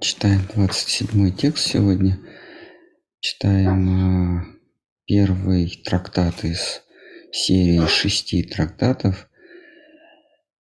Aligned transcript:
Читаем 0.00 0.42
27 0.54 1.36
текст 1.36 1.66
сегодня. 1.66 2.20
Читаем 3.18 4.38
э, 4.38 4.44
первый 5.06 5.82
трактат 5.84 6.44
из 6.44 6.82
серии 7.32 7.84
шести 7.88 8.44
трактатов. 8.44 9.28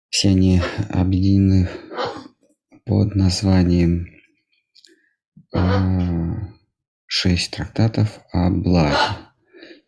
Все 0.08 0.30
они 0.30 0.61
объединены 0.88 1.69
под 2.85 3.14
названием 3.14 4.08
э, 5.54 5.58
шесть 7.06 7.53
трактатов 7.53 8.19
о 8.33 8.51
благе. 8.51 8.97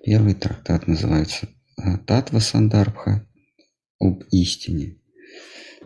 Первый 0.05 0.35
трактат 0.35 0.87
называется 0.87 1.49
э, 1.79 1.99
Татва 2.07 2.39
Сандарбха 2.39 3.27
об 3.99 4.23
истине. 4.31 4.99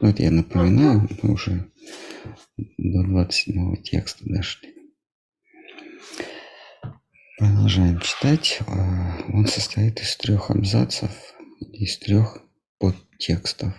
Вот 0.02 0.20
я 0.20 0.30
напоминаю, 0.30 1.09
мы 1.23 1.32
уже 1.32 1.70
до 2.57 3.03
27 3.03 3.82
текста 3.82 4.25
дошли. 4.25 4.75
Продолжаем 7.39 8.00
читать. 8.00 8.61
А, 8.67 9.18
он 9.32 9.46
состоит 9.46 10.00
из 10.00 10.17
трех 10.17 10.50
абзацев, 10.50 11.11
из 11.72 11.99
трех 11.99 12.39
подтекстов. 12.79 13.75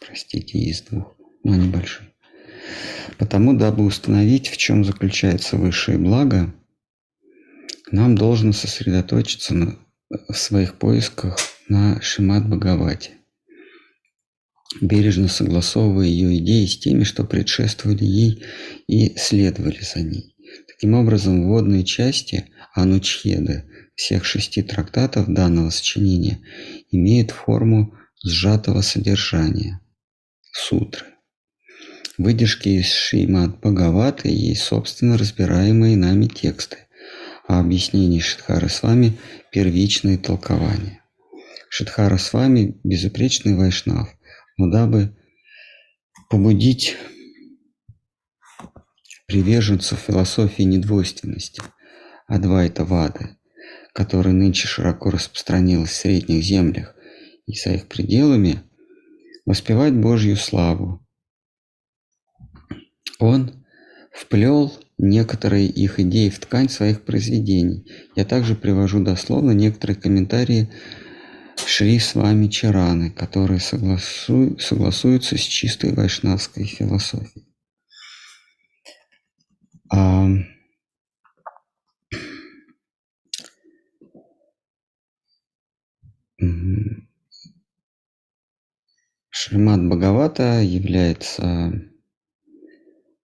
Простите, 0.00 0.58
из 0.58 0.82
двух, 0.82 1.16
но 1.44 1.56
небольшой. 1.56 2.14
Потому, 3.18 3.56
дабы 3.56 3.84
установить, 3.84 4.48
в 4.48 4.56
чем 4.56 4.84
заключается 4.84 5.56
высшее 5.56 5.98
благо, 5.98 6.54
нам 7.90 8.14
должно 8.14 8.52
сосредоточиться 8.52 9.54
на, 9.54 9.78
в 10.10 10.34
своих 10.34 10.78
поисках 10.78 11.38
на 11.68 12.00
Шимат 12.00 12.48
Бхагавате 12.48 13.18
бережно 14.80 15.28
согласовывая 15.28 16.06
ее 16.06 16.38
идеи 16.38 16.66
с 16.66 16.78
теми, 16.78 17.04
что 17.04 17.24
предшествовали 17.24 18.04
ей 18.04 18.44
и 18.86 19.16
следовали 19.16 19.80
за 19.80 20.00
ней. 20.00 20.34
Таким 20.66 20.94
образом, 20.94 21.44
вводные 21.44 21.84
части 21.84 22.46
Анучхеды 22.74 23.64
всех 23.94 24.24
шести 24.24 24.62
трактатов 24.62 25.28
данного 25.28 25.70
сочинения 25.70 26.40
имеют 26.90 27.32
форму 27.32 27.94
сжатого 28.24 28.80
содержания– 28.80 29.80
сутры. 30.52 31.06
Выдержки 32.16 32.68
из 32.68 32.92
Шримад 32.92 33.58
Бхагаваты 33.58 34.28
есть 34.28 34.62
собственно 34.62 35.18
разбираемые 35.18 35.96
нами 35.96 36.26
тексты, 36.26 36.78
а 37.46 37.60
объяснение 37.60 38.20
Шидхары 38.20 38.68
с 38.68 38.82
вами– 38.82 39.18
первичные 39.52 40.18
толкования. 40.18 41.02
Шидхара 41.70 42.16
с 42.16 42.32
вами– 42.32 42.78
безупречный 42.84 43.56
вайшнав, 43.56 44.08
но 44.56 44.70
дабы 44.70 45.16
побудить 46.30 46.96
приверженцев 49.26 49.98
философии 49.98 50.62
недвойственности, 50.62 51.62
Адвайта 52.26 52.84
Вады, 52.84 53.36
которая 53.92 54.34
нынче 54.34 54.66
широко 54.66 55.10
распространилась 55.10 55.90
в 55.90 55.96
средних 55.96 56.42
землях 56.42 56.94
и 57.46 57.54
за 57.54 57.74
их 57.74 57.88
пределами, 57.88 58.62
воспевать 59.44 59.94
Божью 59.94 60.36
славу. 60.36 61.06
Он 63.18 63.64
вплел 64.12 64.72
некоторые 64.98 65.66
их 65.66 66.00
идеи 66.00 66.28
в 66.28 66.38
ткань 66.38 66.68
своих 66.68 67.02
произведений. 67.02 67.86
Я 68.16 68.24
также 68.24 68.54
привожу 68.54 69.02
дословно 69.02 69.52
некоторые 69.52 69.96
комментарии 69.96 70.70
Шри 71.66 71.98
с 71.98 72.14
вами 72.14 72.48
Чараны, 72.48 73.10
которые 73.10 73.60
согласу... 73.60 74.58
согласуются 74.58 75.36
с 75.36 75.40
чистой 75.40 75.92
вайшнавской 75.92 76.64
философией. 76.64 77.46
А... 79.92 80.28
Шримад 89.30 89.86
Бхагавата 89.88 90.60
является 90.60 91.72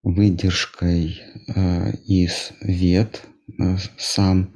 выдержкой 0.02 1.20
э, 1.54 1.92
из 2.06 2.52
вет, 2.60 3.22
э, 3.58 3.76
сам 3.98 4.54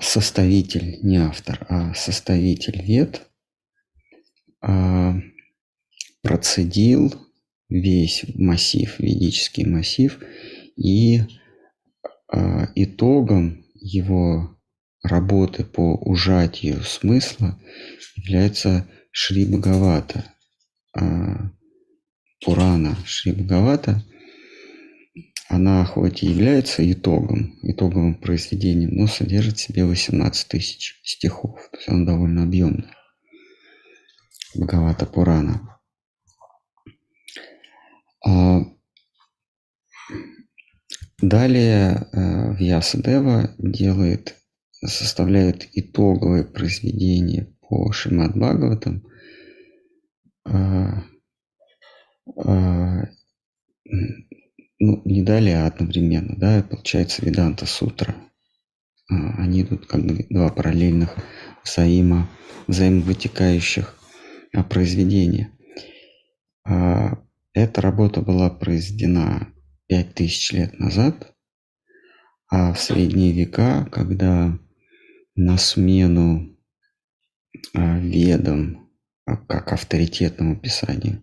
составитель, 0.00 0.98
не 1.02 1.18
автор, 1.18 1.64
а 1.68 1.94
составитель 1.94 2.82
вет 2.82 3.22
а, 4.60 5.14
процедил 6.22 7.14
весь 7.68 8.24
массив, 8.34 8.98
ведический 8.98 9.64
массив, 9.64 10.18
и 10.76 11.20
а, 12.28 12.68
итогом 12.74 13.64
его 13.74 14.58
работы 15.02 15.64
по 15.64 15.94
ужатию 15.94 16.82
смысла 16.82 17.60
является 18.16 18.88
Шри 19.10 19.44
Бхагавата, 19.44 20.24
а, 20.94 21.50
Пурана 22.44 22.96
Шри 23.04 23.32
Бхагавата– 23.32 24.04
она 25.48 25.84
хоть 25.84 26.22
и 26.22 26.26
является 26.26 26.90
итогом, 26.90 27.58
итоговым 27.62 28.14
произведением, 28.14 28.90
но 28.94 29.06
содержит 29.06 29.58
в 29.58 29.60
себе 29.60 29.84
18 29.84 30.48
тысяч 30.48 31.00
стихов. 31.04 31.68
То 31.70 31.76
есть 31.76 31.88
она 31.88 32.04
довольно 32.04 32.42
объемная. 32.42 32.94
Бхагавата 34.54 35.06
Пурана. 35.06 35.78
А 38.26 38.62
далее 41.22 42.08
э, 42.12 42.54
Вьясадева 42.54 43.54
делает, 43.58 44.36
составляет 44.84 45.68
итоговое 45.72 46.44
произведение 46.44 47.54
по 47.60 47.92
Шимад 47.92 48.34
Бхагаватам, 48.34 49.06
а, 50.44 51.02
а, 52.36 53.08
ну, 54.78 55.00
не 55.04 55.22
далее, 55.22 55.62
а 55.62 55.66
одновременно, 55.66 56.36
да, 56.36 56.62
получается 56.62 57.24
Веданта 57.24 57.66
Сутра. 57.66 58.14
А, 59.10 59.42
они 59.42 59.62
идут 59.62 59.86
как 59.86 60.02
два 60.28 60.50
параллельных 60.50 61.16
взаимо, 61.64 62.28
взаимовытекающих 62.66 63.94
а, 64.52 64.62
произведения. 64.62 65.50
А, 66.64 67.18
эта 67.54 67.80
работа 67.80 68.20
была 68.20 68.50
произведена 68.50 69.48
5000 69.88 70.52
лет 70.52 70.78
назад, 70.78 71.34
а 72.48 72.72
в 72.72 72.80
средние 72.80 73.32
века, 73.32 73.88
когда 73.90 74.58
на 75.34 75.56
смену 75.58 76.54
ведам, 77.72 78.90
как 79.24 79.72
авторитетному 79.72 80.56
писанию, 80.56 81.22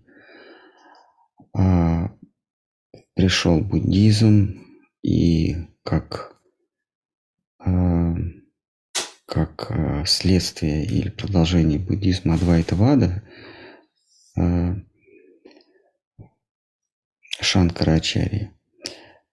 пришел 3.14 3.60
буддизм 3.60 4.66
и 5.02 5.56
как, 5.84 6.36
э, 7.66 8.16
как 9.26 9.68
э, 9.70 10.04
следствие 10.06 10.86
или 10.86 11.10
продолжение 11.10 11.80
буддизма 11.80 12.36
Адвайта 12.36 12.76
Вада 12.76 13.24
э, 14.38 14.76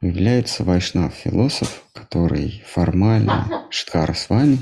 является 0.00 0.64
вайшнав-философ, 0.64 1.84
который 1.92 2.62
формально, 2.66 3.66
Шткара 3.70 4.14
с 4.14 4.28
вами, 4.28 4.58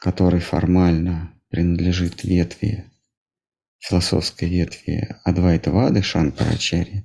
который 0.00 0.40
формально 0.40 1.32
принадлежит 1.48 2.24
ветви, 2.24 2.90
философской 3.78 4.48
ветви 4.48 5.16
Адвайта 5.24 5.70
Вады 5.70 6.02
Шанкарачари, 6.02 7.04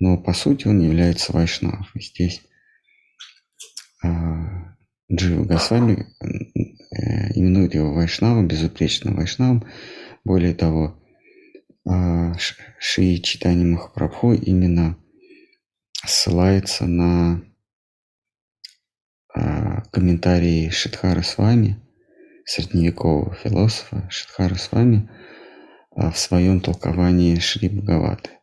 но 0.00 0.16
по 0.16 0.32
сути 0.32 0.66
он 0.66 0.80
является 0.80 1.32
вайшнав. 1.32 1.94
И 1.94 2.00
здесь 2.00 2.42
а, 4.02 4.74
Джива 5.12 5.44
Госвами 5.44 6.06
э, 6.20 7.32
именует 7.34 7.74
его 7.74 7.92
вайшнавом, 7.92 8.48
безупречным 8.48 9.16
вайшнавом. 9.16 9.66
Более 10.24 10.54
того, 10.54 10.98
а, 11.86 12.34
Ши 12.78 13.18
Читани 13.18 13.64
Махапрабху 13.64 14.32
именно 14.32 14.96
ссылается 16.06 16.86
на 16.86 17.42
а, 19.34 19.82
комментарии 19.92 20.70
Шидхара 20.70 21.22
Свами, 21.22 21.76
средневекового 22.46 23.34
философа 23.34 24.08
Шидхара 24.10 24.54
Свами, 24.54 25.10
в 25.94 26.14
своем 26.16 26.60
толковании 26.60 27.38
Шри 27.38 27.68
Бхагаваты. 27.68 28.39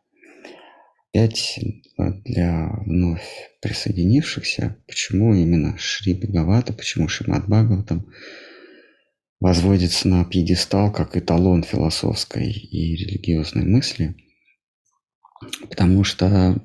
Опять 1.13 1.59
для 1.97 2.69
вновь 2.85 3.27
присоединившихся, 3.61 4.77
почему 4.87 5.33
именно 5.33 5.77
Шри 5.77 6.13
Бхагавата, 6.13 6.73
почему 6.73 7.07
Шримад 7.07 7.47
Бхагаватам, 7.47 8.11
возводится 9.39 10.07
на 10.07 10.25
пьедестал 10.25 10.91
как 10.91 11.17
эталон 11.17 11.63
философской 11.63 12.51
и 12.51 12.95
религиозной 12.95 13.65
мысли, 13.65 14.15
потому 15.69 16.03
что 16.03 16.61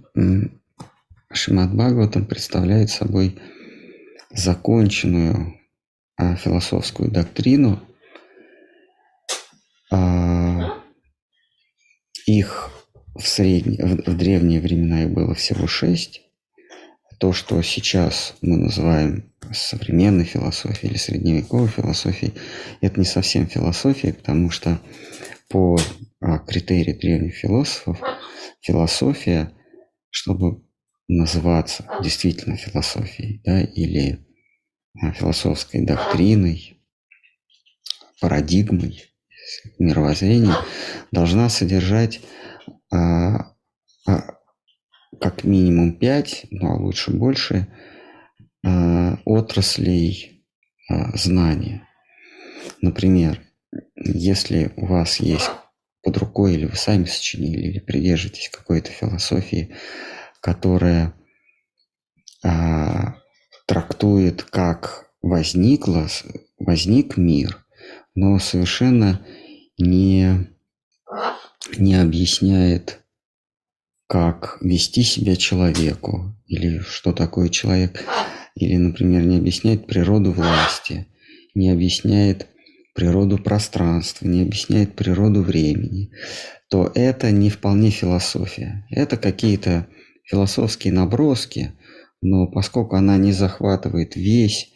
Шимат 1.33 1.75
Бхагаватам 1.75 2.27
представляет 2.27 2.91
собой 2.91 3.39
законченную 4.31 5.59
а, 6.17 6.37
философскую 6.37 7.11
доктрину. 7.11 7.83
А, 9.91 10.83
их 12.27 12.71
в, 13.15 13.27
средние, 13.27 13.85
в, 13.85 14.11
в 14.11 14.17
древние 14.17 14.61
времена 14.61 15.05
их 15.05 15.11
было 15.11 15.35
всего 15.35 15.67
шесть. 15.67 16.23
То, 17.19 17.33
что 17.33 17.63
сейчас 17.63 18.35
мы 18.41 18.57
называем 18.57 19.33
современной 19.53 20.25
философией 20.25 20.91
или 20.91 20.99
средневековой 20.99 21.69
философией, 21.69 22.33
это 22.81 22.99
не 22.99 23.07
совсем 23.07 23.47
философия, 23.47 24.13
потому 24.13 24.51
что 24.51 24.81
по 25.49 25.79
а, 26.21 26.39
критерию 26.39 26.99
древних 26.99 27.35
философов 27.35 28.01
философия, 28.61 29.53
чтобы 30.11 30.63
называться 31.09 31.87
действительно 32.03 32.57
философией, 32.57 33.41
да, 33.45 33.61
или 33.61 34.25
а, 35.01 35.13
философской 35.13 35.85
доктриной, 35.85 36.81
парадигмой, 38.21 39.05
мировоззрением, 39.79 40.55
должна 41.11 41.49
содержать 41.49 42.21
а, 42.93 43.55
а, 44.07 44.37
как 45.21 45.45
минимум 45.45 45.95
пять, 45.99 46.47
ну 46.51 46.73
а 46.73 46.77
лучше 46.77 47.11
больше, 47.11 47.67
а, 48.65 49.19
отраслей 49.25 50.45
а, 50.89 51.17
знания. 51.17 51.89
Например, 52.81 53.41
если 53.97 54.73
у 54.77 54.87
вас 54.87 55.17
есть 55.21 55.51
под 56.03 56.17
рукой, 56.19 56.55
или 56.55 56.67
вы 56.67 56.77
сами 56.77 57.05
сочинили, 57.05 57.69
или 57.69 57.79
придерживаетесь 57.79 58.51
какой-то 58.51 58.91
философии, 58.91 59.75
которая 60.41 61.15
а, 62.45 63.17
трактует, 63.67 64.43
как 64.43 65.11
возникло, 65.23 66.09
возник 66.59 67.17
мир, 67.17 67.65
но 68.15 68.39
совершенно 68.39 69.25
не, 69.79 70.49
не 71.77 71.95
объясняет, 71.95 73.01
как 74.07 74.59
вести 74.61 75.03
себя 75.03 75.37
человеку, 75.37 76.35
или 76.47 76.81
что 76.81 77.13
такое 77.13 77.49
человек, 77.49 78.05
или, 78.55 78.77
например, 78.77 79.23
не 79.25 79.39
объясняет 79.39 79.87
природу 79.87 80.33
власти, 80.33 81.07
не 81.55 81.71
объясняет 81.71 82.47
природу 82.95 83.39
пространства, 83.39 84.27
не 84.27 84.43
объясняет 84.43 84.95
природу 84.95 85.43
времени, 85.43 86.11
то 86.69 86.93
это 86.95 87.31
не 87.31 87.49
вполне 87.49 87.91
философия. 87.91 88.87
Это 88.91 89.17
какие-то 89.17 89.87
философские 90.25 90.93
наброски, 90.93 91.73
но 92.21 92.47
поскольку 92.47 92.97
она 92.97 93.17
не 93.17 93.33
захватывает 93.33 94.15
весь 94.17 94.71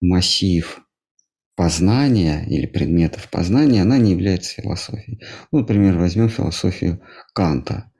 массив 0.00 0.83
познания 1.56 2.44
или 2.48 2.66
предметов 2.66 3.28
познания, 3.30 3.82
она 3.82 3.98
не 3.98 4.12
является 4.12 4.60
философией. 4.60 5.22
Ну, 5.52 5.60
например, 5.60 5.96
возьмем 5.98 6.28
философию 6.28 7.00
Канта. 7.32 7.90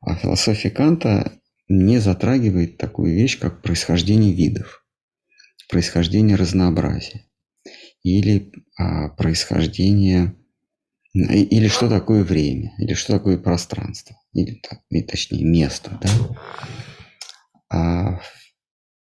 А 0.00 0.14
философия 0.14 0.70
Канта 0.70 1.32
не 1.68 1.98
затрагивает 1.98 2.78
такую 2.78 3.14
вещь, 3.14 3.38
как 3.38 3.62
происхождение 3.62 4.32
видов, 4.32 4.84
происхождение 5.68 6.36
разнообразия 6.36 7.26
или 8.02 8.52
а, 8.76 9.08
происхождение 9.08 10.34
или 11.12 11.66
что 11.66 11.88
такое 11.88 12.22
время, 12.22 12.72
или 12.78 12.94
что 12.94 13.14
такое 13.14 13.36
пространство, 13.36 14.16
или, 14.32 14.62
или 14.90 15.02
точнее 15.02 15.44
место. 15.44 15.98
Да? 16.00 16.08
А, 17.68 18.20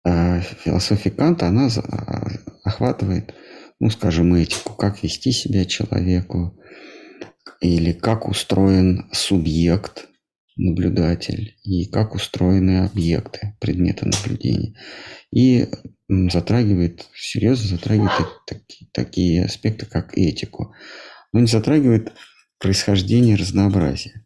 а 0.03 0.41
философия 0.41 1.11
Канта, 1.11 1.47
она 1.47 1.67
а, 1.67 2.27
охватывает, 2.63 3.33
ну, 3.79 3.89
скажем, 3.89 4.33
этику, 4.35 4.73
как 4.73 5.03
вести 5.03 5.31
себя 5.31 5.65
человеку, 5.65 6.57
или 7.61 7.91
как 7.91 8.27
устроен 8.27 9.09
субъект, 9.11 10.07
наблюдатель, 10.57 11.55
и 11.63 11.85
как 11.85 12.15
устроены 12.15 12.85
объекты, 12.85 13.57
предметы 13.59 14.05
наблюдения. 14.05 14.75
И 15.31 15.67
затрагивает, 16.07 17.07
серьезно 17.15 17.67
затрагивает 17.67 18.27
такие, 18.47 18.89
такие 18.93 19.45
аспекты, 19.45 19.85
как 19.85 20.17
этику. 20.17 20.73
Но 21.33 21.41
не 21.41 21.47
затрагивает 21.47 22.13
происхождение 22.59 23.35
разнообразия. 23.35 24.25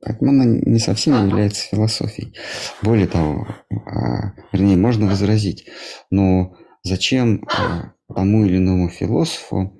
Поэтому 0.00 0.30
она 0.30 0.44
не 0.44 0.80
совсем 0.80 1.28
является 1.28 1.68
философией. 1.68 2.34
Более 2.82 3.06
того, 3.06 3.46
а, 3.70 4.32
вернее, 4.52 4.76
можно 4.76 5.06
возразить, 5.06 5.68
но 6.10 6.56
зачем 6.82 7.46
а, 7.56 7.92
тому 8.12 8.44
или 8.44 8.56
иному 8.56 8.88
философу 8.88 9.78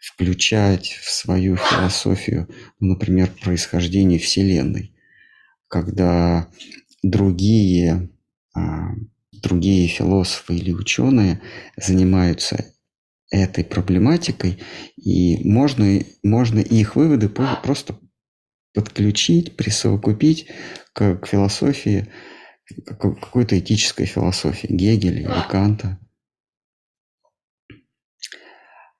включать 0.00 0.98
в 1.02 1.10
свою 1.10 1.56
философию, 1.56 2.48
ну, 2.80 2.90
например, 2.90 3.30
происхождение 3.42 4.18
Вселенной, 4.18 4.94
когда 5.68 6.48
другие, 7.02 8.10
а, 8.54 8.90
другие 9.32 9.88
философы 9.88 10.54
или 10.54 10.72
ученые 10.72 11.40
занимаются 11.76 12.72
этой 13.30 13.64
проблематикой, 13.64 14.58
и 14.96 15.46
можно, 15.46 16.00
можно 16.22 16.60
их 16.60 16.96
выводы 16.96 17.28
просто 17.28 17.98
подключить, 18.74 19.56
присовокупить 19.56 20.48
к, 20.92 21.16
к 21.16 21.26
философии, 21.26 22.08
к 22.86 22.96
какой-то 22.96 23.58
этической 23.58 24.06
философии 24.06 24.68
Гегеля 24.68 25.20
или 25.20 25.50
Канта. 25.50 25.98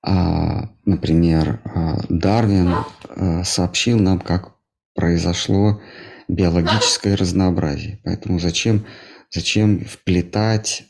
А, 0.01 0.69
например, 0.85 1.61
а, 1.65 1.99
Дарвин 2.09 2.73
а, 3.09 3.43
сообщил 3.43 3.99
нам, 3.99 4.19
как 4.19 4.55
произошло 4.95 5.81
биологическое 6.27 7.17
разнообразие. 7.17 7.99
Поэтому 8.03 8.39
зачем, 8.39 8.85
зачем 9.29 9.83
вплетать 9.85 10.85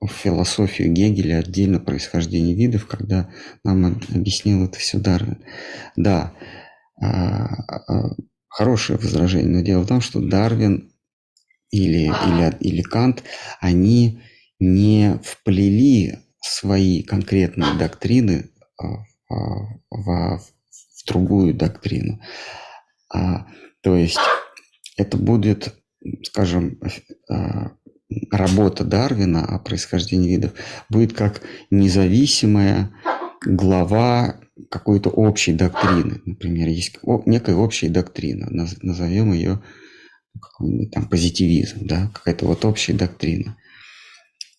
в 0.00 0.08
философию 0.08 0.92
Гегеля 0.92 1.40
отдельно 1.40 1.78
происхождение 1.78 2.54
видов, 2.54 2.86
когда 2.86 3.28
нам 3.64 4.00
объяснил 4.14 4.64
это 4.64 4.78
все 4.78 4.98
Дарвин. 4.98 5.44
Да, 5.96 6.32
хорошее 8.48 8.98
возражение, 8.98 9.50
но 9.50 9.60
дело 9.62 9.82
в 9.82 9.88
том, 9.88 10.00
что 10.00 10.20
Дарвин 10.20 10.90
или, 11.70 12.06
или, 12.06 12.56
или 12.60 12.82
Кант, 12.82 13.24
они 13.60 14.22
не 14.58 15.18
вплели 15.22 16.18
свои 16.40 17.02
конкретные 17.02 17.74
доктрины 17.78 18.50
а, 18.80 18.84
в, 19.90 20.38
в 20.40 21.06
другую 21.06 21.54
доктрину. 21.54 22.20
А, 23.12 23.46
то 23.82 23.96
есть 23.96 24.18
это 24.96 25.16
будет, 25.16 25.74
скажем, 26.24 26.80
работа 28.30 28.84
Дарвина 28.84 29.44
о 29.44 29.58
происхождении 29.58 30.30
видов 30.30 30.52
будет 30.88 31.12
как 31.12 31.42
независимая 31.70 32.90
глава 33.44 34.40
какой-то 34.70 35.10
общей 35.10 35.52
доктрины. 35.52 36.20
Например, 36.24 36.68
есть 36.68 36.98
некая 37.26 37.54
общая 37.54 37.88
доктрина, 37.88 38.48
назовем 38.50 39.32
ее 39.32 39.62
там 40.92 41.08
позитивизм, 41.08 41.86
да, 41.86 42.10
какая-то 42.14 42.46
вот 42.46 42.64
общая 42.64 42.94
доктрина. 42.94 43.56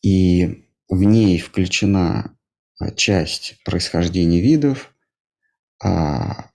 И 0.02 0.69
в 0.90 1.04
ней 1.04 1.40
включена 1.40 2.36
а, 2.80 2.92
часть 2.92 3.56
происхождения 3.64 4.42
видов, 4.42 4.94
а, 5.84 6.50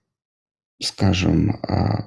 скажем, 0.81 1.59
а, 1.67 2.05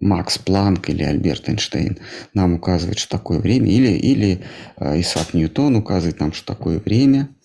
Макс 0.00 0.36
Планк 0.36 0.90
или 0.90 1.02
Альберт 1.02 1.48
Эйнштейн 1.48 1.98
нам 2.34 2.54
указывает, 2.54 2.98
что 2.98 3.16
такое 3.16 3.38
время, 3.38 3.70
или, 3.70 3.92
или 3.92 4.44
Исаак 4.78 5.32
Ньютон 5.32 5.76
указывает 5.76 6.20
нам, 6.20 6.32
что 6.32 6.54
такое 6.54 6.78
время– 6.78 7.34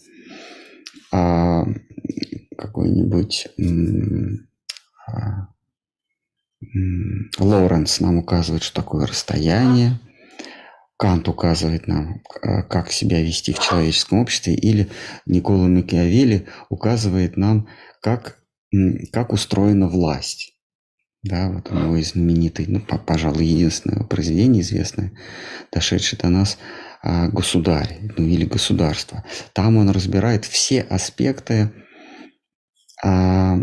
а, 1.15 1.65
какой-нибудь 2.57 3.47
Лоуренс 7.39 7.99
нам 8.01 8.17
указывает, 8.17 8.63
что 8.63 8.81
такое 8.81 9.07
расстояние. 9.07 9.99
Кант 10.97 11.27
указывает 11.27 11.87
нам, 11.87 12.21
а, 12.41 12.63
как 12.63 12.91
себя 12.91 13.21
вести 13.21 13.53
в 13.53 13.59
человеческом 13.59 14.19
обществе, 14.19 14.55
или 14.55 14.89
Никола 15.25 15.67
Макиавелли 15.67 16.47
указывает 16.69 17.35
нам, 17.35 17.67
как, 18.01 18.39
как 19.11 19.33
устроена 19.33 19.87
власть. 19.87 20.53
Да, 21.21 21.49
вот 21.49 21.71
у 21.71 21.75
него 21.75 21.95
есть 21.95 22.11
знаменитый, 22.11 22.67
ну, 22.67 22.79
пожалуй, 22.79 23.45
единственное 23.45 24.03
произведение 24.03 24.61
известное, 24.61 25.11
дошедшее 25.71 26.19
до 26.21 26.29
нас 26.29 26.59
а, 27.01 27.29
«Государь», 27.29 27.99
ну, 28.15 28.25
или 28.25 28.45
«Государство». 28.45 29.25
Там 29.53 29.77
он 29.77 29.89
разбирает 29.89 30.45
все 30.45 30.81
аспекты 30.81 31.71
а, 33.03 33.57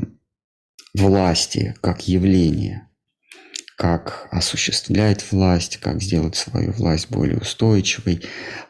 власти 0.92 1.74
как 1.80 2.08
явления, 2.08 2.90
как 3.82 4.28
осуществлять 4.30 5.32
власть, 5.32 5.78
как 5.78 6.00
сделать 6.00 6.36
свою 6.36 6.70
власть 6.70 7.10
более 7.10 7.38
устойчивой, 7.38 8.22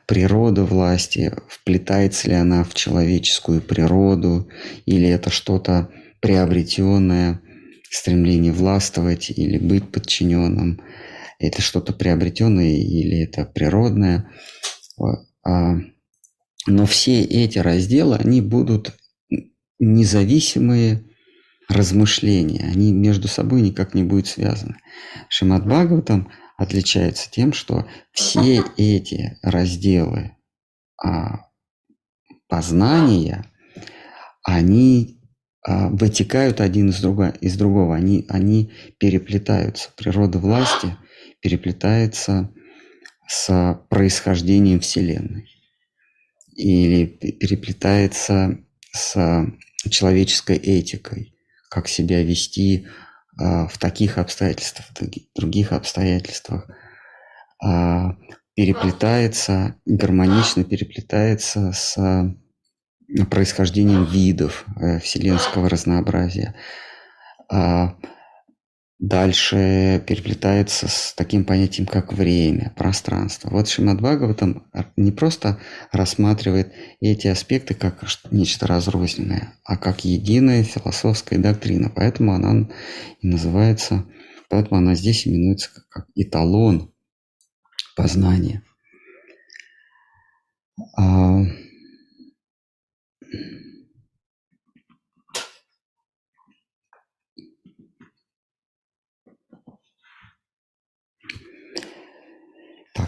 природа 0.07 0.65
власти, 0.65 1.35
вплетается 1.49 2.31
ли 2.31 2.35
она 2.35 2.65
в 2.65 2.73
человеческую 2.73 3.61
природу, 3.61 4.49
или 4.87 5.07
это 5.07 5.29
что-то 5.29 5.91
приобретенное– 6.21 7.43
стремление 7.91 8.55
властвовать 8.55 9.29
или 9.29 9.59
быть 9.59 9.93
подчиненным. 9.93 10.81
Это 11.39 11.61
что-то 11.61 11.93
приобретенное 11.93 12.79
или 12.79 13.25
это 13.25 13.45
природное. 13.45 14.31
А, 15.45 15.77
но 16.67 16.87
все 16.87 17.23
эти 17.23 17.59
разделы, 17.59 18.17
они 18.17 18.41
будут 18.41 18.95
независимые 19.79 21.05
размышления, 21.69 22.65
они 22.65 22.93
между 22.93 23.29
собой 23.29 23.63
никак 23.63 23.95
не 23.95 24.03
будут 24.03 24.27
связаны. 24.27 24.77
Шимат 25.29 25.65
Бхагаватам 25.65 26.31
отличается 26.57 27.31
тем, 27.31 27.53
что 27.53 27.87
все 28.13 28.63
эти 28.77 29.39
разделы 29.43 30.37
а, 31.03 31.47
познания, 32.49 33.45
они 34.45 35.21
а, 35.67 35.89
вытекают 35.89 36.61
один 36.61 36.91
из, 36.91 37.01
друга, 37.01 37.35
из 37.41 37.57
другого, 37.57 37.97
они, 37.97 38.27
они 38.29 38.73
переплетаются. 38.99 39.91
Природа 39.97 40.39
власти 40.39 40.97
переплетается 41.41 42.53
с 43.27 43.81
происхождением 43.89 44.81
Вселенной 44.81 45.49
или 46.55 47.07
переплетается 47.07 48.59
с 48.93 49.47
человеческой 49.89 50.57
этикой, 50.57 51.32
как 51.73 51.89
себя 51.89 52.23
вести 52.23 52.87
а, 53.41 53.67
в 53.67 53.79
таких 53.79 54.19
обстоятельствах, 54.19 54.87
в 54.89 55.39
других 55.41 55.73
обстоятельствах, 55.73 56.69
а, 57.65 58.15
переплетается, 58.55 59.77
гармонично 59.87 60.65
переплетается 60.65 61.73
с 61.73 61.97
происхождением 63.31 64.05
видов 64.05 64.67
э, 64.81 64.99
вселенского 64.99 65.69
разнообразия. 65.69 66.55
А 69.03 69.05
дальше 69.05 70.03
переплетается 70.07 70.87
с 70.89 71.13
таким 71.17 71.45
понятием, 71.45 71.87
как 71.87 72.13
время, 72.13 72.73
пространство. 72.77 73.51
Вот 73.51 73.69
Шимад 73.69 74.01
Бхагаватам 74.01 74.65
не 74.97 75.11
просто 75.11 75.59
рассматривает 75.91 76.73
эти 77.01 77.27
аспекты 77.27 77.75
как 77.75 78.05
нечто 78.31 78.67
разрозненное, 78.67 79.55
а 79.65 79.77
как 79.77 80.05
единая 80.05 80.63
философская 80.63 81.39
доктрина. 81.39 81.91
Поэтому 81.95 82.33
она 82.33 82.69
и 83.21 83.27
называется, 83.27 84.07
поэтому 84.49 84.79
она 84.79 84.95
здесь 84.95 85.27
именуется 85.27 85.71
как 85.89 86.07
эталон 86.15 86.93
познания. 87.97 88.63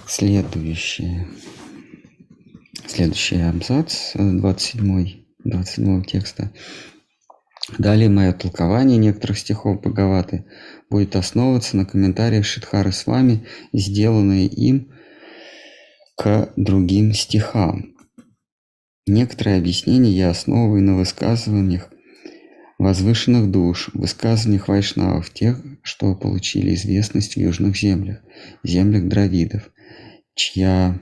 Так, 0.04 0.10
следующее. 0.10 1.28
Следующий 2.86 3.40
абзац, 3.40 4.12
27, 4.14 5.00
э, 5.00 5.12
27 5.44 6.02
текста. 6.04 6.52
Далее 7.78 8.10
мое 8.10 8.34
толкование 8.34 8.98
некоторых 8.98 9.38
стихов 9.38 9.80
Бхагаваты 9.80 10.44
будет 10.90 11.16
основываться 11.16 11.78
на 11.78 11.86
комментариях 11.86 12.44
Шидхары 12.44 12.92
с 12.92 13.06
вами, 13.06 13.46
сделанные 13.72 14.46
им 14.46 14.92
к 16.18 16.52
другим 16.56 17.14
стихам. 17.14 17.94
Некоторые 19.06 19.56
объяснения 19.56 20.10
я 20.10 20.28
основываю 20.28 20.82
на 20.82 20.96
высказываниях 20.96 21.88
возвышенных 22.78 23.50
душ, 23.50 23.88
высказываниях 23.94 24.68
вайшнавов, 24.68 25.30
тех, 25.30 25.62
что 25.82 26.14
получили 26.14 26.74
известность 26.74 27.36
в 27.36 27.40
южных 27.40 27.74
землях, 27.78 28.18
землях 28.62 29.08
дравидов, 29.08 29.70
чья 30.34 31.00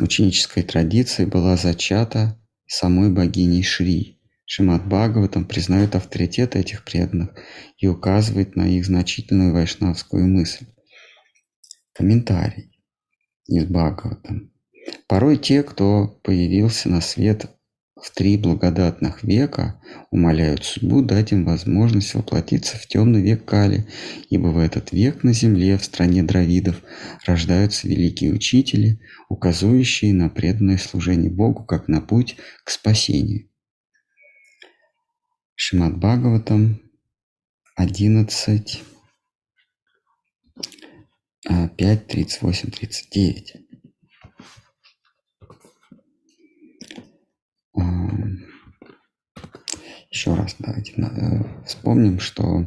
ученическая 0.00 0.62
традиция 0.62 1.26
была 1.26 1.56
зачата 1.56 2.40
самой 2.66 3.10
богиней 3.10 3.62
Шри. 3.62 4.20
Шимат 4.44 4.86
Бхагаватам 4.86 5.44
признает 5.44 5.96
авторитет 5.96 6.54
этих 6.54 6.84
преданных 6.84 7.30
и 7.78 7.88
указывает 7.88 8.54
на 8.54 8.68
их 8.68 8.86
значительную 8.86 9.52
вайшнавскую 9.52 10.26
мысль. 10.28 10.66
Комментарий 11.92 12.80
из 13.46 13.64
Бхагаватам. 13.64 14.52
Порой 15.08 15.36
те, 15.36 15.64
кто 15.64 16.06
появился 16.22 16.88
на 16.88 17.00
свет 17.00 17.46
в 17.96 18.10
три 18.10 18.36
благодатных 18.36 19.22
века 19.24 19.80
умоляют 20.10 20.64
судьбу 20.64 21.00
дать 21.00 21.32
им 21.32 21.46
возможность 21.46 22.14
воплотиться 22.14 22.76
в 22.76 22.86
темный 22.86 23.22
век 23.22 23.44
Кали, 23.46 23.88
ибо 24.28 24.48
в 24.48 24.58
этот 24.58 24.92
век 24.92 25.24
на 25.24 25.32
земле, 25.32 25.78
в 25.78 25.84
стране 25.84 26.22
дравидов, 26.22 26.82
рождаются 27.24 27.88
великие 27.88 28.32
учители, 28.32 29.00
указывающие 29.30 30.12
на 30.12 30.28
преданное 30.28 30.76
служение 30.76 31.30
Богу 31.30 31.64
как 31.64 31.88
на 31.88 32.02
путь 32.02 32.36
к 32.64 32.70
спасению. 32.70 33.48
Шимат 35.54 35.96
Бхагаватам 35.96 36.82
11, 37.76 38.82
5, 41.76 42.06
38, 42.06 42.70
39. 42.70 43.65
Еще 50.10 50.34
раз 50.34 50.56
давайте 50.58 50.94
вспомним, 51.66 52.20
что 52.20 52.66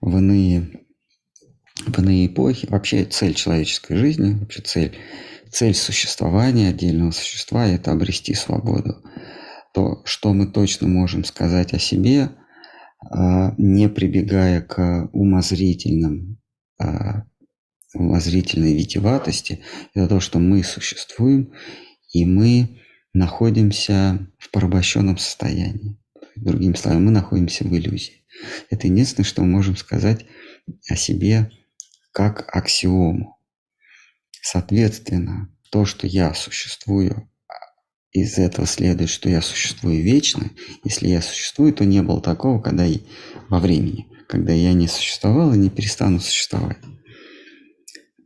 в 0.00 0.18
иные, 0.18 0.84
в 1.86 1.98
иные 1.98 2.26
эпохи 2.26 2.66
вообще 2.68 3.04
цель 3.04 3.34
человеческой 3.34 3.96
жизни, 3.96 4.34
вообще 4.34 4.62
цель, 4.62 4.96
цель 5.50 5.74
существования 5.74 6.68
отдельного 6.68 7.12
существа– 7.12 7.66
это 7.68 7.92
обрести 7.92 8.34
свободу. 8.34 9.02
То, 9.72 10.02
что 10.04 10.32
мы 10.32 10.46
точно 10.46 10.88
можем 10.88 11.24
сказать 11.24 11.72
о 11.72 11.78
себе, 11.78 12.30
а, 13.10 13.54
не 13.58 13.88
прибегая 13.88 14.60
к 14.60 15.08
умозрительным 15.12 16.38
а, 16.78 17.24
умозрительной 17.94 18.74
витиватости, 18.74 19.62
это 19.94 20.08
то, 20.08 20.20
что 20.20 20.38
мы 20.38 20.62
существуем, 20.62 21.52
и 22.12 22.26
мы 22.26 22.80
находимся 23.16 24.28
в 24.38 24.50
порабощенном 24.50 25.16
состоянии. 25.18 25.98
Другими 26.36 26.74
словами, 26.74 27.04
мы 27.04 27.10
находимся 27.12 27.64
в 27.64 27.74
иллюзии. 27.74 28.24
Это 28.68 28.86
единственное, 28.86 29.24
что 29.24 29.42
мы 29.42 29.48
можем 29.48 29.76
сказать 29.76 30.26
о 30.90 30.96
себе 30.96 31.50
как 32.12 32.54
аксиому. 32.54 33.38
Соответственно, 34.42 35.50
то, 35.70 35.86
что 35.86 36.06
я 36.06 36.34
существую, 36.34 37.30
из 38.12 38.38
этого 38.38 38.66
следует, 38.66 39.10
что 39.10 39.28
я 39.28 39.40
существую 39.40 40.02
вечно. 40.02 40.50
Если 40.84 41.08
я 41.08 41.20
существую, 41.20 41.72
то 41.72 41.84
не 41.84 42.02
было 42.02 42.20
такого, 42.20 42.60
когда 42.60 42.84
я, 42.84 42.98
во 43.48 43.60
времени, 43.60 44.08
когда 44.28 44.52
я 44.52 44.72
не 44.72 44.88
существовал 44.88 45.54
и 45.54 45.58
не 45.58 45.70
перестану 45.70 46.20
существовать. 46.20 46.78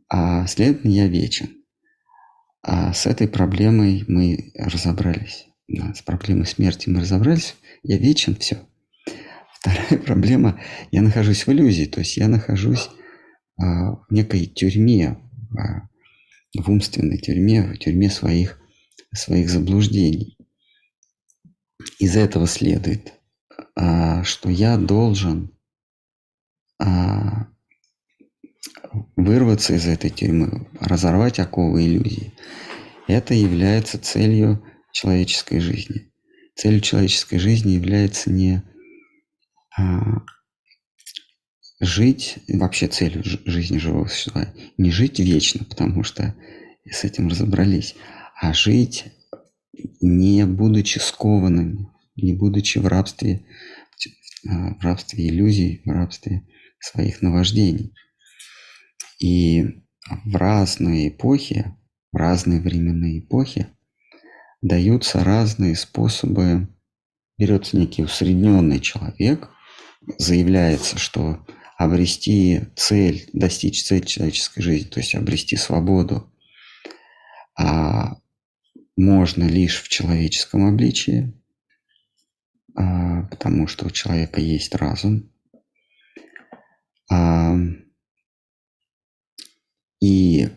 А 0.09 0.45
следовательно, 0.47 0.91
я 0.91 1.07
вечен. 1.07 1.60
А 2.63 2.93
с 2.93 3.07
этой 3.07 3.27
проблемой 3.27 4.03
мы 4.07 4.51
разобрались. 4.55 5.47
Да, 5.67 5.93
с 5.93 6.01
проблемой 6.01 6.45
смерти 6.45 6.89
мы 6.89 7.01
разобрались. 7.01 7.55
Я 7.83 7.97
вечен, 7.97 8.35
все. 8.35 8.67
Вторая 9.59 10.01
проблема, 10.05 10.59
я 10.91 11.01
нахожусь 11.01 11.45
в 11.45 11.51
иллюзии, 11.51 11.85
то 11.85 11.99
есть 11.99 12.17
я 12.17 12.27
нахожусь 12.27 12.89
а, 13.57 13.93
в 13.93 14.05
некой 14.09 14.45
тюрьме, 14.45 15.17
а, 15.57 15.87
в 16.59 16.69
умственной 16.69 17.17
тюрьме, 17.17 17.63
в 17.63 17.77
тюрьме 17.77 18.09
своих, 18.09 18.59
своих 19.13 19.49
заблуждений. 19.49 20.37
Из 21.99 22.15
этого 22.15 22.47
следует, 22.47 23.13
а, 23.75 24.23
что 24.23 24.49
я 24.49 24.77
должен 24.77 25.51
а, 26.79 27.47
вырваться 29.15 29.73
из 29.73 29.87
этой 29.87 30.09
тюрьмы, 30.09 30.67
разорвать 30.79 31.39
оковы 31.39 31.85
иллюзии. 31.85 32.33
Это 33.07 33.33
является 33.33 33.99
целью 33.99 34.63
человеческой 34.91 35.59
жизни. 35.59 36.11
Целью 36.55 36.81
человеческой 36.81 37.39
жизни 37.39 37.71
является 37.71 38.31
не 38.31 38.61
а, 39.77 40.21
жить, 41.79 42.37
вообще 42.47 42.87
целью 42.87 43.23
жизни 43.23 43.77
живого 43.77 44.07
существа, 44.07 44.53
не 44.77 44.91
жить 44.91 45.19
вечно, 45.19 45.65
потому 45.65 46.03
что 46.03 46.35
с 46.85 47.03
этим 47.03 47.27
разобрались, 47.27 47.95
а 48.39 48.53
жить 48.53 49.05
не 50.01 50.45
будучи 50.45 50.99
скованными, 50.99 51.87
не 52.15 52.33
будучи 52.33 52.77
в 52.77 52.87
рабстве, 52.87 53.45
в 54.43 54.83
рабстве 54.83 55.27
иллюзий, 55.27 55.81
в 55.85 55.89
рабстве 55.89 56.47
своих 56.79 57.21
наваждений. 57.21 57.93
И 59.21 59.83
в 60.25 60.35
разные 60.35 61.09
эпохи, 61.09 61.77
в 62.11 62.17
разные 62.17 62.59
временные 62.59 63.19
эпохи 63.19 63.67
даются 64.63 65.23
разные 65.23 65.75
способы. 65.75 66.67
Берется 67.37 67.77
некий 67.77 68.03
усредненный 68.03 68.79
человек, 68.79 69.49
заявляется, 70.17 70.97
что 70.97 71.45
обрести 71.77 72.61
цель, 72.75 73.29
достичь 73.33 73.83
цель 73.83 74.05
человеческой 74.05 74.61
жизни, 74.61 74.89
то 74.89 74.99
есть 74.99 75.13
обрести 75.13 75.55
свободу, 75.55 76.31
а 77.55 78.17
можно 78.97 79.43
лишь 79.43 79.81
в 79.81 79.87
человеческом 79.87 80.65
обличии, 80.67 81.33
а, 82.75 83.23
потому 83.23 83.67
что 83.67 83.85
у 83.85 83.91
человека 83.91 84.41
есть 84.41 84.75
разум. 84.75 85.31
А, 87.09 87.55
и 90.01 90.49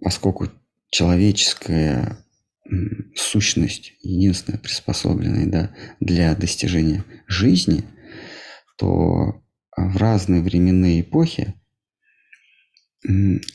поскольку 0.00 0.48
человеческая 0.90 2.24
сущность, 3.14 3.94
единственная 4.02 4.58
приспособленная 4.58 5.46
да, 5.46 5.74
для 6.00 6.34
достижения 6.34 7.04
жизни, 7.26 7.84
то 8.76 9.42
в 9.76 9.96
разные 9.96 10.42
временные 10.42 11.00
эпохи 11.00 11.54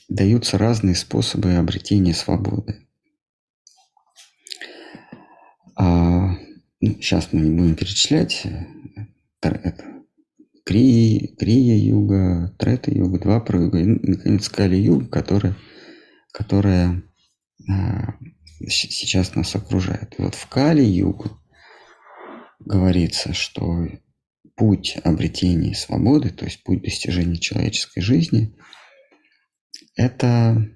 даются 0.10 0.58
разные 0.58 0.96
способы 0.96 1.54
обретения 1.54 2.14
свободы. 2.14 2.88
А, 5.76 6.36
ну, 6.82 6.94
сейчас 6.96 7.32
мы 7.32 7.42
не 7.42 7.52
будем 7.52 7.76
перечислять. 7.76 8.46
Это 9.42 10.03
Крия, 10.66 11.36
Крия 11.36 11.76
юга, 11.76 12.56
Трета 12.58 12.92
юга, 12.92 13.20
два 13.20 13.40
про 13.40 13.62
юга, 13.62 13.80
и, 13.80 13.86
наконец, 13.86 14.48
Кали 14.50 14.78
юга, 14.78 15.08
которая, 15.08 15.56
которая 16.32 17.04
а, 17.70 18.16
сейчас 18.68 19.36
нас 19.36 19.56
окружает. 19.56 20.16
И 20.18 20.22
вот 20.22 20.36
в 20.36 20.48
Кали 20.48 20.84
югу 20.84 21.32
говорится, 22.60 23.34
что 23.34 23.88
путь 24.56 24.98
обретения 25.04 25.76
свободы, 25.76 26.30
то 26.30 26.46
есть 26.46 26.64
путь 26.64 26.82
достижения 26.82 27.38
человеческой 27.38 28.02
жизни, 28.02 28.56
это 29.96 30.70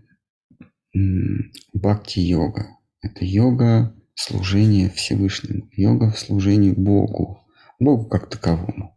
бхакти-йога. 1.73 2.77
Это 3.01 3.23
йога 3.23 3.95
служения 4.15 4.89
Всевышнему, 4.89 5.69
йога 5.71 6.11
в 6.11 6.19
служении 6.19 6.71
Богу, 6.71 7.47
Богу 7.79 8.09
как 8.09 8.29
таковому. 8.29 8.96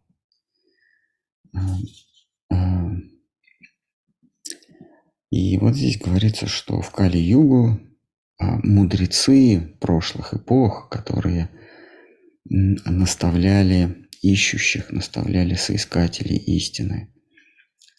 А, 1.53 1.77
а, 2.53 2.91
и 5.29 5.57
вот 5.57 5.75
здесь 5.75 5.97
говорится, 5.97 6.47
что 6.47 6.81
в 6.81 6.91
Кали-югу 6.91 7.79
а, 8.39 8.59
мудрецы 8.63 9.75
прошлых 9.79 10.33
эпох, 10.33 10.89
которые 10.89 11.49
наставляли 12.45 14.07
ищущих, 14.21 14.91
наставляли 14.91 15.55
соискателей 15.55 16.37
истины 16.37 17.13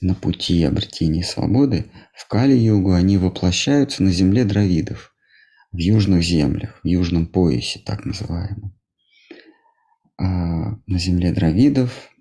на 0.01 0.15
пути 0.15 0.63
обретения 0.65 1.23
свободы, 1.23 1.87
в 2.15 2.29
Кали-югу 2.29 2.93
они 2.93 3.19
воплощаются 3.19 4.03
на 4.03 4.11
земле 4.11 4.45
дравидов, 4.45 5.15
в 5.71 5.79
южных 5.79 6.23
землях, 6.23 6.81
в 6.83 6.87
южном 6.87 7.27
поясе 7.27 7.81
так 7.85 8.05
называемом. 8.05 8.77
На 10.19 10.99
земле 10.99 11.33
дравидов 11.33 12.11
а, 12.11 12.12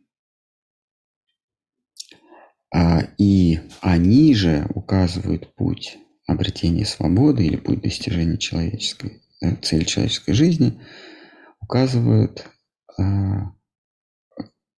и 3.17 3.59
они 3.81 4.33
же 4.33 4.67
указывают 4.73 5.53
путь 5.55 5.97
обретения 6.25 6.85
свободы 6.85 7.45
или 7.45 7.57
путь 7.57 7.81
достижения 7.81 8.37
человеческой, 8.37 9.21
э, 9.41 9.55
цели 9.57 9.83
человеческой 9.83 10.33
жизни, 10.33 10.81
указывают 11.59 12.45
а, 12.97 13.53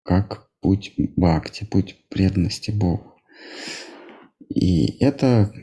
как 0.03 0.49
путь 0.61 0.93
бхакти, 0.97 1.65
путь 1.65 1.97
преданности 2.09 2.71
Богу. 2.71 3.13
И 4.49 4.97
это 5.03 5.53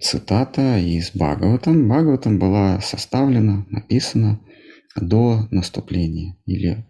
цитата 0.00 0.78
из 0.78 1.12
Бхагаватам. 1.12 1.88
Бхагаватам 1.88 2.38
была 2.38 2.80
составлена, 2.80 3.66
написана 3.70 4.40
до 4.96 5.48
наступления 5.50 6.36
или 6.46 6.86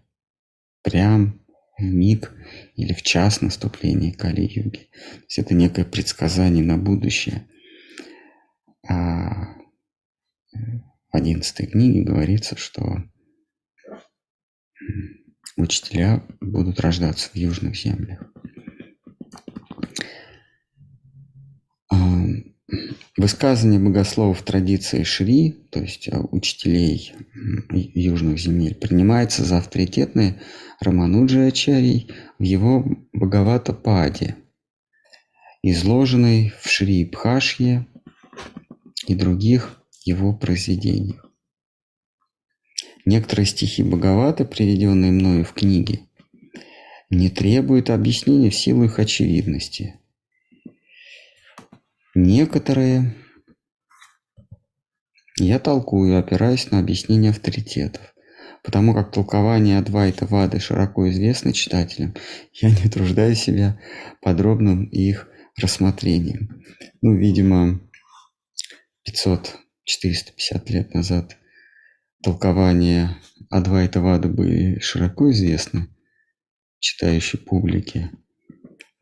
прям 0.81 1.42
миг 1.79 2.33
или 2.75 2.93
в 2.93 3.01
час 3.01 3.41
наступления 3.41 4.13
Кали-юги. 4.13 4.89
То 4.91 5.19
есть 5.27 5.39
это 5.39 5.53
некое 5.53 5.85
предсказание 5.85 6.63
на 6.63 6.77
будущее. 6.77 7.47
А 8.87 9.55
в 10.53 11.15
одиннадцатой 11.15 11.67
книге 11.67 12.03
говорится, 12.03 12.57
что 12.57 13.03
учителя 15.55 16.25
будут 16.41 16.79
рождаться 16.79 17.29
в 17.29 17.35
южных 17.35 17.75
землях. 17.75 18.32
Высказывание 23.17 23.79
богословов 23.79 24.41
традиции 24.41 25.03
Шри, 25.03 25.51
то 25.69 25.81
есть 25.81 26.07
э, 26.07 26.17
учителей 26.31 27.13
южных 27.69 28.39
земель, 28.39 28.73
принимается 28.73 29.43
за 29.43 29.57
авторитетные 29.57 30.41
Рамануджи 30.79 31.45
Ачарий 31.45 32.09
в 32.39 32.43
его 32.43 32.85
Бхагавата 33.11 33.73
Паде, 33.73 34.37
изложенной 35.61 36.53
в 36.61 36.69
Шри 36.69 37.03
Бхашье 37.05 37.85
и 39.07 39.13
других 39.13 39.81
его 40.05 40.33
произведениях. 40.33 41.29
Некоторые 43.05 43.45
стихи 43.45 43.83
Бхагавата, 43.83 44.45
приведенные 44.45 45.11
мною 45.11 45.43
в 45.43 45.51
книге, 45.51 46.07
не 47.09 47.29
требуют 47.29 47.89
объяснения 47.89 48.49
в 48.49 48.55
силу 48.55 48.85
их 48.85 48.99
очевидности– 48.99 49.99
Некоторые 52.15 53.15
я 55.39 55.57
толкую, 55.57 56.19
опираясь 56.19 56.69
на 56.69 56.77
объяснение 56.77 57.31
авторитетов. 57.31 58.13
Потому 58.63 58.93
как 58.93 59.11
толкование 59.11 59.79
Адвайта 59.79 60.27
Вады 60.27 60.59
широко 60.59 61.09
известно 61.09 61.53
читателям, 61.53 62.13
я 62.53 62.69
не 62.69 62.89
труждаю 62.89 63.35
себя 63.35 63.79
подробным 64.21 64.85
их 64.85 65.27
рассмотрением. 65.57 66.63
Ну, 67.01 67.15
видимо, 67.15 67.81
500-450 69.09 69.51
лет 70.67 70.93
назад 70.93 71.35
толкования 72.21 73.17
Адвайта 73.49 74.01
Вады 74.01 74.29
были 74.29 74.79
широко 74.79 75.31
известны 75.31 75.87
читающей 76.79 77.39
публике, 77.39 78.11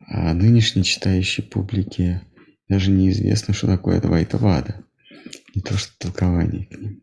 а 0.00 0.32
нынешней 0.32 0.82
читающей 0.82 1.44
публике 1.44 2.22
даже 2.72 2.90
неизвестно, 2.90 3.52
что 3.52 3.66
такое 3.66 3.98
Адвайта-вада. 3.98 4.82
Не 5.54 5.60
то, 5.60 5.76
что 5.76 5.92
толкование 5.98 6.64
к 6.64 6.78
ним. 6.78 7.02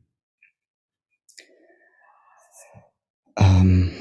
Um, 3.39 3.91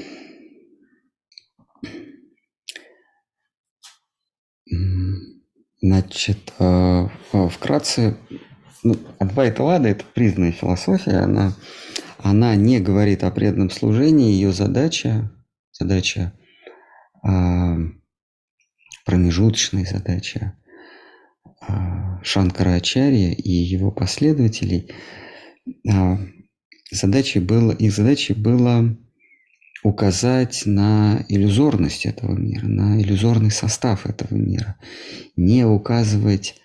значит, 5.79 6.53
э, 6.57 7.07
вкратце, 7.51 8.17
ну, 8.83 8.97
Адвайта-вада– 9.19 9.89
это 9.89 10.03
признанная 10.15 10.51
философия, 10.51 11.19
она, 11.19 11.53
она 12.17 12.55
не 12.55 12.79
говорит 12.79 13.23
о 13.23 13.29
преданном 13.29 13.69
служении, 13.69 14.33
ее 14.33 14.51
задача, 14.51 15.31
задача 15.71 16.33
промежуточная 19.05 19.85
задача 19.85 20.55
Шанкарачарья 22.23 23.31
и 23.31 23.49
его 23.51 23.91
последователей, 23.91 24.91
а, 25.89 26.19
задачей 26.91 27.39
было, 27.39 27.71
их 27.71 27.93
задачей 27.93 28.33
было 28.33 28.97
указать 29.83 30.63
на 30.65 31.25
иллюзорность 31.29 32.05
этого 32.05 32.35
мира, 32.35 32.65
на 32.65 33.01
иллюзорный 33.01 33.51
состав 33.51 34.05
этого 34.05 34.35
мира, 34.35 34.77
не 35.35 35.65
указывать 35.65 36.55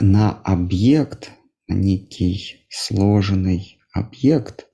на 0.00 0.32
объект, 0.32 1.30
на 1.68 1.74
некий 1.74 2.66
сложенный 2.68 3.78
объект, 3.92 4.66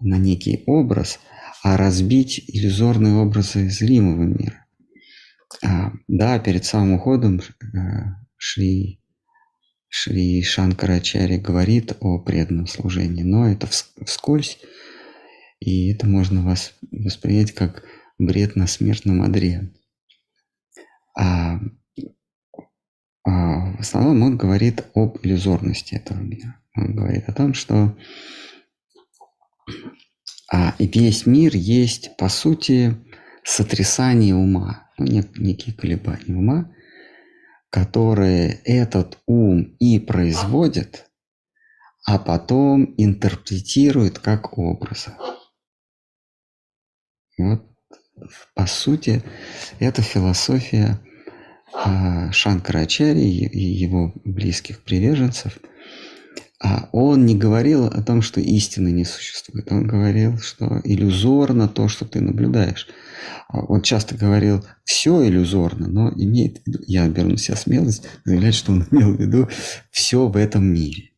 на 0.00 0.18
некий 0.18 0.64
образ, 0.66 1.20
а 1.62 1.76
разбить 1.76 2.44
иллюзорные 2.48 3.14
образы 3.14 3.70
зримого 3.70 4.24
мира. 4.24 4.63
А, 5.62 5.92
да, 6.08 6.38
перед 6.38 6.64
самым 6.64 6.94
уходом 6.94 7.40
э, 7.40 7.44
Шри, 8.36 9.00
Шри 9.88 10.42
Шанкарачари 10.42 11.36
говорит 11.36 11.96
о 12.00 12.18
преданном 12.18 12.66
служении, 12.66 13.22
но 13.22 13.48
это 13.48 13.66
вскользь, 13.66 14.58
и 15.60 15.92
это 15.92 16.06
можно 16.06 16.42
вас 16.42 16.74
воспринять 16.90 17.52
как 17.52 17.84
бред 18.18 18.56
на 18.56 18.66
смертном 18.66 19.22
одре. 19.22 19.72
А, 21.16 21.60
а 23.26 23.76
в 23.76 23.80
основном 23.80 24.22
он 24.22 24.36
говорит 24.36 24.84
об 24.94 25.18
иллюзорности 25.22 25.94
этого 25.94 26.18
мира. 26.18 26.60
Он 26.76 26.94
говорит 26.94 27.28
о 27.28 27.32
том, 27.32 27.54
что 27.54 27.96
а 30.52 30.74
весь 30.78 31.26
мир 31.26 31.56
есть, 31.56 32.16
по 32.16 32.28
сути, 32.28 32.96
сотрясание 33.42 34.34
ума, 34.34 34.83
нек- 34.98 35.38
некие 35.38 35.74
колебания 35.74 36.34
ума, 36.34 36.72
которые 37.70 38.60
этот 38.64 39.18
ум 39.26 39.76
и 39.78 39.98
производит, 39.98 41.10
а 42.04 42.18
потом 42.18 42.94
интерпретирует 42.96 44.18
как 44.18 44.58
образы. 44.58 45.12
Вот, 47.38 47.66
по 48.54 48.66
сути, 48.66 49.22
это 49.80 50.02
философия 50.02 51.00
э, 51.74 52.30
Шанкарачари 52.30 53.20
и 53.20 53.58
его 53.58 54.12
близких 54.24 54.82
приверженцев– 54.82 55.58
а 56.64 56.88
он 56.92 57.26
не 57.26 57.36
говорил 57.36 57.86
о 57.86 58.02
том, 58.02 58.22
что 58.22 58.40
истины 58.40 58.90
не 58.90 59.04
существует. 59.04 59.70
Он 59.70 59.86
говорил, 59.86 60.38
что 60.38 60.80
иллюзорно 60.82 61.68
то, 61.68 61.88
что 61.88 62.06
ты 62.06 62.22
наблюдаешь. 62.22 62.88
Он 63.48 63.82
часто 63.82 64.16
говорил, 64.16 64.64
все 64.84 65.26
иллюзорно, 65.26 65.88
но 65.88 66.10
имеет 66.10 66.58
в 66.58 66.66
виду, 66.66 66.78
я 66.86 67.08
беру 67.08 67.30
на 67.30 67.36
себя 67.38 67.56
смелость 67.56 68.06
заявлять, 68.24 68.54
что 68.54 68.72
он 68.72 68.86
имел 68.90 69.14
в 69.14 69.20
виду 69.20 69.48
все 69.90 70.26
в 70.26 70.36
этом 70.36 70.64
мире. 70.64 71.10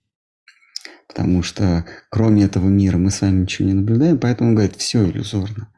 Потому 1.08 1.42
что 1.42 1.86
кроме 2.10 2.44
этого 2.44 2.68
мира 2.68 2.98
мы 2.98 3.10
с 3.10 3.20
вами 3.20 3.42
ничего 3.42 3.68
не 3.68 3.74
наблюдаем, 3.74 4.18
поэтому 4.18 4.50
он 4.50 4.56
говорит, 4.56 4.76
все 4.76 5.08
иллюзорно. 5.08 5.68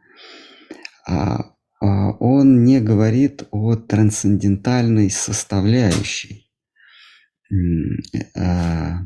А, 1.06 1.52
а 1.80 2.10
он 2.18 2.64
не 2.64 2.80
говорит 2.80 3.44
о 3.50 3.76
трансцендентальной 3.76 5.10
составляющей. 5.10 6.50
А, 7.50 8.40
а, 8.40 8.98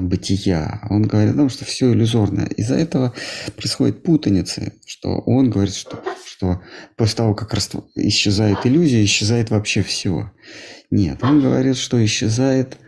бытия. 0.00 0.86
Он 0.90 1.02
говорит 1.02 1.34
о 1.34 1.36
том, 1.36 1.48
что 1.48 1.64
все 1.64 1.92
иллюзорно. 1.92 2.48
Из-за 2.56 2.74
этого 2.74 3.14
происходит 3.56 4.02
путаница, 4.02 4.72
что 4.86 5.18
он 5.20 5.50
говорит, 5.50 5.74
что, 5.74 6.02
что 6.26 6.62
после 6.96 7.16
того, 7.16 7.34
как 7.34 7.54
исчезает 7.94 8.66
иллюзия, 8.66 9.04
исчезает 9.04 9.50
вообще 9.50 9.82
все. 9.82 10.32
Нет, 10.90 11.22
он 11.22 11.40
говорит, 11.40 11.76
что 11.76 12.04
исчезает 12.04 12.78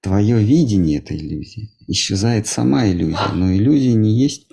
твое 0.00 0.42
видение 0.42 0.98
этой 0.98 1.18
иллюзии, 1.18 1.72
исчезает 1.86 2.46
сама 2.46 2.88
иллюзия, 2.88 3.32
но 3.34 3.52
иллюзия 3.52 3.94
не 3.94 4.18
есть 4.18 4.46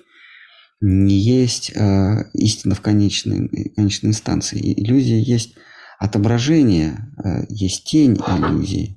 не 0.80 1.18
есть 1.18 1.72
э, 1.74 2.30
истина 2.34 2.74
в 2.74 2.80
конечной, 2.80 3.48
конечной 3.74 4.10
инстанции. 4.10 4.60
Иллюзия 4.80 5.20
есть 5.20 5.56
отображение, 5.98 7.12
э, 7.24 7.46
есть 7.48 7.84
тень 7.84 8.14
иллюзии, 8.14 8.96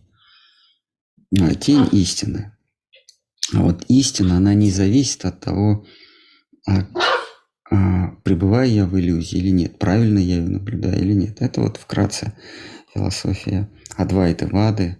э, 1.36 1.56
тень 1.56 1.88
истины. 1.92 2.56
А 3.54 3.62
вот 3.64 3.84
истина, 3.88 4.38
она 4.38 4.54
не 4.54 4.72
зависит 4.72 5.26
от 5.26 5.40
того, 5.40 5.86
а, 6.68 6.88
а, 7.70 8.16
пребываю 8.24 8.72
я 8.72 8.86
в 8.86 8.98
иллюзии 8.98 9.38
или 9.38 9.50
нет, 9.50 9.80
правильно 9.80 10.20
я 10.20 10.38
ее 10.38 10.50
наблюдаю 10.50 11.00
или 11.00 11.14
нет. 11.14 11.42
Это 11.42 11.62
вот 11.62 11.78
вкратце 11.78 12.34
философия 12.94 13.70
Адвайта 13.96 14.48
Вады. 14.48 14.98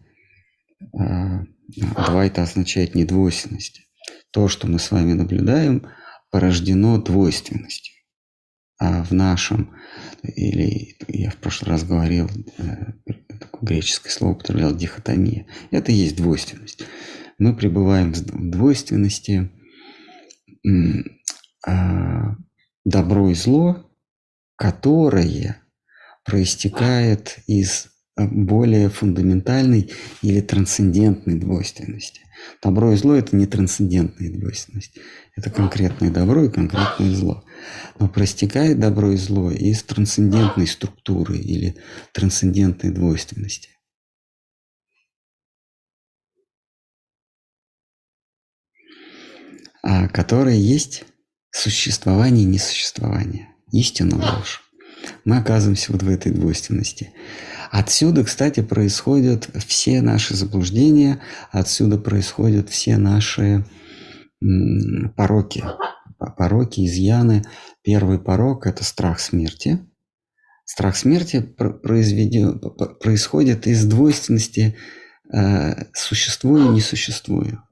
А, 0.98 1.44
Адвайта 1.96 2.44
означает 2.44 2.96
недвойственность. 2.96 3.82
То, 4.32 4.48
что 4.48 4.68
мы 4.68 4.80
с 4.80 4.92
вами 4.92 5.14
наблюдаем, 5.14 5.88
порождено 6.30 7.02
двойственностью. 7.02 7.94
А 8.80 9.04
в 9.04 9.12
нашем, 9.12 9.76
или 10.24 10.98
я 11.08 11.30
в 11.30 11.36
прошлый 11.36 11.70
раз 11.70 11.84
говорил, 11.84 12.30
э, 12.58 12.94
такое 13.40 13.62
греческое 13.62 14.12
слово 14.12 14.34
употреблял, 14.34 14.76
дихотомия, 14.76 15.46
это 15.70 15.92
и 15.92 15.96
есть 15.96 16.16
двойственность 16.16 16.84
мы 17.42 17.56
пребываем 17.56 18.14
в 18.14 18.52
двойственности 18.52 19.50
а, 21.66 22.36
добро 22.86 23.32
и 23.32 23.34
зло, 23.34 23.90
которое 24.56 25.58
проистекает 26.24 27.40
из 27.48 27.88
а, 28.16 28.28
более 28.28 28.90
фундаментальной 28.90 29.92
или 30.22 30.42
трансцендентной 30.42 31.40
двойственности. 31.40 32.22
Добро 32.62 32.94
и 32.94 32.96
зло– 32.96 33.16
это 33.16 33.36
не 33.36 33.48
трансцендентная 33.48 34.32
двойственность. 34.32 35.00
Это 35.36 35.50
конкретное 35.50 36.12
добро 36.12 36.44
и 36.44 36.52
конкретное 36.52 37.10
зло. 37.10 37.44
Но 37.98 38.08
проистекает 38.08 38.80
добро 38.80 39.14
и 39.14 39.18
зло 39.18 39.50
из 39.50 39.82
трансцендентной 39.82 40.68
структуры 40.68 41.40
или 41.40 41.76
трансцендентной 42.14 42.92
двойственности. 42.92 43.71
А, 49.84 50.08
которая 50.08 50.56
есть 50.56 51.04
существование 51.52 52.44
и 52.44 52.48
несуществование, 52.48 53.50
истина 53.72 54.16
ложь. 54.16 54.62
Мы 55.26 55.38
оказываемся 55.38 55.92
вот 55.92 56.04
в 56.04 56.10
этой 56.10 56.32
двойственности. 56.32 57.12
Отсюда, 57.72 58.24
кстати, 58.24 58.62
происходят 58.62 59.50
все 59.66 60.02
наши 60.02 60.36
заблуждения, 60.36 61.22
отсюда 61.52 61.98
происходят 61.98 62.70
все 62.70 62.98
наши 62.98 63.66
пороки. 65.16 65.64
Пороки, 66.38 66.86
изъяны. 66.86 67.44
Первый 67.84 68.20
порок– 68.20 68.66
это 68.68 68.84
страх 68.84 69.20
смерти. 69.20 69.80
Страх 70.66 70.96
смерти 70.96 71.42
происходит 71.42 73.68
из 73.68 73.86
двойственности 73.86 74.78
э, 75.34 75.86
«существую 75.94 76.66
и 76.66 76.70
не 76.70 76.82
существую». 76.82 77.64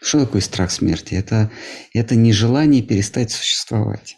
Что 0.00 0.24
такое 0.24 0.40
страх 0.40 0.70
смерти? 0.70 1.14
Это, 1.14 1.50
это 1.92 2.16
нежелание 2.16 2.82
перестать 2.82 3.30
существовать. 3.30 4.16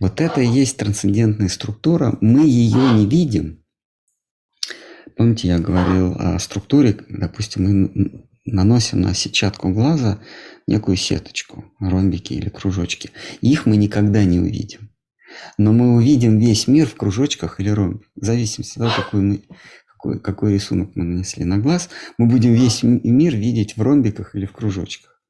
Вот 0.00 0.20
это 0.20 0.40
и 0.40 0.46
есть 0.46 0.76
трансцендентная 0.76 1.48
структура. 1.48 2.18
Мы 2.20 2.46
ее 2.46 2.92
не 2.94 3.06
видим. 3.06 3.64
Помните, 5.16 5.48
я 5.48 5.58
говорил 5.58 6.14
о 6.18 6.38
структуре, 6.38 6.98
допустим, 7.08 7.64
мы 7.64 8.26
наносим 8.44 9.00
на 9.00 9.14
сетчатку 9.14 9.70
глаза 9.70 10.20
некую 10.66 10.96
сеточку, 10.96 11.64
ромбики 11.80 12.34
или 12.34 12.48
кружочки. 12.48 13.10
Их 13.40 13.66
мы 13.66 13.76
никогда 13.76 14.24
не 14.24 14.38
увидим. 14.38 14.90
Но 15.58 15.72
мы 15.72 15.96
увидим 15.96 16.38
весь 16.38 16.66
мир 16.66 16.86
в 16.86 16.94
кружочках 16.94 17.60
или 17.60 17.70
ромбиках. 17.70 18.10
В 18.14 18.24
зависимости 18.24 18.78
от 18.78 18.84
того, 18.88 19.02
какую 19.04 19.22
мы, 19.22 19.42
какой, 20.06 20.20
какой 20.20 20.54
рисунок 20.54 20.90
мы 20.94 21.04
нанесли 21.04 21.44
на 21.44 21.58
глаз, 21.58 21.88
мы 22.18 22.26
будем 22.26 22.52
весь 22.52 22.82
мир 22.82 23.34
видеть 23.34 23.76
в 23.76 23.82
ромбиках 23.82 24.34
или 24.34 24.46
в 24.46 24.52
кружочках. 24.52 25.20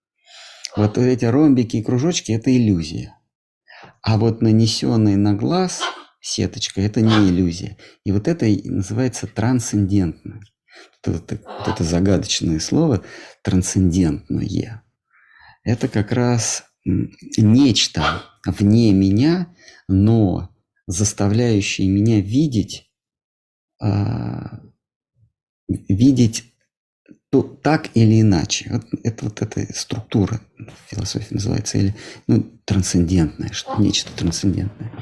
Вот 0.76 0.98
эти 0.98 1.24
ромбики 1.24 1.78
и 1.78 1.82
кружочки– 1.82 2.32
это 2.32 2.54
иллюзия. 2.54 3.16
А 4.02 4.18
вот 4.18 4.42
нанесенный 4.42 5.16
на 5.16 5.34
глаз 5.34 5.82
сеточка– 6.20 6.80
это 6.82 7.00
не 7.00 7.30
иллюзия. 7.30 7.78
И 8.04 8.12
вот 8.12 8.28
это 8.28 8.46
называется 8.64 9.26
трансцендентно. 9.26 10.40
Вот 11.06 11.16
это, 11.16 11.40
вот 11.58 11.68
это 11.68 11.84
загадочное 11.84 12.60
слово 12.60 13.02
трансцендентное. 13.42 14.82
Это 15.64 15.88
как 15.88 16.12
раз 16.12 16.64
нечто 16.84 18.22
вне 18.44 18.92
меня, 18.92 19.54
но 19.88 20.50
заставляющее 20.86 21.88
меня 21.88 22.20
видеть 22.20 22.85
видеть 25.68 26.44
то, 27.30 27.42
так 27.42 27.90
или 27.94 28.20
иначе. 28.20 28.70
Вот 28.70 28.84
это 29.02 29.24
вот 29.24 29.42
эта 29.42 29.72
структура 29.74 30.40
философии 30.88 31.34
называется, 31.34 31.78
или 31.78 31.94
ну, 32.26 32.42
трансцендентная, 32.64 33.52
что, 33.52 33.76
нечто 33.80 34.10
трансцендентное. 34.16 34.92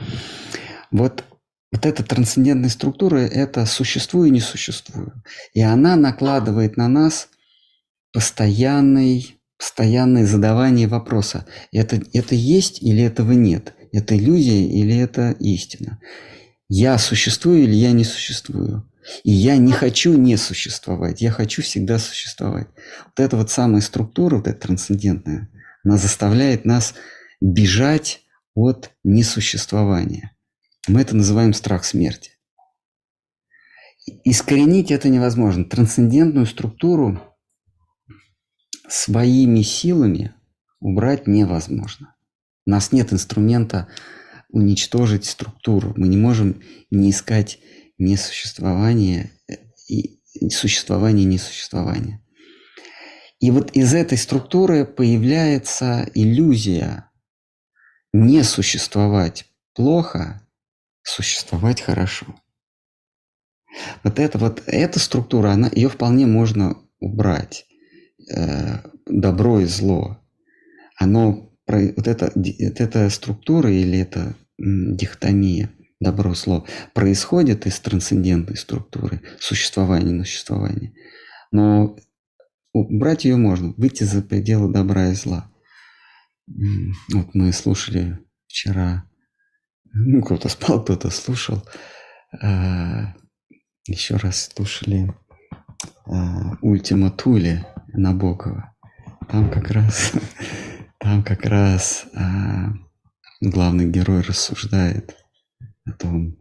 Вот, 0.90 1.24
вот 1.72 1.86
эта 1.86 2.02
трансцендентная 2.02 2.70
структура– 2.70 3.18
это 3.18 3.66
существую 3.66 4.28
и 4.28 4.32
не 4.32 4.40
существую. 4.40 5.22
И 5.52 5.60
она 5.60 5.96
накладывает 5.96 6.76
на 6.76 6.88
нас 6.88 7.28
постоянный, 8.12 9.38
постоянное 9.58 10.26
задавание 10.26 10.88
вопроса. 10.88 11.46
Это, 11.72 12.00
это 12.12 12.34
есть 12.34 12.82
или 12.82 13.02
этого 13.02 13.32
нет? 13.32 13.74
Это 13.92 14.16
иллюзия 14.16 14.66
или 14.66 14.96
это 14.96 15.32
истина? 15.40 16.00
Я 16.76 16.98
существую 16.98 17.62
или 17.62 17.74
я 17.74 17.92
не 17.92 18.02
существую? 18.02 18.90
И 19.22 19.30
я 19.30 19.58
не 19.58 19.70
хочу 19.70 20.16
не 20.16 20.36
существовать, 20.36 21.22
я 21.22 21.30
хочу 21.30 21.62
всегда 21.62 22.00
существовать. 22.00 22.66
Вот 23.04 23.20
эта 23.20 23.36
вот 23.36 23.48
самая 23.48 23.80
структура, 23.80 24.38
вот 24.38 24.48
эта 24.48 24.58
трансцендентная, 24.58 25.48
она 25.84 25.98
заставляет 25.98 26.64
нас 26.64 26.94
бежать 27.40 28.22
от 28.56 28.90
несуществования. 29.04 30.36
Мы 30.88 31.00
это 31.02 31.14
называем 31.14 31.54
страх 31.54 31.84
смерти. 31.84 32.32
Искоренить 34.24 34.90
это 34.90 35.08
невозможно. 35.08 35.64
Трансцендентную 35.64 36.46
структуру 36.46 37.20
своими 38.88 39.62
силами 39.62 40.34
убрать 40.80 41.28
невозможно. 41.28 42.16
У 42.66 42.70
нас 42.70 42.90
нет 42.90 43.12
инструмента 43.12 43.86
уничтожить 44.54 45.24
структуру. 45.24 45.92
Мы 45.96 46.06
не 46.08 46.16
можем 46.16 46.62
не 46.90 47.10
искать 47.10 47.58
несуществование 47.98 49.32
и 49.88 50.20
существование 50.48 51.24
несуществования. 51.24 52.20
И 53.40 53.50
вот 53.50 53.72
из 53.72 53.92
этой 53.94 54.16
структуры 54.16 54.86
появляется 54.86 56.08
иллюзия 56.14 57.10
не 58.12 58.44
существовать 58.44 59.46
плохо, 59.74 60.40
существовать 61.02 61.80
хорошо. 61.80 62.26
Вот 64.04 64.20
это 64.20 64.38
вот 64.38 64.62
эта 64.66 65.00
структура, 65.00 65.50
она 65.50 65.68
ее 65.74 65.88
вполне 65.88 66.26
можно 66.26 66.78
убрать. 67.00 67.66
Э, 68.32 68.78
добро 69.06 69.60
и 69.60 69.64
зло. 69.64 70.20
Оно 70.96 71.50
вот 71.66 72.06
эта, 72.06 72.30
вот 72.34 72.80
эта 72.80 73.10
структура 73.10 73.70
или 73.70 73.98
эта 73.98 74.36
дихотомия 74.58 75.70
добро 76.00 76.34
зло 76.34 76.66
происходит 76.92 77.66
из 77.66 77.80
трансцендентной 77.80 78.56
структуры 78.56 79.22
существования 79.40 80.14
и 80.14 80.24
существования. 80.24 80.92
Но 81.50 81.96
убрать 82.72 83.24
ее 83.24 83.36
можно, 83.36 83.74
выйти 83.76 84.04
за 84.04 84.22
пределы 84.22 84.72
добра 84.72 85.08
и 85.08 85.14
зла. 85.14 85.50
Вот 87.12 87.34
мы 87.34 87.52
слушали 87.52 88.18
вчера, 88.46 89.04
ну, 89.92 90.22
кто-то 90.22 90.48
спал, 90.48 90.82
кто-то 90.82 91.10
слушал, 91.10 91.64
а, 92.42 93.14
еще 93.86 94.16
раз 94.16 94.50
слушали 94.54 95.14
а, 96.06 96.56
Ультима 96.60 97.10
Тули 97.10 97.64
Набокова. 97.92 98.74
Там 99.30 99.50
как 99.50 99.70
раз, 99.70 100.12
там 100.98 101.22
как 101.22 101.46
раз 101.46 102.06
а, 102.14 102.72
главный 103.50 103.90
герой 103.90 104.22
рассуждает 104.22 105.16
о 105.84 105.92
том, 105.92 106.36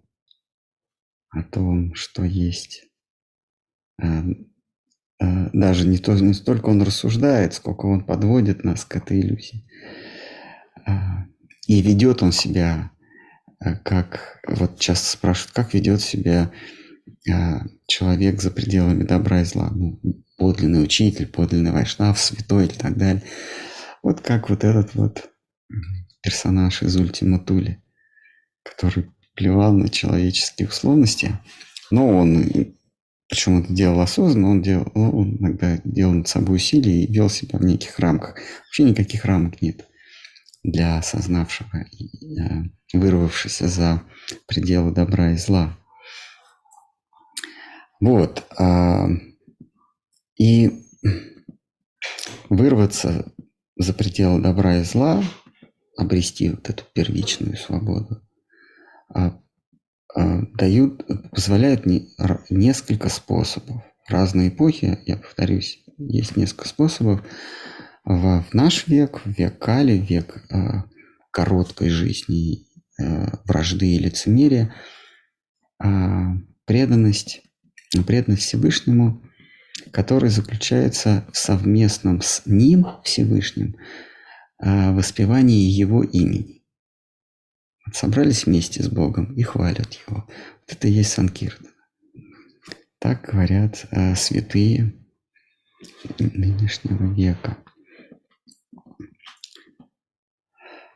о 1.29 1.43
том, 1.43 1.93
что 1.95 2.23
есть. 2.23 2.85
А, 4.01 4.23
а, 5.19 5.49
даже 5.53 5.87
не, 5.87 5.97
то, 5.97 6.13
не 6.13 6.33
столько 6.33 6.67
он 6.67 6.81
рассуждает, 6.81 7.53
сколько 7.53 7.85
он 7.85 8.05
подводит 8.05 8.63
нас 8.63 8.85
к 8.85 8.95
этой 8.95 9.19
иллюзии. 9.19 9.67
А, 10.85 11.25
и 11.67 11.81
ведет 11.81 12.23
он 12.23 12.31
себя, 12.31 12.91
как, 13.83 14.41
вот 14.47 14.79
часто 14.79 15.09
спрашивают, 15.09 15.53
как 15.53 15.73
ведет 15.73 16.01
себя 16.01 16.51
человек 17.87 18.41
за 18.41 18.51
пределами 18.51 19.03
добра 19.03 19.41
и 19.41 19.45
зла. 19.45 19.69
Ну, 19.73 19.99
подлинный 20.37 20.83
учитель, 20.83 21.27
подлинный 21.27 21.71
вайшнав, 21.71 22.19
святой 22.19 22.65
и 22.65 22.69
так 22.69 22.97
далее. 22.97 23.23
Вот 24.01 24.19
как 24.19 24.49
вот 24.49 24.65
этот 24.65 24.93
вот 24.95 25.29
персонаж 26.23 26.81
из 26.81 26.95
Ультима 26.95 27.39
Тули, 27.39 27.83
который 28.63 29.12
плевал 29.36 29.73
на 29.73 29.89
человеческие 29.89 30.67
условности, 30.67 31.38
но 31.91 32.07
он, 32.07 32.75
причем 33.27 33.59
это 33.59 33.73
делал 33.73 33.99
осознанно, 33.99 34.49
он, 34.49 34.62
делал, 34.62 34.91
он 34.95 35.38
иногда 35.38 35.79
делал 35.83 36.13
над 36.13 36.27
собой 36.27 36.55
усилия 36.55 37.03
и 37.03 37.12
вел 37.12 37.29
себя 37.29 37.59
в 37.59 37.65
неких 37.65 37.99
рамках. 37.99 38.38
Вообще 38.65 38.83
никаких 38.83 39.25
рамок 39.25 39.62
нет 39.62 39.88
для 40.63 40.97
осознавшего, 40.97 41.69
э, 41.77 42.63
вырвавшегося 42.93 43.67
за 43.67 44.03
пределы 44.47 44.91
добра 44.91 45.33
и 45.33 45.38
зла. 45.38 45.77
Вот. 47.99 48.45
А, 48.57 49.07
и 50.38 50.71
вырваться 52.49 53.31
за 53.75 53.93
пределы 53.93 54.41
добра 54.41 54.77
и 54.77 54.83
зла, 54.83 55.23
обрести 55.97 56.49
вот 56.49 56.69
эту 56.69 56.84
первичную 56.93 57.58
свободу, 57.58 58.21
а, 59.10 59.39
а, 60.15 60.41
дают, 60.53 61.06
позволяют 61.32 61.86
несколько 62.49 63.10
способов. 63.10 63.84
В 64.08 64.12
разные 64.12 64.49
эпохи, 64.49 64.99
я 65.06 65.17
повторюсь, 65.17 65.84
есть 65.97 66.36
несколько 66.36 66.67
способов. 66.67 67.23
В 68.03 68.43
наш 68.51 68.88
век, 68.88 69.21
в 69.23 69.29
век 69.29 69.60
Кали, 69.60 69.93
век 69.93 70.45
короткой 71.32 71.89
жизни, 71.89 72.67
вражды 73.45 73.95
и 73.95 73.99
лицемерия, 73.99 74.75
преданность 76.65 77.41
преданность 78.01 78.43
Всевышнему, 78.43 79.21
который 79.91 80.29
заключается 80.29 81.25
в 81.32 81.38
совместном 81.38 82.21
с 82.21 82.41
Ним, 82.45 82.88
Всевышним, 83.03 83.75
а, 83.75 84.12
воспевании 84.63 85.69
Его 85.69 86.04
имени. 86.04 86.63
Вот 87.86 87.95
собрались 87.95 88.45
вместе 88.45 88.82
с 88.82 88.89
Богом 88.89 89.34
и 89.36 89.43
хвалят 89.43 89.93
Его. 90.08 90.26
Вот 90.28 90.65
это 90.67 90.88
и 90.88 90.91
есть 90.91 91.12
Санкиртан. 91.12 91.67
Так 92.99 93.30
говорят 93.30 93.86
а, 93.91 94.15
святые 94.15 94.93
нынешнего 96.17 97.13
века. 97.13 97.58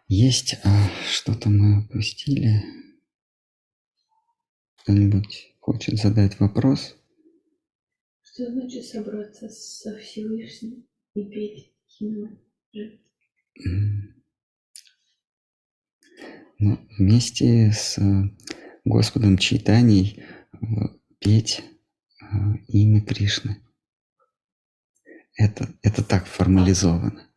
Есть 0.07 0.55
а, 0.63 0.89
что-то 1.09 1.49
мы 1.49 1.83
опустили. 1.83 2.63
Кто-нибудь 4.77 5.57
хочет 5.59 5.97
задать 5.99 6.39
вопрос. 6.39 6.95
Что 8.21 8.49
значит 8.49 8.85
собраться 8.85 9.49
со 9.49 9.97
Всевышним 9.97 10.87
и 11.13 11.25
петь 11.25 11.73
химну 11.89 12.39
ну, 16.59 16.79
вместе 16.97 17.71
с 17.71 17.99
Господом 18.83 19.37
Читанией 19.37 20.23
э, 20.53 20.57
петь 21.19 21.63
э, 22.21 22.25
имя 22.67 23.01
Кришны. 23.01 23.61
Это, 25.35 25.69
это 25.83 26.03
так 26.03 26.25
формализовано. 26.25 27.27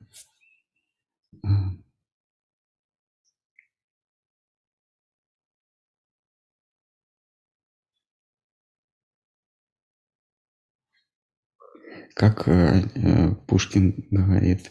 Как 12.15 12.49
э, 12.49 12.83
э, 12.95 13.35
Пушкин 13.47 14.07
говорит, 14.11 14.71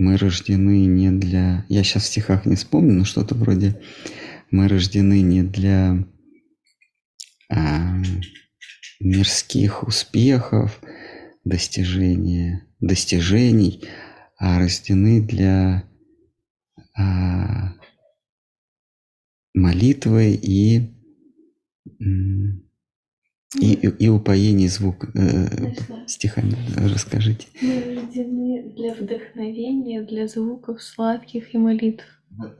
мы 0.00 0.16
рождены 0.16 0.86
не 0.86 1.10
для... 1.10 1.66
Я 1.68 1.84
сейчас 1.84 2.04
в 2.04 2.06
стихах 2.06 2.46
не 2.46 2.56
вспомню, 2.56 2.94
но 2.94 3.04
что-то 3.04 3.34
вроде 3.34 3.82
мы 4.50 4.66
рождены 4.66 5.20
не 5.20 5.42
для 5.42 6.08
а, 7.50 8.02
мирских 8.98 9.86
успехов, 9.86 10.80
достижения, 11.44 12.66
достижений, 12.80 13.84
а 14.38 14.58
рождены 14.58 15.20
для 15.20 15.84
а, 16.96 17.74
молитвы 19.52 20.32
и 20.32 20.94
и, 23.58 23.72
и, 23.74 23.88
и 23.88 24.08
упоение 24.08 24.68
звук 24.68 25.06
э, 25.14 25.74
стихами 26.06 26.56
расскажите. 26.76 27.48
Мы 27.60 27.82
рождены 27.96 28.72
для 28.76 28.94
вдохновения, 28.94 30.02
для 30.02 30.28
звуков 30.28 30.82
сладких 30.82 31.54
и 31.54 31.58
молитв. 31.58 32.04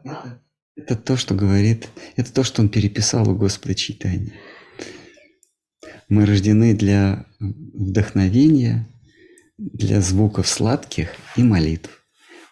это, 0.05 0.43
это 0.75 0.97
то, 0.97 1.17
что 1.17 1.35
говорит, 1.35 1.89
это 2.17 2.33
то, 2.33 2.43
что 2.43 2.63
он 2.63 2.69
переписал 2.69 3.29
у 3.31 3.37
Господа 3.37 3.75
читания. 3.75 4.33
Мы 6.09 6.27
рождены 6.27 6.75
для 6.75 7.27
вдохновения, 7.39 8.89
для 9.59 10.01
звуков 10.01 10.49
сладких 10.49 11.11
и 11.37 11.43
молитв. 11.45 12.05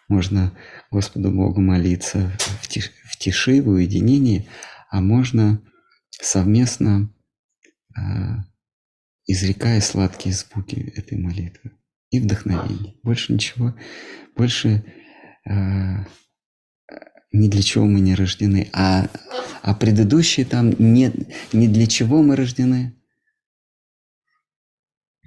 Можно 0.08 0.56
Господу 0.92 1.32
Богу 1.32 1.60
молиться 1.60 2.32
в 2.62 2.68
тиши, 2.68 2.92
в, 3.04 3.18
тиши, 3.18 3.60
в 3.60 3.68
уединении, 3.68 4.48
а 4.90 5.00
можно 5.00 5.60
совместно 6.10 7.12
изрекая 9.26 9.80
сладкие 9.80 10.34
звуки 10.34 10.92
этой 10.96 11.18
молитвы 11.18 11.72
и 12.10 12.18
вдохновение. 12.18 12.94
Больше 13.02 13.32
ничего, 13.34 13.74
больше 14.34 14.84
э, 15.44 15.52
ни 17.32 17.48
для 17.48 17.62
чего 17.62 17.84
мы 17.84 18.00
не 18.00 18.14
рождены. 18.14 18.70
А, 18.72 19.08
а 19.62 19.74
предыдущие 19.74 20.46
там 20.46 20.70
не, 20.78 21.12
не 21.52 21.68
для 21.68 21.86
чего 21.86 22.22
мы 22.22 22.36
рождены. 22.36 22.94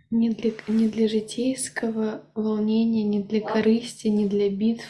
Не 0.09 0.31
для, 0.31 0.51
не 0.67 0.89
для 0.89 1.07
житейского 1.07 2.23
волнения, 2.35 3.03
не 3.03 3.21
для 3.21 3.39
корысти, 3.39 4.07
не 4.07 4.27
для 4.27 4.49
битв, 4.49 4.83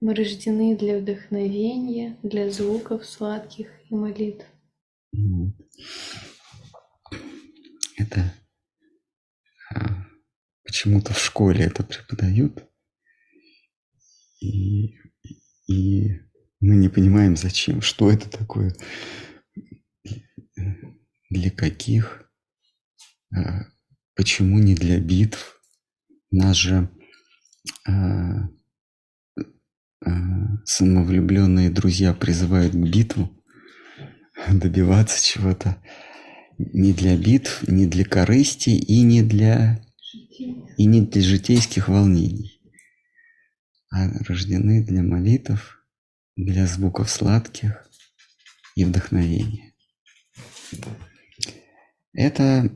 Мы 0.00 0.14
рождены 0.14 0.76
для 0.76 0.98
вдохновения, 0.98 2.18
для 2.24 2.50
звуков 2.50 3.04
сладких 3.04 3.68
и 3.88 3.94
молитв. 3.94 4.44
Это 8.02 8.34
а, 9.72 10.06
почему-то 10.64 11.14
в 11.14 11.20
школе 11.20 11.64
это 11.64 11.84
преподают, 11.84 12.68
и, 14.40 14.96
и 15.68 16.10
мы 16.58 16.74
не 16.74 16.88
понимаем, 16.88 17.36
зачем, 17.36 17.80
что 17.80 18.10
это 18.10 18.28
такое, 18.28 18.74
для 21.30 21.50
каких, 21.52 22.28
а, 23.32 23.66
почему 24.16 24.58
не 24.58 24.74
для 24.74 24.98
битв. 24.98 25.60
Нас 26.32 26.56
же 26.56 26.90
а, 27.86 28.48
самовлюбленные 30.64 31.70
друзья 31.70 32.14
призывают 32.14 32.72
к 32.72 32.76
битву, 32.76 33.30
добиваться 34.50 35.24
чего-то 35.24 35.80
не 36.72 36.92
для 36.92 37.16
битв, 37.16 37.68
не 37.68 37.86
для 37.86 38.04
корысти 38.04 38.70
и 38.70 39.02
не 39.02 39.22
для, 39.22 39.84
и 40.76 40.84
не 40.84 41.02
для 41.02 41.22
житейских 41.22 41.88
волнений, 41.88 42.60
а 43.90 44.08
рождены 44.24 44.82
для 44.84 45.02
молитв, 45.02 45.84
для 46.36 46.66
звуков 46.66 47.10
сладких 47.10 47.88
и 48.74 48.84
вдохновения. 48.84 49.74
Это 52.12 52.70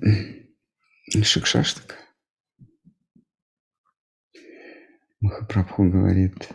шикшаштак. 1.22 1.98
Махапрабху 5.20 5.88
говорит, 5.88 6.50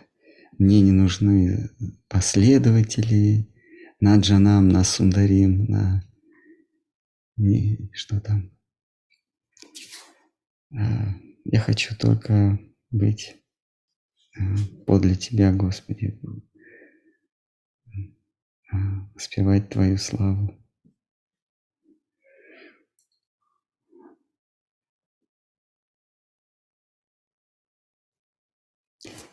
мне 0.58 0.80
не 0.80 0.92
нужны 0.92 1.70
последователи 2.08 3.48
на 4.00 4.16
джанам, 4.18 4.68
на 4.68 4.84
сундарим, 4.84 5.64
на 5.66 6.04
и 7.36 7.90
что 7.92 8.20
там. 8.20 8.50
А, 10.74 11.14
я 11.44 11.60
хочу 11.60 11.96
только 11.96 12.58
быть 12.90 13.36
а, 14.38 14.40
подле 14.86 15.14
Тебя, 15.14 15.52
Господи, 15.52 16.20
а, 18.70 19.10
спевать 19.18 19.68
Твою 19.68 19.98
славу. 19.98 20.58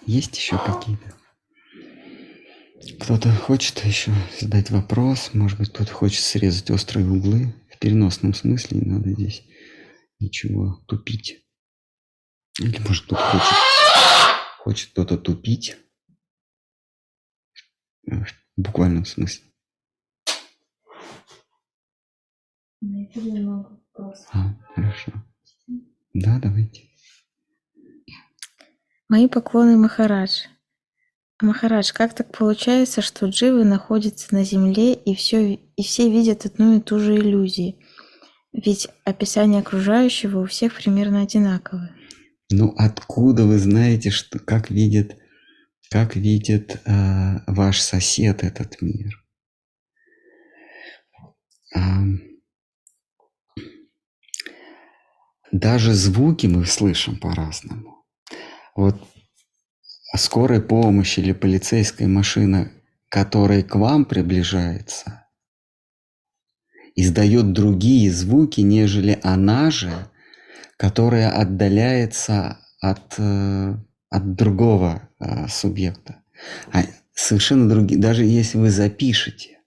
Есть 0.06 0.36
еще 0.38 0.58
какие-то? 0.58 1.14
Кто-то 3.00 3.32
хочет 3.32 3.78
еще 3.86 4.12
задать 4.40 4.72
вопрос, 4.72 5.34
может 5.34 5.60
быть, 5.60 5.70
кто-то 5.70 5.92
хочет 5.92 6.24
срезать 6.24 6.72
острые 6.72 7.08
углы 7.08 7.54
переносном 7.80 8.34
смысле 8.34 8.82
не 8.82 8.92
надо 8.92 9.12
здесь 9.14 9.44
ничего 10.20 10.84
тупить. 10.88 11.46
Или 12.60 12.78
может 12.80 13.06
кто-то 13.06 13.22
хочет, 13.22 13.58
хочет 14.58 14.92
кто-то 14.92 15.18
тупить. 15.18 15.78
В 18.04 18.26
буквальном 18.58 19.06
смысле. 19.06 19.46
А, 24.32 24.56
хорошо. 24.76 25.12
Да, 26.14 26.40
давайте. 26.40 26.90
Мои 29.08 29.28
поклоны 29.28 29.78
Махарадж. 29.78 30.48
Махарадж, 31.42 31.94
как 31.94 32.14
так 32.14 32.38
получается, 32.38 33.02
что 33.02 33.28
дживы 33.28 33.64
находятся 33.64 34.36
на 34.36 34.44
Земле 34.44 34.94
и, 34.94 35.16
все, 35.16 35.54
и 35.54 35.84
все 35.84 36.10
видят 36.10 36.46
одну 36.46 36.78
и 36.78 36.82
ту 36.82 37.00
же 37.00 37.16
иллюзию? 37.16 37.76
Ведь 38.52 38.90
описание 39.06 39.62
окружающего 39.62 40.42
у 40.42 40.46
всех 40.46 40.76
примерно 40.76 41.22
одинаковое. 41.22 41.96
Ну 42.52 42.74
откуда 42.78 43.46
вы 43.46 43.58
знаете, 43.58 44.10
что 44.10 44.40
как 44.40 44.70
видит, 44.70 45.18
как 45.90 46.16
видит 46.16 46.82
э, 46.86 47.40
ваш 47.48 47.80
сосед 47.80 48.44
этот 48.44 48.82
мир? 48.82 49.14
А, 51.76 52.04
даже 55.52 55.94
звуки 55.94 56.48
мы 56.48 56.66
слышим 56.66 57.18
по-разному. 57.18 58.04
Вот 58.76 58.96
скорая 60.18 60.62
помощь 60.62 61.18
или 61.18 61.34
полицейская 61.34 62.08
машина, 62.08 62.72
которая 63.10 63.64
к 63.64 63.76
вам 63.76 64.06
приближается, 64.06 65.26
издает 66.96 67.54
другие 67.54 68.12
звуки, 68.12 68.62
нежели 68.62 69.20
она 69.24 69.72
же, 69.72 69.92
которая 70.78 71.30
отдаляется 71.30 72.60
от, 72.82 73.16
э, 73.18 73.76
от 74.10 74.36
другого 74.36 75.10
э, 75.20 75.48
субъекта. 75.48 76.24
А 76.72 76.84
совершенно 77.14 77.70
другие, 77.70 78.00
даже 78.00 78.24
если 78.24 78.58
вы 78.58 78.70
запишете 78.70 79.60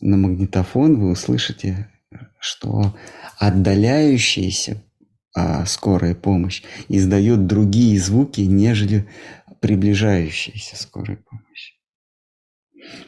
на 0.00 0.16
магнитофон, 0.16 1.00
вы 1.00 1.10
услышите, 1.10 1.90
что 2.38 2.96
отдаляющаяся 3.38 4.82
а 5.34 5.64
скорая 5.66 6.14
помощь 6.14 6.62
издает 6.88 7.46
другие 7.46 7.98
звуки, 7.98 8.42
нежели 8.42 9.08
приближающаяся 9.60 10.76
скорая 10.76 11.16
помощь. 11.16 11.74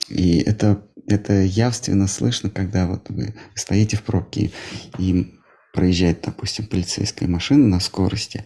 И 0.09 0.39
это, 0.39 0.89
это 1.07 1.43
явственно 1.43 2.07
слышно, 2.07 2.51
когда 2.51 2.87
вот 2.87 3.11
вы 3.11 3.35
стоите 3.55 3.97
в 3.97 4.03
пробке 4.03 4.53
и 4.99 5.35
проезжает, 5.73 6.23
допустим, 6.23 6.67
полицейская 6.67 7.29
машина 7.29 7.67
на 7.67 7.81
скорости. 7.81 8.45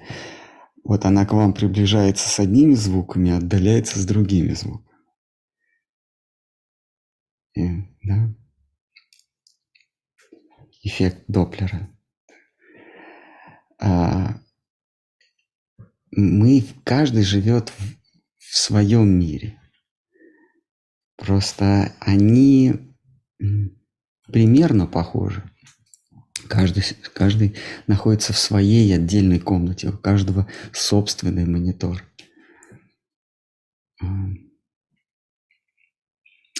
Вот 0.82 1.04
она 1.04 1.26
к 1.26 1.32
вам 1.32 1.52
приближается 1.52 2.28
с 2.28 2.40
одними 2.40 2.74
звуками, 2.74 3.30
отдаляется 3.30 3.98
с 3.98 4.06
другими 4.06 4.54
звуками. 4.54 4.88
И, 7.54 7.68
да? 8.02 8.34
Эффект 10.82 11.24
Доплера. 11.28 11.90
А, 13.80 14.40
мы, 16.10 16.64
каждый 16.84 17.22
живет 17.22 17.70
в, 17.70 17.82
в 18.38 18.56
своем 18.56 19.08
мире. 19.08 19.60
Просто 21.16 21.94
они 22.00 22.74
примерно 24.26 24.86
похожи. 24.86 25.42
Каждый, 26.48 26.82
каждый 27.12 27.56
находится 27.86 28.32
в 28.32 28.38
своей 28.38 28.94
отдельной 28.94 29.38
комнате, 29.38 29.88
у 29.88 29.98
каждого 29.98 30.48
собственный 30.72 31.44
монитор. 31.44 32.02
А, 34.00 34.06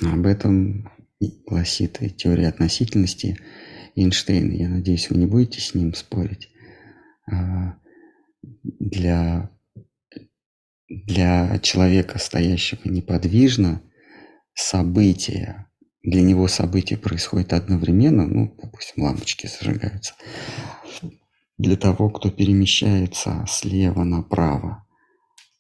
об 0.03 0.27
этом 0.27 0.91
гласит 1.47 2.03
и 2.03 2.11
теория 2.11 2.49
относительности 2.49 3.39
Эйнштейна. 3.97 4.53
Я 4.53 4.69
надеюсь, 4.69 5.11
вы 5.11 5.17
не 5.17 5.27
будете 5.27 5.61
с 5.61 5.75
ним 5.75 5.95
спорить. 5.95 6.51
А, 7.31 7.79
для, 8.63 9.51
для 10.89 11.59
человека, 11.59 12.19
стоящего 12.19 12.81
неподвижно, 12.85 13.83
события, 14.55 15.69
для 16.03 16.23
него 16.23 16.49
события 16.49 16.97
происходят 16.97 17.53
одновременно, 17.53 18.27
ну, 18.27 18.57
допустим, 18.61 19.05
лампочки 19.05 19.47
зажигаются. 19.47 20.15
Для 21.59 21.77
того, 21.77 22.09
кто 22.11 22.31
перемещается 22.31 23.45
слева 23.49 24.05
направо, 24.05 24.87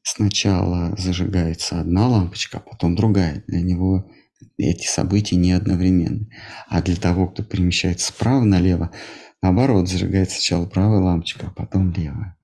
сначала 0.03 0.95
зажигается 0.97 1.81
одна 1.81 2.09
лампочка, 2.09 2.59
а 2.59 2.61
потом 2.61 2.95
другая. 2.95 3.43
Для 3.49 3.61
него 3.61 4.11
эти 4.57 4.87
события 4.87 5.37
не 5.37 5.53
одновременны. 5.53 6.31
А 6.69 6.83
для 6.83 6.97
того, 6.97 7.27
кто 7.27 7.43
перемещается 7.43 8.09
справа 8.09 8.45
налево, 8.45 8.93
Наоборот, 9.40 9.88
зажигается 9.88 10.37
сначала 10.37 10.66
правая 10.66 11.01
лампочка, 11.01 11.48
а 11.48 11.51
потом 11.51 11.92
левая. 11.92 12.37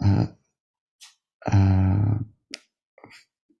А, 0.00 0.36
а, 1.46 2.18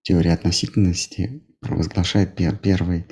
теория 0.02 0.32
относительности 0.32 1.44
провозглашает 1.60 2.34
пер, 2.34 2.56
первый, 2.56 3.06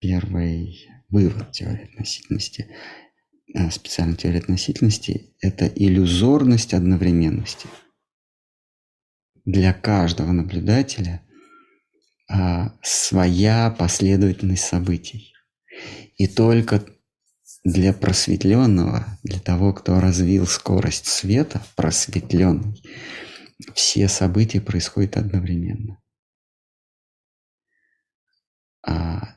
первый 0.00 0.88
вывод 1.08 1.52
теории 1.52 1.84
относительности. 1.84 2.74
А, 3.54 3.70
специальная 3.70 4.16
теория 4.16 4.38
относительности– 4.38 5.36
это 5.40 5.66
иллюзорность 5.66 6.74
одновременности. 6.74 7.68
Для 9.44 9.72
каждого 9.72 10.32
наблюдателя 10.32 11.22
а, 12.28 12.76
своя 12.82 13.70
последовательность 13.70 14.64
событий. 14.64 15.34
И 16.16 16.26
только 16.26 16.84
для 17.64 17.92
просветленного, 17.92 19.06
для 19.22 19.38
того, 19.38 19.72
кто 19.72 20.00
развил 20.00 20.46
скорость 20.46 21.06
света, 21.06 21.62
просветленный, 21.76 22.82
все 23.74 24.08
события 24.08 24.60
происходят 24.60 25.16
одновременно. 25.16 25.98
А, 28.84 29.36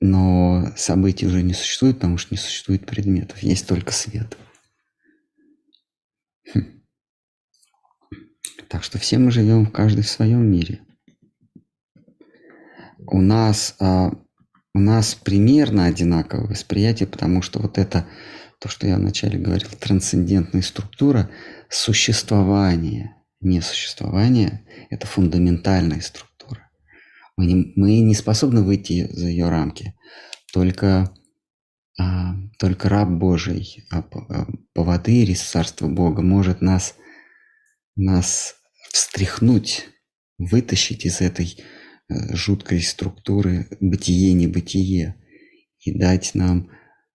но 0.00 0.70
событий 0.76 1.26
уже 1.26 1.42
не 1.42 1.54
существует, 1.54 1.96
потому 1.96 2.18
что 2.18 2.34
не 2.34 2.38
существует 2.38 2.86
предметов, 2.86 3.38
есть 3.38 3.66
только 3.66 3.92
свет. 3.92 4.36
Хм. 6.52 6.82
Так 8.68 8.84
что 8.84 8.98
все 8.98 9.18
мы 9.18 9.30
живем 9.30 9.66
каждый 9.66 10.02
в 10.02 10.10
своем 10.10 10.44
мире. 10.44 10.84
У 12.98 13.20
нас, 13.20 13.76
а, 13.80 14.12
у 14.74 14.80
нас 14.80 15.14
примерно 15.14 15.86
одинаковое 15.86 16.48
восприятие, 16.48 17.06
потому 17.06 17.42
что 17.42 17.60
вот 17.60 17.78
это, 17.78 18.06
то, 18.58 18.68
что 18.68 18.86
я 18.86 18.96
вначале 18.96 19.38
говорил, 19.38 19.68
трансцендентная 19.78 20.62
структура 20.62 21.30
существования, 21.68 23.16
не 23.40 23.60
существования, 23.60 24.64
это 24.88 25.06
фундаментальная 25.06 26.00
структура. 26.00 26.70
Мы 27.36 27.46
не, 27.46 27.72
мы 27.76 28.00
не 28.00 28.14
способны 28.14 28.62
выйти 28.62 29.08
за 29.12 29.26
ее 29.26 29.48
рамки. 29.48 29.94
Только, 30.52 31.12
а, 31.98 32.34
только 32.58 32.88
раб 32.88 33.08
Божий, 33.08 33.84
а, 33.90 33.98
а, 33.98 34.46
поводырь 34.74 35.30
из 35.30 35.42
Царства 35.42 35.88
Бога 35.88 36.22
может 36.22 36.62
нас, 36.62 36.94
нас 37.96 38.54
встряхнуть, 38.90 39.88
вытащить 40.38 41.04
из 41.04 41.20
этой 41.20 41.58
жуткой 42.08 42.82
структуры 42.82 43.68
бытие-небытие 43.80 45.16
и 45.80 45.98
дать 45.98 46.34
нам 46.34 46.70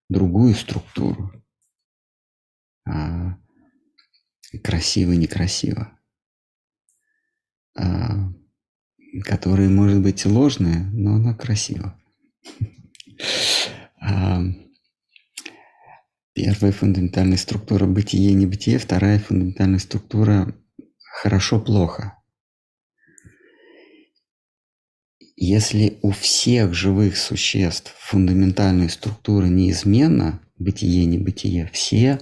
другую 0.10 0.56
структуру. 0.56 1.32
А, 2.88 3.38
красиво-некрасиво. 4.64 5.98
А, 7.78 8.34
которая 9.24 9.70
может 9.70 10.02
быть 10.02 10.26
ложная, 10.26 10.90
но 10.92 11.16
она 11.16 11.34
красива. 11.34 12.00
А, 14.00 14.42
первая 16.34 16.72
фундаментальная 16.72 17.36
структура 17.36 17.88
бытие-небытие, 17.88 18.78
вторая 18.78 19.20
фундаментальная 19.20 19.80
структура 19.80 20.56
хорошо-плохо. 21.02 22.17
Если 25.40 26.00
у 26.02 26.10
всех 26.10 26.74
живых 26.74 27.16
существ 27.16 27.94
фундаментальная 28.00 28.90
структура 28.90 29.46
неизменна, 29.46 30.42
бытие-небытие, 30.58 31.70
все 31.72 32.20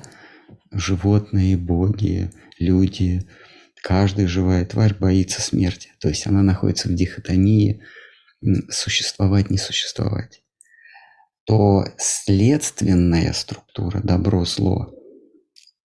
животные, 0.70 1.56
боги, 1.56 2.30
люди, 2.60 3.26
каждая 3.82 4.28
живая 4.28 4.66
тварь 4.66 4.94
боится 4.94 5.42
смерти. 5.42 5.94
То 6.02 6.10
есть 6.10 6.28
она 6.28 6.44
находится 6.44 6.90
в 6.90 6.94
дихотомии 6.94 7.82
существовать, 8.70 9.50
не 9.50 9.58
существовать. 9.58 10.44
То 11.46 11.86
следственная 11.98 13.32
структура 13.32 14.02
добро-зло 14.04 14.94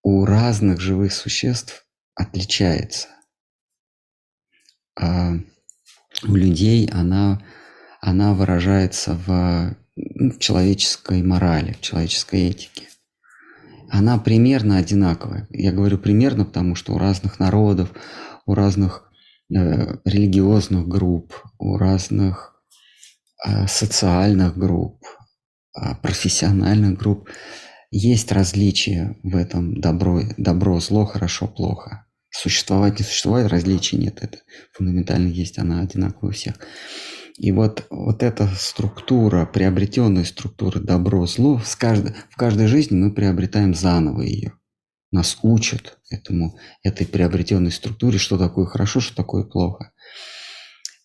у 0.02 0.24
разных 0.24 0.80
живых 0.80 1.12
существ 1.12 1.86
отличается. 2.16 3.06
У 6.26 6.34
людей 6.34 6.88
она, 6.92 7.42
она 8.00 8.34
выражается 8.34 9.14
в, 9.14 9.76
в 9.96 10.38
человеческой 10.38 11.22
морали, 11.22 11.72
в 11.72 11.80
человеческой 11.80 12.48
этике. 12.50 12.88
Она 13.88 14.18
примерно 14.18 14.76
одинаковая. 14.76 15.48
Я 15.50 15.72
говорю 15.72 15.98
примерно, 15.98 16.44
потому 16.44 16.74
что 16.74 16.94
у 16.94 16.98
разных 16.98 17.40
народов, 17.40 17.90
у 18.46 18.54
разных 18.54 19.10
э, 19.52 19.96
религиозных 20.04 20.86
групп, 20.86 21.34
у 21.58 21.76
разных 21.76 22.54
э, 23.46 23.66
социальных 23.66 24.56
групп, 24.56 25.02
э, 25.74 25.94
профессиональных 26.02 26.98
групп 26.98 27.28
есть 27.90 28.30
различия 28.30 29.16
в 29.24 29.34
этом 29.34 29.80
добро, 29.80 30.20
добро, 30.36 30.78
зло, 30.78 31.04
хорошо, 31.04 31.48
плохо. 31.48 32.06
Существовать, 32.30 32.98
не 32.98 33.04
существовать, 33.04 33.48
различий 33.48 33.98
нет. 33.98 34.18
Это 34.22 34.38
фундаментально 34.72 35.28
есть, 35.28 35.58
она 35.58 35.80
одинаковая 35.80 36.30
у 36.30 36.34
всех. 36.34 36.54
И 37.36 37.52
вот, 37.52 37.86
вот 37.90 38.22
эта 38.22 38.46
структура, 38.48 39.46
приобретенная 39.46 40.24
структура 40.24 40.78
добро, 40.78 41.26
зло, 41.26 41.56
в 41.58 41.76
каждой, 41.76 42.14
в 42.30 42.36
каждой 42.36 42.66
жизни 42.66 42.96
мы 42.96 43.12
приобретаем 43.12 43.74
заново 43.74 44.22
ее. 44.22 44.52
Нас 45.10 45.38
учат 45.42 45.98
этому, 46.08 46.58
этой 46.82 47.06
приобретенной 47.06 47.72
структуре, 47.72 48.18
что 48.18 48.38
такое 48.38 48.66
хорошо, 48.66 49.00
что 49.00 49.16
такое 49.16 49.44
плохо. 49.44 49.92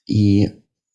И 0.05 0.47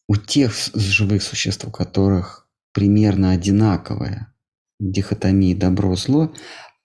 у 0.07 0.17
тех 0.17 0.53
живых 0.75 1.23
существ, 1.23 1.65
у 1.67 1.71
которых 1.71 2.49
примерно 2.73 3.31
одинаковая 3.31 4.33
дихотомия 4.79 5.57
добро-зло, 5.57 6.35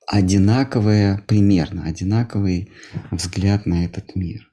одинаковая, 0.08 1.24
примерно 1.28 1.84
одинаковый 1.86 2.72
взгляд 3.12 3.66
на 3.66 3.86
этот 3.86 4.16
мир. 4.16 4.52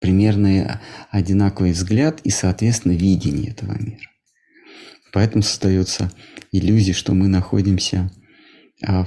Примерно 0.00 0.80
одинаковый 1.10 1.72
взгляд 1.72 2.20
и, 2.22 2.30
соответственно, 2.30 2.92
видение 2.92 3.50
этого 3.50 3.76
мира. 3.78 4.10
Поэтому 5.12 5.42
создается 5.42 6.12
иллюзия, 6.52 6.92
что 6.92 7.14
мы 7.14 7.28
находимся, 7.28 8.10
а, 8.86 9.06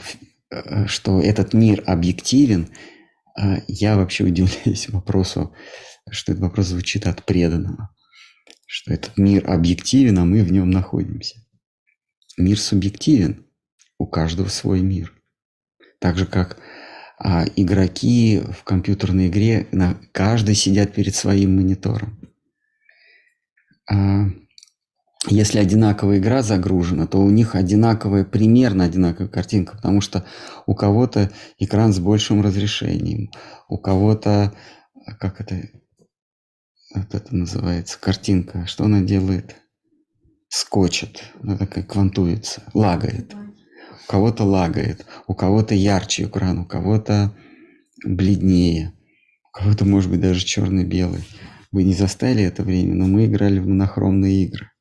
э, 0.49 0.87
что 0.87 1.21
этот 1.21 1.53
мир 1.53 1.83
объективен. 1.85 2.69
А 3.37 3.61
я 3.67 3.95
вообще 3.95 4.23
удивляюсь 4.23 4.89
вопросу, 4.89 5.53
что 6.09 6.31
этот 6.31 6.41
вопрос 6.41 6.67
звучит 6.67 7.05
от 7.05 7.23
преданного, 7.25 7.89
что 8.65 8.93
этот 8.93 9.17
мир 9.17 9.49
объективен, 9.49 10.17
а 10.17 10.25
мы 10.25 10.43
в 10.43 10.51
нем 10.51 10.71
находимся. 10.71 11.35
Мир 12.37 12.59
субъективен, 12.59 13.45
у 13.99 14.07
каждого 14.07 14.47
свой 14.47 14.81
мир. 14.81 15.13
Так 15.99 16.17
же, 16.17 16.25
как 16.25 16.57
а, 17.19 17.45
игроки 17.55 18.41
в 18.51 18.63
компьютерной 18.63 19.27
игре, 19.27 19.67
на, 19.71 19.99
каждый 20.13 20.55
сидят 20.55 20.93
перед 20.93 21.13
своим 21.13 21.57
монитором. 21.57 22.17
А, 23.91 24.27
если 25.27 25.59
одинаковая 25.59 26.17
игра 26.17 26.41
загружена, 26.41 27.05
то 27.05 27.19
у 27.19 27.29
них 27.29 27.55
одинаковая, 27.55 28.23
примерно 28.23 28.85
одинаковая 28.85 29.29
картинка, 29.29 29.75
потому 29.75 29.99
что 29.99 30.25
у 30.65 30.73
кого-то 30.73 31.29
экран 31.57 31.91
с 31.91 31.99
большим 31.99 32.41
разрешением, 32.41 33.29
у 33.67 33.77
кого-то, 33.77 34.53
как 35.19 35.41
это, 35.41 35.69
вот 36.95 37.13
это 37.13 37.35
называется, 37.35 37.99
картинка, 37.99 38.65
что 38.65 38.85
она 38.85 39.01
делает? 39.01 39.57
Скочит, 40.47 41.25
она 41.43 41.57
такая 41.57 41.83
квантуется, 41.83 42.63
лагает 42.73 43.35
у 44.09 44.11
кого-то 44.11 44.43
лагает, 44.43 45.05
у 45.27 45.35
кого-то 45.35 45.75
ярче 45.75 46.23
экран, 46.23 46.57
у 46.57 46.65
кого-то 46.65 47.37
бледнее, 48.03 48.97
у 49.43 49.51
кого-то, 49.51 49.85
может 49.85 50.09
быть, 50.09 50.19
даже 50.19 50.43
черно-белый. 50.43 51.23
Вы 51.71 51.83
не 51.83 51.93
застали 51.93 52.43
это 52.43 52.63
время, 52.63 52.95
но 52.95 53.05
мы 53.05 53.27
играли 53.27 53.59
в 53.59 53.67
монохромные 53.67 54.45
игры. 54.45 54.71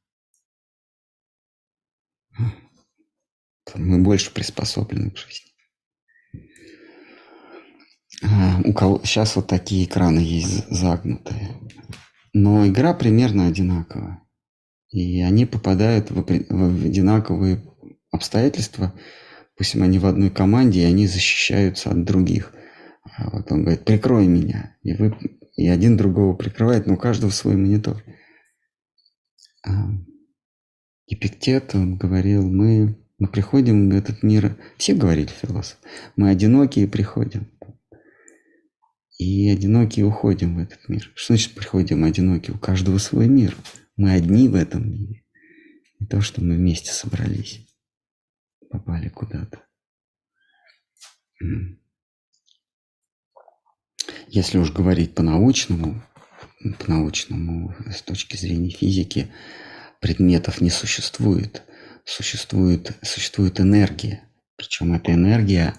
Мы 3.74 4.02
больше 4.02 4.32
приспособлены 4.32 5.10
к 5.10 5.18
жизни. 5.18 5.52
А, 8.24 8.62
у 8.64 8.72
кого 8.72 9.02
сейчас 9.04 9.36
вот 9.36 9.46
такие 9.46 9.84
экраны 9.84 10.20
есть 10.20 10.66
загнутые. 10.70 11.60
Но 12.32 12.66
игра 12.66 12.94
примерно 12.94 13.46
одинаковая. 13.46 14.22
И 14.88 15.20
они 15.20 15.44
попадают 15.44 16.10
в, 16.10 16.22
в 16.22 16.86
одинаковые 16.86 17.67
обстоятельства, 18.10 18.94
допустим, 19.54 19.82
они 19.82 19.98
в 19.98 20.06
одной 20.06 20.30
команде, 20.30 20.82
и 20.82 20.84
они 20.84 21.06
защищаются 21.06 21.90
от 21.90 22.04
других. 22.04 22.52
А 23.16 23.30
вот 23.30 23.50
он 23.50 23.62
говорит, 23.62 23.84
прикрой 23.84 24.26
меня. 24.26 24.76
И, 24.82 24.94
вы, 24.94 25.16
и 25.56 25.68
один 25.68 25.96
другого 25.96 26.34
прикрывает, 26.34 26.86
но 26.86 26.94
у 26.94 26.96
каждого 26.96 27.30
свой 27.30 27.56
монитор. 27.56 28.02
А 29.66 29.90
Эпиктет, 31.06 31.74
он 31.74 31.96
говорил, 31.96 32.48
мы, 32.48 32.98
мы 33.18 33.28
приходим 33.28 33.90
в 33.90 33.94
этот 33.94 34.22
мир, 34.22 34.56
все 34.76 34.94
говорили 34.94 35.28
философ, 35.28 35.78
мы 36.16 36.28
одинокие 36.28 36.86
приходим. 36.86 37.48
И 39.18 39.50
одинокие 39.50 40.06
уходим 40.06 40.56
в 40.56 40.58
этот 40.60 40.88
мир. 40.88 41.10
Что 41.16 41.34
значит 41.34 41.54
приходим 41.54 42.04
одинокие? 42.04 42.54
У 42.54 42.58
каждого 42.58 42.98
свой 42.98 43.26
мир. 43.26 43.56
Мы 43.96 44.12
одни 44.12 44.46
в 44.46 44.54
этом 44.54 44.88
мире. 44.88 45.24
Не 45.98 46.06
то, 46.06 46.20
что 46.20 46.40
мы 46.40 46.54
вместе 46.54 46.92
собрались 46.92 47.67
попали 48.70 49.08
куда-то. 49.08 49.62
Если 54.28 54.58
уж 54.58 54.72
говорить 54.72 55.14
по-научному, 55.14 56.02
по-научному, 56.78 57.74
с 57.90 58.02
точки 58.02 58.36
зрения 58.36 58.70
физики, 58.70 59.32
предметов 60.00 60.60
не 60.60 60.70
существует. 60.70 61.62
Существует, 62.04 62.96
существует 63.02 63.60
энергия. 63.60 64.28
Причем 64.56 64.94
эта 64.94 65.12
энергия, 65.12 65.74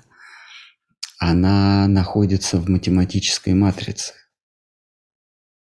она 1.17 1.87
находится 1.87 2.57
в 2.57 2.69
математической 2.69 3.53
матрице. 3.53 4.13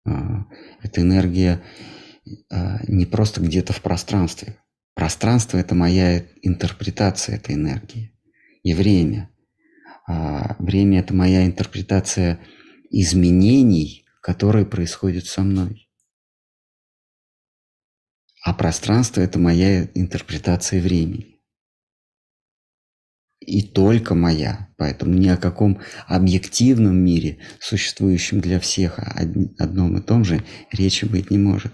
А, 0.06 0.46
эта 0.84 1.02
энергия 1.02 1.64
а, 2.52 2.80
не 2.88 3.06
просто 3.06 3.42
где-то 3.42 3.74
в 3.74 3.82
пространстве. 3.82 4.58
Пространство– 4.94 5.58
это 5.60 5.76
моя 5.76 6.26
интерпретация 6.42 7.36
этой 7.36 7.56
энергии. 7.56 8.14
И 8.64 8.74
время. 8.74 9.30
А, 10.08 10.56
время– 10.60 11.00
это 11.02 11.14
моя 11.14 11.46
интерпретация 11.46 12.40
изменений, 12.90 14.06
которые 14.22 14.66
происходят 14.66 15.26
со 15.26 15.42
мной. 15.42 15.90
А 18.44 18.54
пространство– 18.54 19.22
это 19.22 19.40
моя 19.40 19.86
интерпретация 19.94 20.82
времени 20.82 21.40
и 23.50 23.64
только 23.64 24.16
моя. 24.16 24.70
Поэтому 24.78 25.14
ни 25.14 25.28
о 25.28 25.38
каком 25.38 25.82
объективном 26.08 26.96
мире, 26.96 27.40
существующем 27.60 28.40
для 28.42 28.60
всех 28.60 29.00
одном 29.58 29.98
и 29.98 30.02
том 30.02 30.24
же, 30.24 30.44
речи 30.72 31.06
быть 31.06 31.32
не 31.32 31.38
может. 31.38 31.74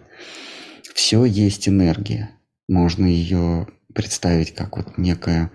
Все 0.93 1.25
есть 1.25 1.67
энергия. 1.67 2.34
Можно 2.67 3.05
ее 3.05 3.67
представить 3.93 4.53
как 4.53 4.77
вот 4.77 4.97
некая 4.97 5.51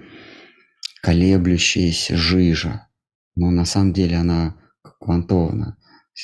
колеблющаяся 1.02 2.16
жижа. 2.16 2.88
Но 3.34 3.50
на 3.50 3.64
самом 3.64 3.92
деле 3.92 4.16
она 4.16 4.56
квантована. 4.82 5.76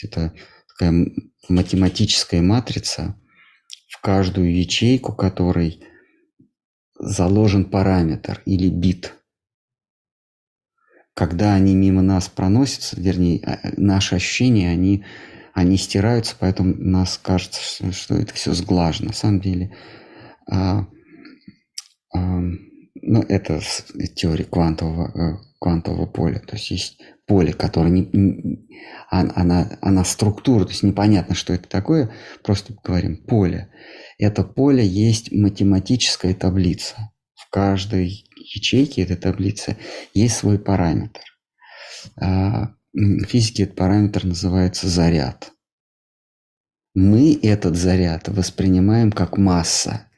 Это 0.02 0.34
такая 0.68 1.06
математическая 1.48 2.42
матрица, 2.42 3.18
в 3.88 4.00
каждую 4.00 4.54
ячейку 4.54 5.14
которой 5.14 5.82
заложен 6.98 7.64
параметр 7.64 8.42
или 8.44 8.68
бит– 8.68 9.14
когда 11.16 11.54
они 11.54 11.74
мимо 11.74 12.02
нас 12.02 12.28
проносятся, 12.28 13.00
вернее, 13.00 13.40
а, 13.42 13.54
э, 13.62 13.72
наши 13.78 14.16
ощущения, 14.16 14.70
они, 14.70 15.02
они 15.54 15.78
стираются, 15.78 16.36
поэтому 16.38 16.74
нас 16.74 17.18
кажется, 17.20 17.90
что 17.92 18.16
это 18.16 18.34
все 18.34 18.52
сглажено. 18.52 19.08
На 19.08 19.14
самом 19.14 19.40
деле, 19.40 19.74
а, 20.50 20.86
а, 22.14 22.40
ну, 22.94 23.22
это 23.28 23.60
теория 24.14 24.44
квантового, 24.44 25.10
э, 25.14 25.36
квантового 25.60 26.06
поля. 26.06 26.40
То 26.40 26.56
есть 26.56 26.70
есть 26.70 27.00
поле, 27.26 27.52
которое 27.52 27.90
не, 27.90 28.08
не, 28.12 28.68
она, 29.08 29.78
она 29.80 30.04
структура, 30.04 30.64
то 30.64 30.70
есть 30.70 30.82
непонятно, 30.82 31.34
что 31.34 31.52
это 31.52 31.68
такое, 31.68 32.10
просто 32.42 32.74
говорим 32.82 33.16
поле. 33.16 33.70
Это 34.18 34.44
поле 34.44 34.86
есть 34.86 35.32
математическая 35.32 36.34
таблица. 36.34 37.12
В 37.34 37.50
каждой 37.50 38.26
ячейки 38.36 39.00
этой 39.00 39.16
таблицы 39.16 39.76
есть 40.14 40.36
свой 40.36 40.58
параметр. 40.58 41.20
А, 42.20 42.74
в 42.92 43.24
физике 43.24 43.64
этот 43.64 43.76
параметр 43.76 44.24
называется 44.24 44.88
заряд. 44.88 45.52
Мы 46.94 47.38
этот 47.42 47.76
заряд 47.76 48.28
воспринимаем 48.28 49.12
как 49.12 49.36
масса. 49.36 50.08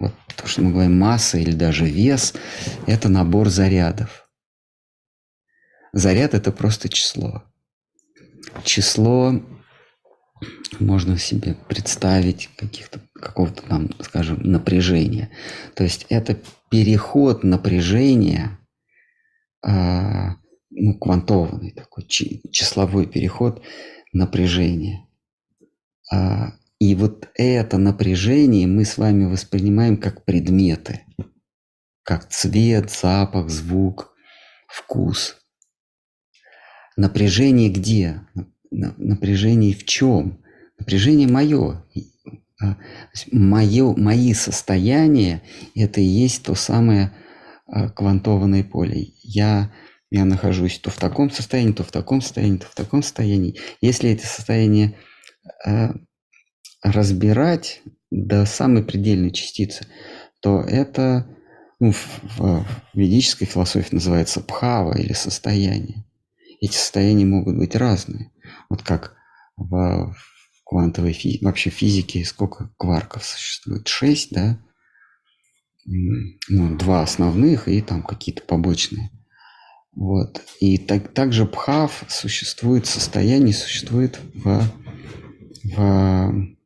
Вот 0.00 0.14
то, 0.34 0.48
что 0.48 0.62
мы 0.62 0.72
говорим 0.72 0.98
масса 0.98 1.38
или 1.38 1.52
даже 1.52 1.84
вес, 1.84 2.34
это 2.86 3.08
набор 3.08 3.50
зарядов. 3.50 4.28
Заряд– 5.92 6.34
это 6.34 6.52
просто 6.52 6.88
число. 6.88 7.44
Число 8.64 9.34
можно 10.78 11.18
себе 11.18 11.54
представить 11.68 12.48
каких-то 12.56 13.00
какого-то 13.12 13.62
там, 13.62 13.90
скажем, 14.00 14.40
напряжения. 14.42 15.30
То 15.74 15.84
есть 15.84 16.06
это 16.08 16.38
переход 16.70 17.44
напряжения, 17.44 18.58
э, 19.66 20.30
ну, 20.70 20.94
квантованный 20.98 21.72
такой 21.72 22.06
числовой 22.06 23.06
переход 23.06 23.62
напряжения. 24.14 25.06
Э, 26.10 26.52
и 26.80 26.94
вот 26.94 27.28
это 27.34 27.76
напряжение 27.76 28.66
мы 28.66 28.86
с 28.86 28.96
вами 28.96 29.26
воспринимаем 29.26 29.98
как 29.98 30.24
предметы, 30.24 31.02
как 32.02 32.26
цвет, 32.30 32.90
запах, 32.90 33.50
звук, 33.50 34.14
вкус. 34.66 35.36
Напряжение 36.96 37.68
где? 37.68 38.22
Напряжение 38.70 39.74
в 39.74 39.84
чем? 39.84 40.42
Напряжение 40.78 41.28
мое. 41.28 41.84
Мое, 43.30 43.94
мои 43.96 44.32
состояния– 44.32 45.42
это 45.74 46.00
и 46.00 46.04
есть 46.04 46.44
то 46.44 46.54
самое 46.54 47.12
а, 47.66 47.88
квантованное 47.88 48.64
поле. 48.64 49.12
Я, 49.22 49.72
я 50.10 50.24
нахожусь 50.24 50.78
то 50.78 50.90
в 50.90 50.96
таком 50.96 51.30
состоянии, 51.30 51.72
то 51.72 51.84
в 51.84 51.90
таком 51.90 52.20
состоянии, 52.20 52.58
то 52.58 52.66
в 52.66 52.74
таком 52.74 53.02
состоянии. 53.02 53.58
Если 53.80 54.10
это 54.10 54.26
состояние 54.26 54.98
э, 55.66 55.90
разбирать 56.82 57.82
до 58.10 58.44
самой 58.46 58.82
предельной 58.82 59.30
частицы, 59.30 59.86
то 60.40 60.60
это 60.60 61.26
ну, 61.78 61.92
в, 61.92 62.38
в 62.38 62.66
ведической 62.94 63.46
философии 63.46 63.94
называется 63.94 64.40
пхава 64.40 64.98
или 64.98 65.12
состояние. 65.12 66.04
Эти 66.60 66.74
состояния 66.74 67.24
могут 67.24 67.56
быть 67.56 67.74
разные. 67.74 68.30
Вот 68.68 68.82
как 68.82 69.16
в, 69.56 70.14
квантовой 70.70 71.12
физики, 71.12 71.44
вообще 71.44 71.70
физики, 71.70 72.22
сколько 72.22 72.70
кварков 72.76 73.24
существует? 73.24 73.88
Шесть, 73.88 74.30
да? 74.32 74.58
Ну, 75.84 76.76
два 76.76 77.02
основных 77.02 77.66
и 77.66 77.80
там 77.80 78.02
какие-то 78.02 78.42
побочные. 78.42 79.10
Вот. 79.92 80.42
И 80.60 80.78
так, 80.78 81.12
также 81.12 81.46
пхав 81.46 82.04
существует, 82.08 82.86
состояние 82.86 83.52
существует 83.52 84.20
в, 84.34 84.62
в, 85.64 85.76
в 85.76 86.59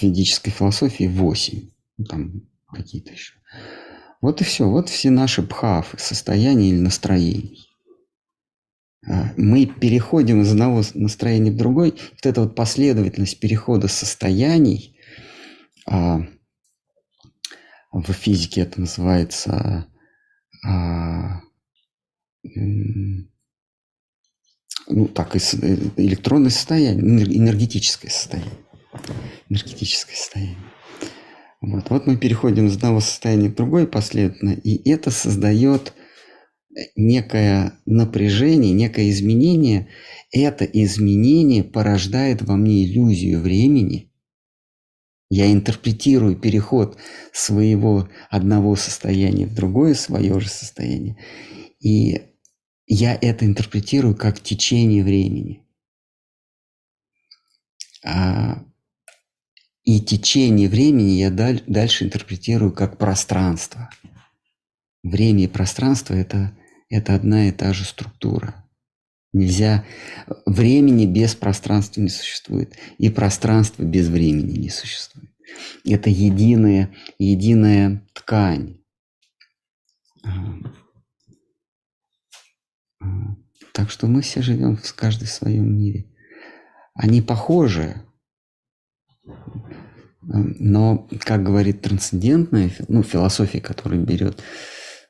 ведической 0.00 0.52
философии 0.52 1.06
8. 1.06 1.70
Ну, 1.98 2.04
там 2.04 2.42
какие-то 2.70 3.12
еще. 3.12 3.34
Вот 4.20 4.40
и 4.40 4.44
все. 4.44 4.68
Вот 4.68 4.88
все 4.88 5.10
наши 5.10 5.42
пхав, 5.42 5.94
состояния 5.98 6.70
или 6.70 6.78
настроения. 6.78 7.56
А, 9.08 9.32
мы 9.36 9.66
переходим 9.66 10.42
из 10.42 10.52
одного 10.52 10.82
настроения 10.94 11.50
в 11.50 11.56
другой. 11.56 11.90
Вот 11.90 12.26
эта 12.26 12.40
вот 12.42 12.54
последовательность 12.54 13.40
перехода 13.40 13.88
состояний, 13.88 14.96
а, 15.86 16.20
в 17.90 18.12
физике 18.12 18.62
это 18.62 18.80
называется 18.80 19.86
а, 20.64 21.40
ну 24.88 25.08
так, 25.08 25.34
э, 25.36 25.38
электронное 25.96 26.50
состояние, 26.50 27.02
энергетическое 27.38 28.10
состояние. 28.10 28.52
Энергетическое 29.48 30.16
состояние. 30.16 30.56
Вот. 31.60 31.90
вот 31.90 32.06
мы 32.06 32.16
переходим 32.16 32.66
из 32.66 32.76
одного 32.76 33.00
состояния 33.00 33.48
в 33.48 33.54
другое 33.54 33.86
последовательно, 33.86 34.50
и 34.50 34.88
это 34.88 35.10
создает 35.10 35.92
некое 36.96 37.78
напряжение, 37.86 38.72
некое 38.72 39.10
изменение, 39.10 39.88
это 40.32 40.64
изменение 40.64 41.62
порождает 41.62 42.42
во 42.42 42.56
мне 42.56 42.84
иллюзию 42.84 43.40
времени. 43.40 44.10
Я 45.30 45.50
интерпретирую 45.50 46.36
переход 46.36 46.98
своего 47.32 48.08
одного 48.28 48.76
состояния 48.76 49.46
в 49.46 49.54
другое 49.54 49.94
свое 49.94 50.38
же 50.40 50.48
состояние. 50.48 51.16
И 51.80 52.20
я 52.86 53.14
это 53.14 53.46
интерпретирую 53.46 54.14
как 54.14 54.40
течение 54.40 55.02
времени. 55.02 55.62
А, 58.04 58.64
и 59.84 60.00
течение 60.00 60.68
времени 60.68 61.12
я 61.12 61.30
дальше 61.30 62.04
интерпретирую 62.04 62.72
как 62.72 62.98
пространство. 62.98 63.90
Время 65.02 65.44
и 65.44 65.48
пространство– 65.48 66.14
это 66.14 66.56
это 66.92 67.14
одна 67.14 67.48
и 67.48 67.52
та 67.52 67.72
же 67.72 67.86
структура. 67.86 68.68
Нельзя... 69.32 69.86
Времени 70.44 71.06
без 71.06 71.34
пространства 71.34 72.02
не 72.02 72.10
существует. 72.10 72.76
И 72.98 73.08
пространство 73.08 73.82
без 73.82 74.08
времени 74.08 74.58
не 74.58 74.68
существует. 74.68 75.30
Это 75.86 76.10
единая, 76.10 76.94
единая 77.18 78.06
ткань. 78.12 78.82
Так 83.72 83.90
что 83.90 84.06
мы 84.06 84.20
все 84.20 84.42
живем 84.42 84.76
в 84.76 84.94
каждой 84.94 85.28
в 85.28 85.32
своем 85.32 85.74
мире. 85.74 86.12
Они 86.92 87.22
похожи, 87.22 88.02
но, 90.22 91.08
как 91.20 91.42
говорит 91.42 91.82
трансцендентная 91.82 92.70
ну, 92.88 93.02
философия, 93.02 93.60
которая 93.60 94.00
берет 94.00 94.42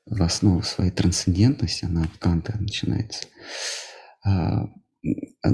в 0.07 0.23
основу 0.23 0.63
своей 0.63 0.91
трансцендентности, 0.91 1.85
она 1.85 2.05
от 2.05 2.17
Канта 2.19 2.57
начинается, 2.59 3.27
а, 4.25 4.69
э, 5.05 5.49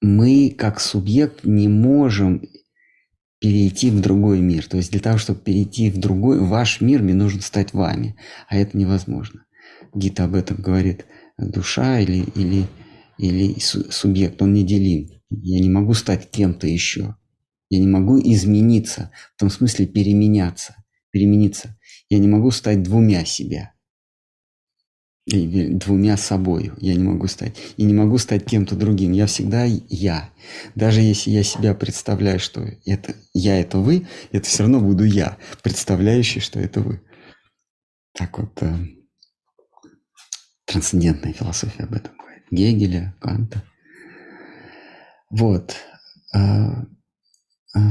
мы 0.00 0.54
как 0.56 0.80
субъект 0.80 1.44
не 1.44 1.68
можем 1.68 2.42
перейти 3.40 3.90
в 3.90 4.00
другой 4.00 4.40
мир. 4.40 4.66
То 4.66 4.76
есть 4.76 4.90
для 4.90 5.00
того, 5.00 5.18
чтобы 5.18 5.40
перейти 5.40 5.90
в 5.90 5.98
другой, 5.98 6.40
ваш 6.40 6.80
мир, 6.80 7.02
мне 7.02 7.14
нужно 7.14 7.42
стать 7.42 7.72
вами, 7.72 8.16
а 8.48 8.56
это 8.56 8.76
невозможно. 8.76 9.44
Гита 9.94 10.24
об 10.24 10.34
этом 10.34 10.58
говорит, 10.58 11.06
душа 11.38 12.00
или, 12.00 12.24
или, 12.34 12.66
или 13.18 13.58
субъект, 13.58 14.40
он 14.42 14.52
неделим. 14.52 15.08
Я 15.30 15.60
не 15.60 15.70
могу 15.70 15.94
стать 15.94 16.30
кем-то 16.30 16.66
еще. 16.66 17.16
Я 17.70 17.78
не 17.78 17.86
могу 17.86 18.20
измениться, 18.20 19.10
в 19.36 19.40
том 19.40 19.48
смысле 19.48 19.86
переменяться, 19.86 20.76
перемениться. 21.10 21.78
Я 22.08 22.18
не 22.18 22.28
могу 22.28 22.50
стать 22.50 22.82
двумя 22.82 23.24
себя 23.24 23.72
двумя 25.26 26.16
собой. 26.16 26.72
Я 26.78 26.94
не 26.94 27.04
могу 27.04 27.26
стать. 27.26 27.56
И 27.76 27.84
не 27.84 27.94
могу 27.94 28.18
стать 28.18 28.44
кем-то 28.44 28.74
другим. 28.74 29.12
Я 29.12 29.26
всегда 29.26 29.64
я. 29.64 30.30
Даже 30.74 31.00
если 31.00 31.30
я 31.30 31.42
себя 31.42 31.74
представляю, 31.74 32.40
что 32.40 32.64
это 32.84 33.14
я 33.32 33.60
это 33.60 33.78
вы, 33.78 34.06
это 34.32 34.46
все 34.46 34.64
равно 34.64 34.80
буду 34.80 35.04
я, 35.04 35.36
представляющий, 35.62 36.40
что 36.40 36.58
это 36.58 36.80
вы. 36.80 37.00
Так 38.14 38.38
вот, 38.38 38.60
э, 38.62 38.74
трансцендентная 40.64 41.32
философия 41.32 41.84
об 41.84 41.94
этом 41.94 42.16
говорит. 42.16 42.44
Гегеля, 42.50 43.14
Канта. 43.20 43.62
Вот. 45.30 45.76
Э, 46.34 46.84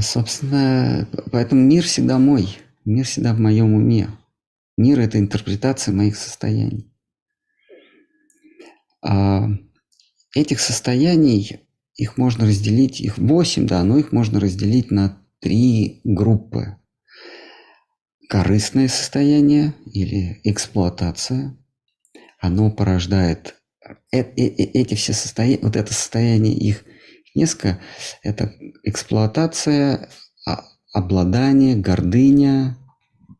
собственно, 0.00 1.08
поэтому 1.32 1.62
мир 1.62 1.84
всегда 1.84 2.18
мой. 2.18 2.58
Мир 2.84 3.04
всегда 3.04 3.34
в 3.34 3.40
моем 3.40 3.74
уме. 3.74 4.10
Мир– 4.76 5.00
это 5.00 5.18
интерпретация 5.18 5.94
моих 5.94 6.16
состояний. 6.16 6.90
А, 9.02 9.48
этих 10.34 10.60
состояний, 10.60 11.60
их 11.94 12.16
можно 12.16 12.46
разделить, 12.46 13.00
их 13.00 13.18
8, 13.18 13.66
да, 13.66 13.84
но 13.84 13.98
их 13.98 14.12
можно 14.12 14.40
разделить 14.40 14.90
на 14.90 15.22
три 15.40 16.00
группы. 16.04 16.76
Корыстное 18.28 18.88
состояние 18.88 19.74
или 19.92 20.40
эксплуатация, 20.44 21.58
оно 22.38 22.70
порождает 22.70 23.56
э, 24.12 24.20
э, 24.20 24.22
э, 24.22 24.46
эти 24.46 24.94
все 24.94 25.12
состояния, 25.12 25.58
вот 25.62 25.76
это 25.76 25.92
состояние 25.92 26.54
их 26.54 26.84
несколько, 27.34 27.80
это 28.22 28.52
эксплуатация, 28.82 30.08
а, 30.46 30.64
обладание, 30.92 31.76
гордыня, 31.76 32.76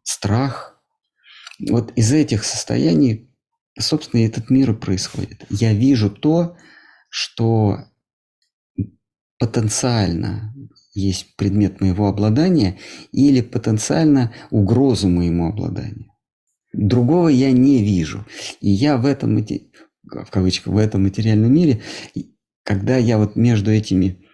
страх. 0.02 0.80
Вот 1.68 1.92
из 1.96 2.12
этих 2.12 2.44
состояний 2.44 3.30
собственно, 3.78 4.20
этот 4.22 4.50
мир 4.50 4.70
и 4.70 4.74
происходит. 4.74 5.44
Я 5.48 5.72
вижу 5.72 6.10
то, 6.10 6.56
что 7.08 7.78
потенциально 9.38 10.54
есть 10.92 11.36
предмет 11.36 11.80
моего 11.80 12.08
обладания 12.08 12.78
или 13.12 13.40
потенциально 13.40 14.32
угрозу 14.50 15.08
моему 15.08 15.48
обладанию. 15.48 16.12
Другого 16.72 17.28
я 17.28 17.50
не 17.52 17.82
вижу. 17.82 18.26
И 18.60 18.70
я 18.70 18.96
в 18.96 19.06
этом, 19.06 19.36
в 19.38 20.30
кавычках, 20.30 20.72
в 20.72 20.76
этом 20.76 21.04
материальном 21.04 21.52
мире, 21.52 21.82
когда 22.64 22.96
я 22.96 23.18
вот 23.18 23.36
между 23.36 23.70
этими 23.70 24.24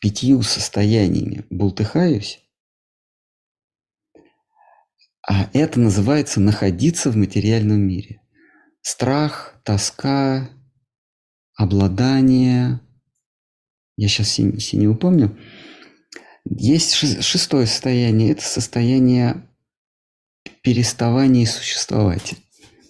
пятью 0.00 0.42
состояниями 0.42 1.44
бултыхаюсь, 1.50 2.40
а 5.26 5.48
это 5.52 5.78
называется 5.78 6.40
находиться 6.40 7.10
в 7.10 7.16
материальном 7.16 7.80
мире 7.80 8.22
страх, 8.82 9.54
тоска, 9.64 10.50
обладание. 11.54 12.80
Я 13.96 14.08
сейчас 14.08 14.28
все, 14.28 14.50
все 14.56 14.76
не 14.76 14.88
упомню. 14.88 15.38
Есть 16.44 16.94
шестое 16.94 17.66
состояние. 17.66 18.32
Это 18.32 18.42
состояние 18.42 19.48
переставания 20.62 21.46
существовать. 21.46 22.34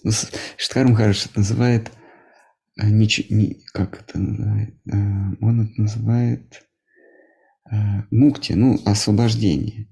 Ну, 0.03 0.11
Штхар 0.57 0.87
Махараш 0.87 1.27
это 1.27 1.39
называет 1.39 1.91
нич, 2.77 3.29
не, 3.29 3.61
как 3.73 4.01
это 4.01 4.19
называет? 4.19 4.75
Э, 4.91 5.35
он 5.41 5.61
это 5.61 5.81
называет 5.81 6.63
э, 7.71 7.75
мукти, 8.11 8.53
ну, 8.53 8.79
освобождение. 8.85 9.89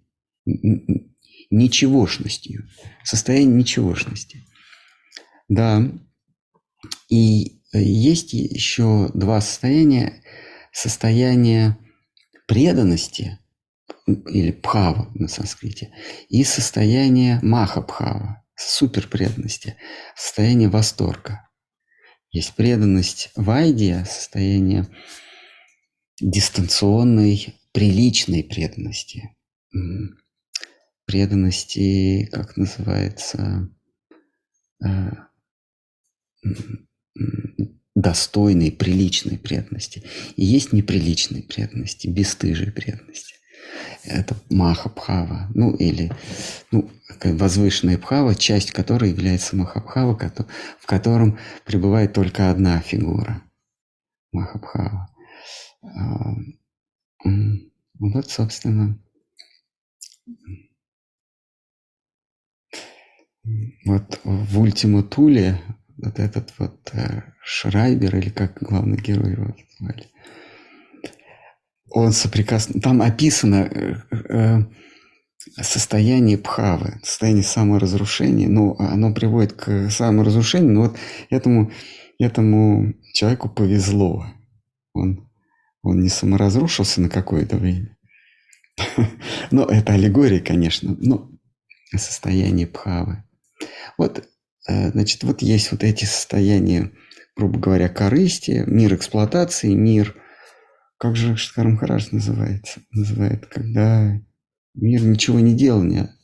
Ничегошностью. 1.49 2.67
Состояние 3.03 3.55
ничегошности. 3.55 4.45
Да. 5.47 5.91
И 7.09 7.61
э, 7.73 7.81
есть 7.81 8.33
еще 8.33 9.11
два 9.13 9.41
состояния. 9.41 10.23
Состояние 10.71 11.77
преданности 12.47 13.39
или 14.07 14.51
пхава 14.51 15.11
на 15.13 15.27
санскрите 15.27 15.93
и 16.29 16.43
состояние 16.43 17.39
маха-пхава, 17.41 18.43
суперпреданности, 18.55 19.75
состояние 20.15 20.69
восторга. 20.69 21.47
Есть 22.31 22.55
преданность 22.55 23.29
вайдия, 23.35 24.05
состояние 24.05 24.87
дистанционной, 26.19 27.55
приличной 27.73 28.43
преданности. 28.43 29.35
Преданности, 31.05 32.29
как 32.31 32.55
называется, 32.55 33.69
э, 34.81 35.11
достойной, 37.95 38.71
приличной 38.71 39.37
преданности. 39.37 40.03
И 40.37 40.45
есть 40.45 40.71
неприличные 40.71 41.43
преданности, 41.43 42.07
бесстыжие 42.07 42.71
преданности. 42.71 43.35
Это 44.03 44.35
Махабхава, 44.49 45.47
ну 45.53 45.75
или 45.75 46.11
ну, 46.71 46.89
возвышенная 47.23 47.97
Бхава, 47.97 48.35
часть 48.35 48.71
которой 48.71 49.11
является 49.11 49.55
Махабхава, 49.55 50.17
в 50.79 50.85
котором 50.85 51.37
пребывает 51.65 52.13
только 52.13 52.49
одна 52.49 52.79
фигура. 52.81 53.41
Махабхава. 54.31 55.09
А, 55.83 56.35
вот, 57.99 58.29
собственно, 58.29 58.97
вот 63.85 64.19
в 64.23 64.59
Ультима 64.59 65.03
Туле 65.03 65.61
вот 65.97 66.19
этот 66.19 66.53
вот 66.57 66.89
э, 66.93 67.21
Шрайбер, 67.43 68.15
или 68.15 68.29
как 68.29 68.61
главный 68.61 68.97
герой 68.97 69.33
его 69.33 69.55
звали, 69.77 70.07
он 71.91 72.11
соприкасн... 72.11 72.79
Там 72.79 73.01
описано 73.01 73.69
э, 73.71 73.95
э, 74.11 74.59
состояние 75.61 76.37
пхавы, 76.37 76.99
состояние 77.03 77.43
саморазрушения. 77.43 78.47
Ну, 78.47 78.75
оно 78.79 79.13
приводит 79.13 79.53
к 79.53 79.89
саморазрушению, 79.89 80.71
но 80.71 80.81
вот 80.81 80.97
этому, 81.29 81.71
этому 82.19 82.93
человеку 83.13 83.49
повезло. 83.49 84.25
Он, 84.93 85.29
он 85.83 86.01
не 86.01 86.09
саморазрушился 86.09 87.01
на 87.01 87.09
какое-то 87.09 87.57
время. 87.57 87.97
Но 89.51 89.65
это 89.65 89.93
аллегория, 89.93 90.39
конечно. 90.39 90.95
Но 90.99 91.29
состояние 91.95 92.67
пхавы. 92.67 93.23
Вот 93.97 94.25
Э, 94.67 94.91
значит, 94.91 95.23
вот 95.23 95.41
есть 95.41 95.71
вот 95.71 95.83
эти 95.83 96.05
состояния, 96.05 96.91
грубо 97.35 97.59
говоря, 97.59 97.89
корысти, 97.89 98.63
мир 98.67 98.95
эксплуатации, 98.95 99.73
мир... 99.73 100.15
Как 101.01 101.15
же 101.15 101.35
Шткар 101.35 101.67
Махарадж 101.67 102.09
называется? 102.11 102.79
Называет, 102.91 103.47
когда 103.47 104.21
мир 104.75 105.01
ничего 105.01 105.39
не 105.39 105.55
делания, 105.55 106.15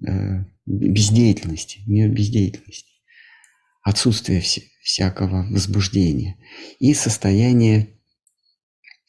э, 0.00 0.44
бездеятельности, 0.64 1.80
мир 1.88 2.10
бездеятельности, 2.10 2.92
отсутствие 3.82 4.42
всякого 4.80 5.48
возбуждения 5.50 6.38
и 6.78 6.94
состояние 6.94 7.98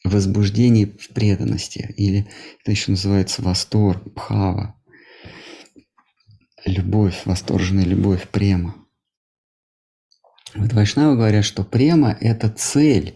возбуждения 0.02 0.86
в 0.86 1.10
преданности, 1.10 1.94
или 1.96 2.28
это 2.60 2.72
еще 2.72 2.90
называется 2.90 3.40
восторг, 3.40 4.12
пхава, 4.14 4.82
любовь, 6.64 7.22
восторженная 7.24 7.84
любовь, 7.84 8.26
према. 8.32 8.74
Вот 10.56 10.72
Вайшнавы 10.72 11.14
говорят, 11.14 11.44
что 11.44 11.62
према– 11.62 12.18
это 12.20 12.50
цель, 12.50 13.14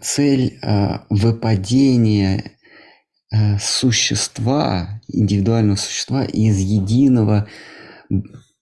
цель 0.00 0.58
э, 0.62 0.98
выпадения 1.08 2.52
э, 3.32 3.58
существа, 3.58 5.00
индивидуального 5.08 5.76
существа 5.76 6.24
из 6.24 6.58
единого 6.58 7.48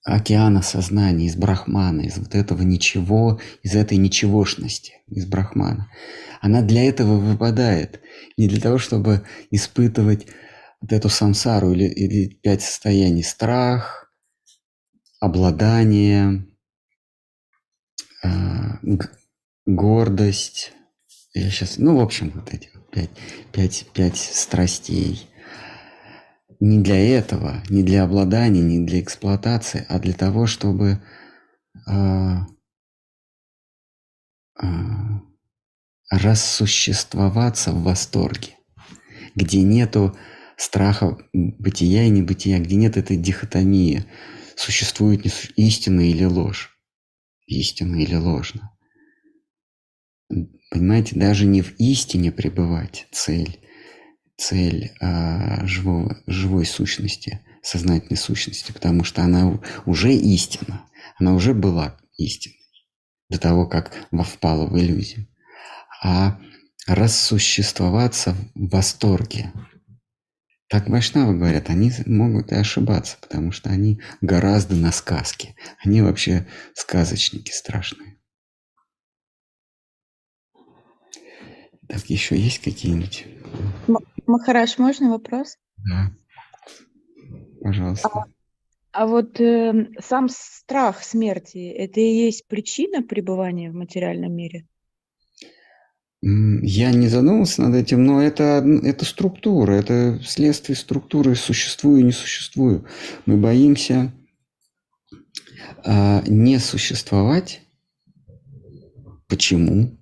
океана 0.04 0.62
сознания, 0.62 1.26
из 1.26 1.36
брахмана, 1.36 2.02
из 2.02 2.18
вот 2.18 2.34
этого 2.34 2.62
ничего, 2.62 3.40
из 3.62 3.74
этой 3.74 3.98
ничегошности, 3.98 4.94
из 5.08 5.26
брахмана. 5.26 5.90
Она 6.40 6.62
для 6.62 6.84
этого 6.84 7.18
выпадает, 7.18 8.00
не 8.36 8.48
для 8.48 8.60
того, 8.60 8.78
чтобы 8.78 9.26
испытывать 9.50 10.26
вот 10.80 10.92
эту 10.92 11.08
самсару 11.08 11.72
или, 11.72 11.84
или 11.84 12.28
пять 12.28 12.62
состояний. 12.62 13.22
Страх, 13.22 14.10
обладание, 15.20 16.46
э, 18.24 18.28
гордость. 19.68 20.72
Я 21.34 21.50
сейчас, 21.50 21.76
ну, 21.76 21.96
в 21.96 22.00
общем, 22.00 22.32
вот 22.34 22.52
эти 22.52 22.70
пять, 22.90 23.10
пять, 23.52 23.86
пять 23.92 24.16
страстей. 24.16 25.28
не 26.60 26.80
для 26.80 26.98
этого, 26.98 27.62
не 27.68 27.84
для 27.84 28.02
обладания, 28.02 28.62
не 28.62 28.84
для 28.84 29.00
эксплуатации, 29.00 29.86
а 29.88 30.00
для 30.00 30.12
того, 30.12 30.46
чтобы 30.46 31.00
а, 31.86 32.46
а, 34.60 35.20
рассуществоваться 36.10 37.70
в 37.70 37.84
восторге, 37.84 38.56
где 39.36 39.62
нету 39.62 40.16
страха 40.56 41.18
бытия 41.32 42.04
и 42.04 42.08
небытия, 42.08 42.58
где 42.58 42.74
нет 42.74 42.96
этой 42.96 43.16
дихотомии, 43.16 44.06
существует 44.56 45.26
истина 45.56 46.00
или 46.00 46.24
ложь, 46.24 46.76
истина 47.46 47.96
или 47.96 48.16
ложно. 48.16 48.72
Понимаете, 50.70 51.18
даже 51.18 51.46
не 51.46 51.62
в 51.62 51.74
истине 51.78 52.30
пребывать 52.30 53.06
цель, 53.10 53.58
цель 54.36 54.92
а, 55.00 55.66
живого, 55.66 56.22
живой 56.26 56.66
сущности, 56.66 57.40
сознательной 57.62 58.18
сущности, 58.18 58.72
потому 58.72 59.04
что 59.04 59.22
она 59.22 59.60
уже 59.86 60.12
истина, 60.12 60.84
она 61.18 61.34
уже 61.34 61.54
была 61.54 61.98
истиной 62.16 62.58
до 63.28 63.38
того, 63.38 63.66
как 63.66 63.92
впала 64.24 64.66
в 64.66 64.78
иллюзию. 64.78 65.26
А 66.02 66.38
рассуществоваться 66.86 68.34
в 68.54 68.68
восторге. 68.68 69.52
Так 70.68 70.88
вайшнавы 70.88 71.36
говорят, 71.36 71.70
они 71.70 71.90
могут 72.06 72.52
и 72.52 72.54
ошибаться, 72.54 73.16
потому 73.20 73.52
что 73.52 73.70
они 73.70 74.00
гораздо 74.20 74.74
на 74.74 74.92
сказке. 74.92 75.54
Они 75.82 76.02
вообще 76.02 76.46
сказочники 76.74 77.50
страшные. 77.52 78.17
Так, 81.88 82.04
еще 82.06 82.36
есть 82.36 82.60
какие-нибудь? 82.60 83.26
Махараш, 84.26 84.78
можно 84.78 85.10
вопрос? 85.10 85.56
Да. 85.78 86.12
Пожалуйста. 87.62 88.08
А, 88.08 88.24
а 88.92 89.06
вот 89.06 89.40
э, 89.40 89.88
сам 90.00 90.28
страх 90.28 91.02
смерти– 91.02 91.68
это 91.76 92.00
и 92.00 92.26
есть 92.26 92.46
причина 92.46 93.02
пребывания 93.02 93.70
в 93.70 93.74
материальном 93.74 94.34
мире? 94.34 94.66
Я 96.20 96.90
не 96.90 97.06
задумывался 97.06 97.62
над 97.62 97.76
этим, 97.76 98.04
но 98.04 98.20
это, 98.20 98.64
это 98.82 99.04
структура, 99.04 99.72
это 99.72 100.20
следствие 100.24 100.74
структуры 100.74 101.36
«существую, 101.36 102.04
не 102.04 102.10
существую». 102.10 102.86
Мы 103.24 103.36
боимся 103.36 104.12
а, 105.84 106.22
не 106.26 106.58
существовать. 106.58 107.62
Почему? 109.28 109.97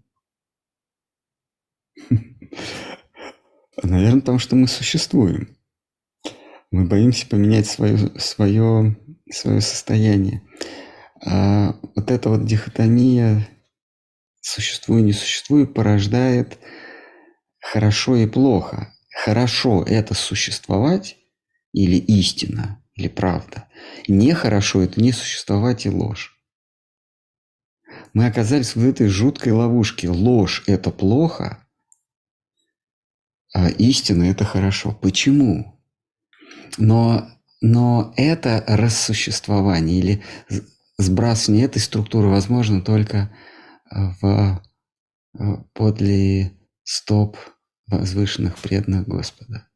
Наверное, 3.82 4.20
потому 4.20 4.38
что 4.38 4.57
мы 4.57 4.68
существуем. 4.68 5.57
Мы 6.70 6.86
боимся 6.86 7.26
поменять 7.26 7.66
свое, 7.66 7.96
свое, 8.18 8.96
свое 9.30 9.61
состояние. 9.61 10.42
А 11.24 11.74
вот 11.94 12.11
эта 12.11 12.28
вот 12.28 12.44
дихотомия 12.44 13.48
существую, 14.40 15.04
не 15.04 15.12
существую 15.12 15.66
порождает 15.66 16.59
хорошо 17.61 18.16
и 18.16 18.26
плохо. 18.26 18.92
Хорошо– 19.24 19.82
это 19.86 20.14
существовать 20.14 21.16
или 21.72 21.96
истина, 21.96 22.82
или 22.94 23.09
правда. 23.09 23.68
Нехорошо– 24.09 24.82
это 24.82 25.00
не 25.00 25.12
существовать 25.12 25.86
и 25.86 25.90
ложь. 25.90 26.38
Мы 28.12 28.26
оказались 28.26 28.76
в 28.76 28.86
этой 28.86 29.09
жуткой 29.09 29.52
ловушке. 29.52 30.09
Ложь– 30.09 30.62
это 30.66 30.90
плохо, 30.90 31.65
истина– 33.78 34.24
это 34.24 34.44
хорошо. 34.44 34.92
Почему? 34.92 35.80
Но, 36.78 37.28
но 37.61 38.12
это 38.16 38.64
рассуществование 38.66 39.98
или 39.98 40.22
сбрасывание 40.98 41.64
этой 41.64 41.78
структуры 41.80 42.28
возможно 42.28 42.80
только 42.82 43.34
в 43.90 44.62
подле 45.74 46.52
стоп 46.82 47.36
возвышенных 47.86 48.59
преданных 48.59 49.07
Господа, 49.07 49.68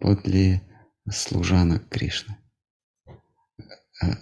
подле 0.00 0.62
служанок 1.10 1.88
Кришны. 1.88 2.36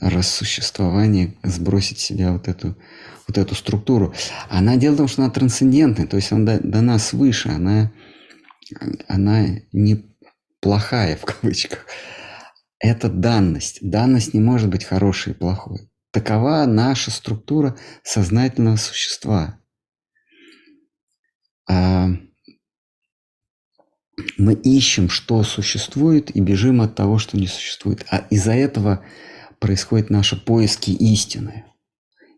Рассуществование, 0.01 1.35
сбросить 1.43 1.99
себя 1.99 2.33
вот 2.33 2.49
эту 2.49 2.77
вот 3.27 3.39
эту 3.39 3.55
структуру. 3.55 4.15
Она 4.49 4.77
дело 4.77 4.95
в 4.95 4.99
том, 4.99 5.09
что 5.09 5.23
она 5.23 5.31
трансцендентная, 5.31 6.07
то 6.07 6.17
есть 6.17 6.31
она 6.33 6.45
до, 6.45 6.61
до 6.61 6.81
нас 6.81 7.13
выше, 7.13 7.49
она, 7.49 7.93
она 9.09 9.47
не 9.73 10.05
плохая 10.61 11.17
в 11.17 11.25
кавычках. 11.25 11.87
Это 12.79 13.09
данность. 13.09 13.79
Данность 13.83 14.35
не 14.35 14.41
может 14.41 14.69
быть 14.69 14.85
хорошей 14.85 15.33
и 15.33 15.37
плохой. 15.37 15.91
Такова 16.13 16.65
наша 16.67 17.11
структура 17.11 17.77
сознательного 18.03 18.77
существа. 18.77 19.59
А 21.69 22.09
мы 24.39 24.55
ищем, 24.55 25.09
что 25.09 25.43
существует, 25.43 26.35
и 26.35 26.41
бежим 26.41 26.81
от 26.81 26.95
того, 26.95 27.19
что 27.19 27.37
не 27.37 27.47
существует. 27.47 28.07
А 28.09 28.27
из-за 28.31 28.53
этого 28.53 29.05
происходят 29.59 30.11
наши 30.11 30.37
поиски 30.37 30.91
истины. 30.91 31.65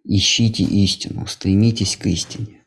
Ищите 0.04 0.64
истину, 0.64 1.26
стремитесь 1.26 1.96
к 1.96 2.06
истине. 2.06 2.64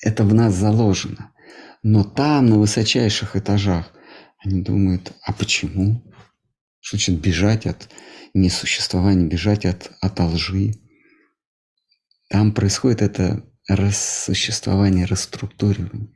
Это 0.00 0.24
в 0.24 0.34
нас 0.34 0.54
заложено. 0.54 1.32
Но 1.82 2.04
там, 2.04 2.46
на 2.46 2.58
высочайших 2.58 3.36
этажах, 3.36 3.92
они 4.38 4.62
думают, 4.62 5.12
а 5.22 5.32
почему? 5.32 6.02
Что 6.80 6.96
значит 6.96 7.20
бежать 7.20 7.66
от 7.66 7.88
несуществования, 8.34 9.26
бежать 9.26 9.64
от, 9.64 9.90
от 10.00 10.20
лжи? 10.20 10.74
Там 12.28 12.52
происходит 12.52 13.02
это 13.02 13.44
рассуществование, 13.68 15.06
расструктуривание. 15.06 16.08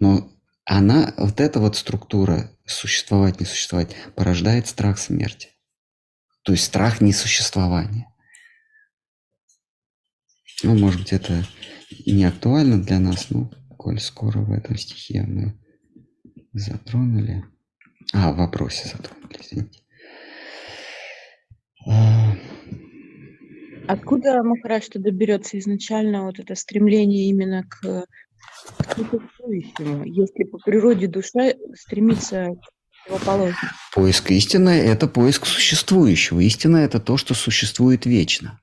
Но 0.00 0.30
она, 0.64 1.14
вот 1.16 1.40
эта 1.40 1.60
вот 1.60 1.76
структура, 1.76 2.50
существовать, 2.66 3.40
не 3.40 3.46
существовать, 3.46 3.94
порождает 4.14 4.66
страх 4.66 4.98
смерти. 4.98 5.50
То 6.42 6.52
есть 6.52 6.64
страх 6.64 7.00
несуществования. 7.00 8.12
Ну, 10.62 10.76
может 10.76 11.00
быть, 11.00 11.12
это 11.12 11.44
не 12.06 12.24
актуально 12.24 12.82
для 12.82 12.98
нас, 12.98 13.30
но 13.30 13.50
коль 13.76 14.00
скоро 14.00 14.38
в 14.40 14.52
этом 14.52 14.76
стихе 14.76 15.22
мы 15.22 15.58
затронули. 16.52 17.44
А, 18.12 18.32
в 18.32 18.36
вопросе 18.36 18.88
затронули, 18.88 19.38
извините. 19.40 19.80
А. 21.86 22.34
Откуда 23.86 24.42
Махарадж 24.42 24.88
туда 24.90 25.10
берется 25.10 25.58
изначально 25.58 26.24
вот 26.24 26.38
это 26.38 26.54
стремление 26.54 27.28
именно 27.28 27.64
к, 27.64 28.04
к 28.78 28.94
существующему, 28.94 30.04
если 30.04 30.44
по 30.44 30.58
природе 30.58 31.06
душа 31.06 31.52
стремится 31.74 32.48
к? 32.48 32.77
Поиск 33.94 34.30
истины– 34.30 34.68
это 34.70 35.08
поиск 35.08 35.46
существующего. 35.46 36.40
Истина– 36.40 36.76
это 36.78 37.00
то, 37.00 37.16
что 37.16 37.34
существует 37.34 38.06
вечно 38.06 38.60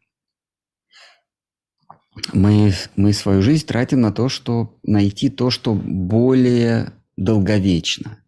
мы, 2.34 2.74
мы 2.96 3.14
свою 3.14 3.42
жизнь 3.42 3.66
тратим 3.66 4.02
на 4.02 4.12
то, 4.12 4.30
что 4.30 4.78
найти 4.84 5.30
то, 5.30 5.50
что 5.50 5.74
более 5.74 6.94
долговечно. 7.18 8.20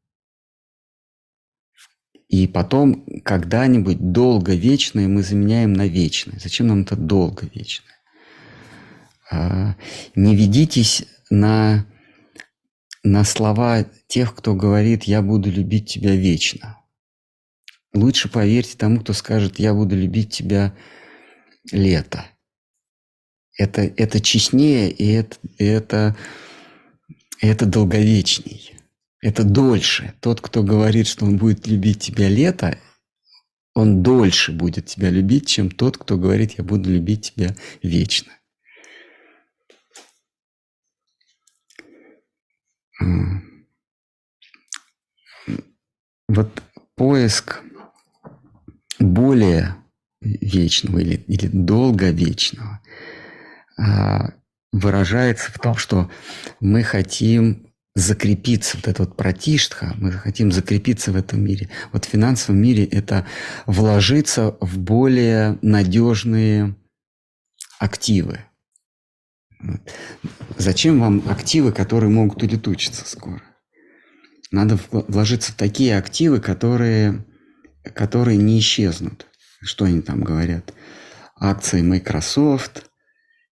И 2.27 2.47
потом 2.47 3.05
когда-нибудь 3.23 4.11
долговечное 4.11 5.07
мы 5.07 5.23
заменяем 5.23 5.73
на 5.73 5.87
вечное. 5.87 6.39
Зачем 6.39 6.67
нам 6.67 6.81
это 6.81 6.97
долговечное? 6.97 7.95
А, 9.31 9.75
не 10.15 10.35
ведитесь 10.35 11.05
на, 11.29 11.85
на 13.03 13.23
слова 13.23 13.85
тех, 14.07 14.35
кто 14.35 14.53
говорит 14.53 15.03
«я 15.03 15.21
буду 15.21 15.49
любить 15.51 15.89
тебя 15.89 16.15
вечно». 16.15 16.77
Лучше 17.93 18.29
поверьте 18.29 18.77
тому, 18.77 18.99
кто 18.99 19.13
скажет 19.13 19.59
«я 19.59 19.73
буду 19.73 19.95
любить 19.95 20.33
тебя 20.33 20.73
лето» 21.71 22.25
это, 23.57 23.81
это 23.81 24.19
честнее, 24.21 24.91
и 24.91 25.11
это, 25.11 25.37
это, 25.57 26.15
это 27.41 27.65
долговечней. 27.65 28.75
Это 29.21 29.43
дольше. 29.43 30.13
Тот, 30.21 30.41
кто 30.41 30.63
говорит, 30.63 31.07
что 31.07 31.25
он 31.25 31.37
будет 31.37 31.67
любить 31.67 31.99
тебя 31.99 32.29
лето, 32.29 32.77
он 33.73 34.03
дольше 34.03 34.51
будет 34.51 34.85
тебя 34.85 35.09
любить, 35.09 35.47
чем 35.47 35.69
тот, 35.71 35.97
кто 35.97 36.17
говорит, 36.17 36.57
я 36.57 36.63
буду 36.63 36.91
любить 36.91 37.31
тебя 37.33 37.55
вечно. 37.81 38.31
Вот 46.29 46.63
поиск 46.95 47.61
более 48.99 49.75
вечного 50.21 50.99
или, 50.99 51.15
или 51.15 51.47
долговечного– 51.47 52.81
а, 53.77 54.33
выражается 54.71 55.51
в 55.51 55.59
том, 55.59 55.75
что 55.75 56.09
мы 56.59 56.83
хотим 56.83 57.67
закрепиться, 57.95 58.77
вот 58.77 58.87
это 58.87 59.03
вот 59.03 59.15
протиштха, 59.15 59.93
мы 59.97 60.11
хотим 60.11 60.51
закрепиться 60.51 61.11
в 61.11 61.15
этом 61.15 61.43
мире. 61.43 61.69
Вот 61.91 62.05
в 62.05 62.09
финансовом 62.09 62.61
мире 62.61 62.85
это 62.85 63.25
вложиться 63.65 64.55
в 64.59 64.77
более 64.77 65.57
надежные 65.61 66.75
активы. 67.79 68.41
Зачем 70.57 70.99
вам 70.99 71.23
активы, 71.29 71.71
которые 71.71 72.09
могут 72.09 72.41
улетучиться 72.41 73.05
скоро? 73.05 73.41
Надо 74.51 74.79
вложиться 74.91 75.51
в 75.51 75.55
такие 75.55 75.97
активы, 75.97 76.39
которые, 76.39 77.25
которые 77.93 78.37
не 78.37 78.59
исчезнут. 78.59 79.27
Что 79.61 79.85
они 79.85 80.01
там 80.01 80.21
говорят? 80.21 80.73
Акции 81.39 81.81
Microsoft, 81.81 82.85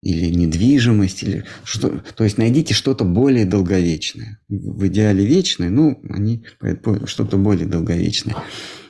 или 0.06 0.28
недвижимость, 0.28 1.24
или 1.24 1.46
что, 1.64 1.90
то 2.16 2.24
есть 2.24 2.38
найдите 2.38 2.76
что-то 2.76 3.04
более 3.04 3.46
долговечное. 3.46 4.40
В 4.48 4.86
идеале 4.88 5.26
вечное, 5.26 5.72
ну, 5.72 6.00
они 6.10 6.46
что-то 7.06 7.38
более 7.38 7.66
долговечное. 7.66 8.36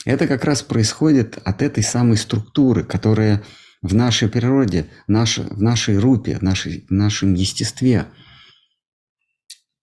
Это 0.03 0.28
как 0.28 0.43
раз 0.43 0.61
происходит 0.61 1.39
от 1.43 1.61
этой 1.61 1.84
самой 1.84 2.18
структуры, 2.18 2.84
которая 2.84 3.43
в 3.86 3.93
нашей 3.93 4.27
природе, 4.29 4.88
наш, 5.07 5.38
в 5.38 5.61
нашей 5.61 5.97
рупе, 5.97 6.38
в, 6.38 6.41
нашей, 6.41 6.86
в 6.88 6.91
нашем 6.91 7.36
естестве. 7.36 8.07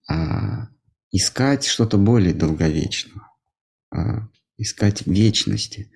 А, 0.08 0.68
искать 1.12 1.64
что-то 1.64 1.98
более 1.98 2.34
долговечного, 2.34 3.28
а, 3.90 4.28
искать 4.58 5.06
вечности. 5.06 5.92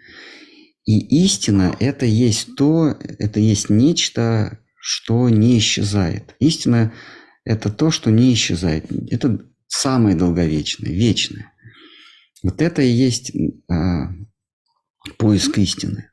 И 0.84 1.24
истина– 1.24 1.74
это 1.80 2.06
есть 2.06 2.54
то, 2.56 2.96
это 3.18 3.40
есть 3.40 3.70
нечто, 3.70 4.60
что 4.78 5.28
не 5.28 5.58
исчезает. 5.58 6.36
Истина– 6.38 6.92
это 7.44 7.70
то, 7.72 7.90
что 7.90 8.10
не 8.10 8.32
исчезает. 8.32 8.86
Это 9.10 9.44
самое 9.66 10.14
долговечное, 10.14 10.92
вечное. 10.92 11.52
Вот 12.44 12.62
это 12.62 12.82
и 12.82 12.88
есть 12.88 13.32
а, 13.68 14.12
поиск 15.18 15.58
истины. 15.58 16.10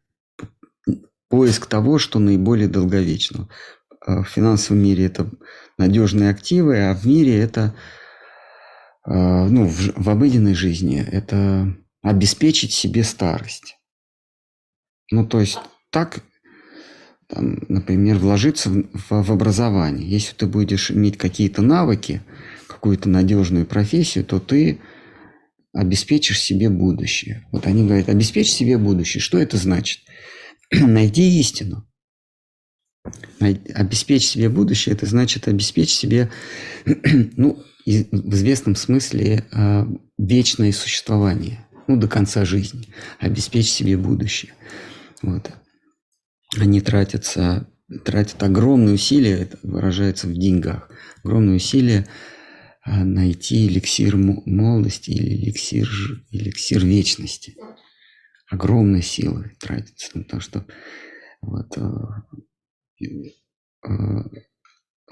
Поиск 1.34 1.66
того, 1.66 1.98
что 1.98 2.20
наиболее 2.20 2.68
долговечно. 2.68 3.50
А 4.06 4.22
в 4.22 4.30
финансовом 4.30 4.84
мире 4.84 5.08
это 5.08 5.32
надежные 5.80 6.30
активы, 6.30 6.78
а 6.78 6.94
в 6.94 7.08
мире 7.08 7.40
это, 7.40 7.74
а, 9.04 9.48
ну, 9.48 9.66
в, 9.66 9.94
в 9.96 10.10
обыденной 10.12 10.54
жизни 10.54 11.04
это 11.04 11.76
обеспечить 12.04 12.72
себе 12.72 13.04
старость. 13.04 13.80
Ну, 15.10 15.26
то 15.26 15.40
есть 15.40 15.58
так 15.90 16.20
там, 17.28 17.64
например, 17.68 18.20
вложиться 18.20 18.70
в, 18.70 18.94
в 19.10 19.32
образование. 19.32 20.08
Если 20.08 20.36
ты 20.36 20.46
будешь 20.46 20.92
иметь 20.92 21.18
какие-то 21.18 21.64
навыки, 21.64 22.22
какую-то 22.68 23.10
надежную 23.10 23.66
профессию, 23.66 24.24
то 24.24 24.40
ты 24.40 24.82
обеспечишь 25.74 26.40
себе 26.40 26.70
будущее. 26.70 27.48
Вот 27.52 27.66
они 27.66 27.88
говорят, 27.88 28.08
обеспечь 28.08 28.52
себе 28.52 28.78
будущее. 28.78 29.20
Что 29.20 29.40
это 29.40 29.58
значит? 29.58 30.02
Найди 30.82 31.40
истину. 31.40 31.88
Обеспечь 33.40 34.26
себе 34.26 34.50
будущее, 34.50 34.96
это 34.96 35.06
значит 35.06 35.48
обеспечь 35.48 35.94
себе, 35.94 36.32
ну, 36.86 37.62
в 37.86 38.34
известном 38.34 38.76
смысле, 38.76 39.46
а, 39.52 39.88
вечное 40.18 40.72
существование, 40.72 41.68
ну, 41.88 41.98
до 41.98 42.08
конца 42.08 42.46
жизни. 42.46 42.88
Обеспечь 43.20 43.70
себе 43.70 43.98
будущее. 43.98 44.54
Вот 45.22 45.52
они 46.58 46.82
тратятся, 46.82 47.68
тратят 48.06 48.42
огромные 48.44 48.96
усилия, 48.96 49.34
это 49.34 49.58
выражается 49.64 50.28
в 50.28 50.34
деньгах, 50.34 50.90
огромные 51.24 51.58
усилия 51.58 52.08
а, 52.84 53.04
найти 53.04 53.68
эликсир 53.68 54.16
молодости 54.18 55.12
или 55.12 55.36
эликсир, 55.36 55.90
эликсир 56.32 56.86
вечности. 56.86 57.56
Огромные 58.54 59.02
силы 59.02 59.52
тратятся 59.60 60.16
на 60.16 60.24
то, 60.26 60.40
что 60.40 60.64
вот, 61.42 61.76
а, 61.76 62.24
а, 63.84 64.30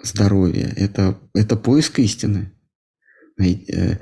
здоровье– 0.04 0.72
это, 0.78 1.20
это 1.34 1.56
поиск 1.56 1.98
истины. 1.98 2.54
Э, 3.40 3.98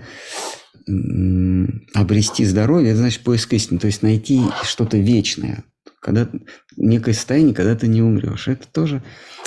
обрести 1.94 2.44
здоровье– 2.44 2.90
это 2.92 3.00
значит 3.00 3.24
поиск 3.24 3.54
истины, 3.54 3.80
то 3.80 3.88
есть 3.88 4.02
найти 4.02 4.42
что-то 4.64 4.98
вечное, 4.98 5.64
когда 6.02 6.30
некое 6.76 7.14
состояние, 7.14 7.56
когда 7.56 7.78
ты 7.78 7.88
не 7.88 8.02
умрешь. 8.02 8.50
Это 8.50 8.68
тоже 8.68 9.02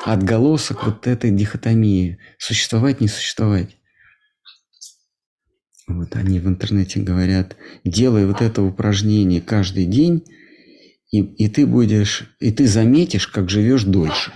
отголосок 0.07 0.87
вот 0.87 1.07
этой 1.07 1.31
дихотомии. 1.31 2.19
Существовать, 2.39 3.03
не 3.03 3.09
существовать. 3.09 3.77
Вот 5.93 6.17
они 6.17 6.41
в 6.41 6.49
интернете 6.49 7.01
говорят, 7.01 7.57
делай 7.85 8.27
вот 8.27 8.41
это 8.41 8.63
упражнение 8.63 9.41
каждый 9.41 9.87
день, 9.87 10.25
и, 11.11 11.21
и 11.21 11.49
ты 11.49 11.67
будешь, 11.67 12.35
и 12.41 12.51
ты 12.51 12.67
заметишь, 12.67 13.29
как 13.29 13.51
живешь 13.51 13.85
дольше. 13.85 14.33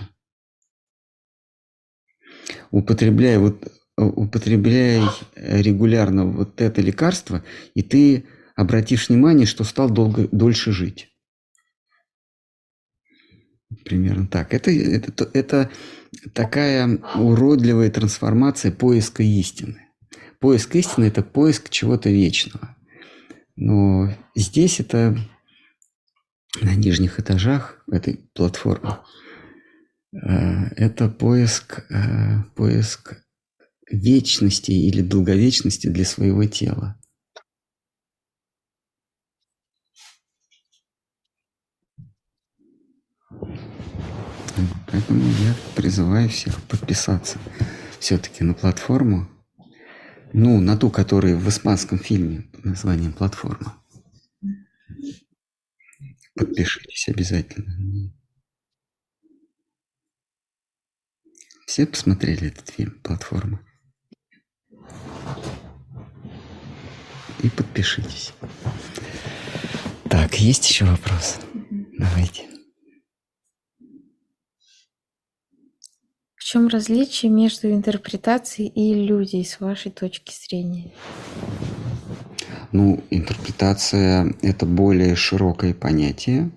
Употребляй 2.71 3.37
вот 3.37 3.71
употребляй 3.97 5.01
регулярно 5.35 6.25
вот 6.25 6.61
это 6.61 6.81
лекарство, 6.81 7.43
и 7.73 7.81
ты 7.81 8.25
обратишь 8.55 9.09
внимание, 9.09 9.47
что 9.47 9.63
стал 9.63 9.89
долго, 9.89 10.27
дольше 10.31 10.71
жить. 10.71 11.09
Примерно 13.83 14.27
так. 14.27 14.53
Это, 14.53 14.71
это, 14.71 15.29
это 15.33 15.71
такая 16.33 16.99
уродливая 17.15 17.89
трансформация 17.89 18.71
поиска 18.71 19.23
истины. 19.23 19.86
Поиск 20.39 20.75
истины– 20.75 21.05
это 21.05 21.23
поиск 21.23 21.69
чего-то 21.69 22.09
вечного. 22.09 22.75
Но 23.55 24.09
здесь 24.35 24.79
это 24.79 25.17
на 26.61 26.75
нижних 26.75 27.19
этажах 27.19 27.83
этой 27.91 28.29
платформы 28.33 28.99
э, 30.13 30.17
это 30.75 31.09
поиск, 31.09 31.85
э, 31.89 32.43
поиск 32.55 33.23
вечности 33.89 34.71
или 34.71 35.01
долговечности 35.01 35.87
для 35.87 36.05
своего 36.05 36.45
тела. 36.45 36.99
Поэтому 44.91 45.21
я 45.21 45.55
призываю 45.75 46.29
всех 46.29 46.61
подписаться 46.63 47.37
все-таки 47.99 48.43
на 48.43 48.53
платформу, 48.53 49.27
ну, 50.33 50.59
на 50.59 50.77
ту, 50.77 50.89
которая 50.89 51.35
в 51.35 51.47
испанском 51.49 51.99
фильме 51.99 52.41
под 52.53 52.65
названием 52.65 53.13
«Платформа». 53.13 53.81
Подпишитесь 56.35 57.09
обязательно. 57.09 58.13
Все 61.65 61.87
посмотрели 61.87 62.47
этот 62.47 62.69
фильм 62.69 62.99
«Платформа»? 63.01 63.59
И 67.43 67.49
подпишитесь. 67.49 68.33
Так, 70.09 70.39
есть 70.39 70.67
еще 70.69 70.85
вопрос? 70.85 71.39
Давайте. 71.97 72.56
Чем 76.47 76.69
различие 76.69 77.29
между 77.29 77.69
интерпретацией 77.69 78.69
и 78.69 78.93
иллюзией 78.93 79.43
с 79.43 79.59
вашей 79.59 79.91
точки 79.91 80.31
зрения? 80.31 80.93
Ну, 82.71 83.03
интерпретация– 83.09 84.33
это 84.41 84.65
более 84.65 85.17
широкое 85.17 85.73
понятие. 85.73 86.51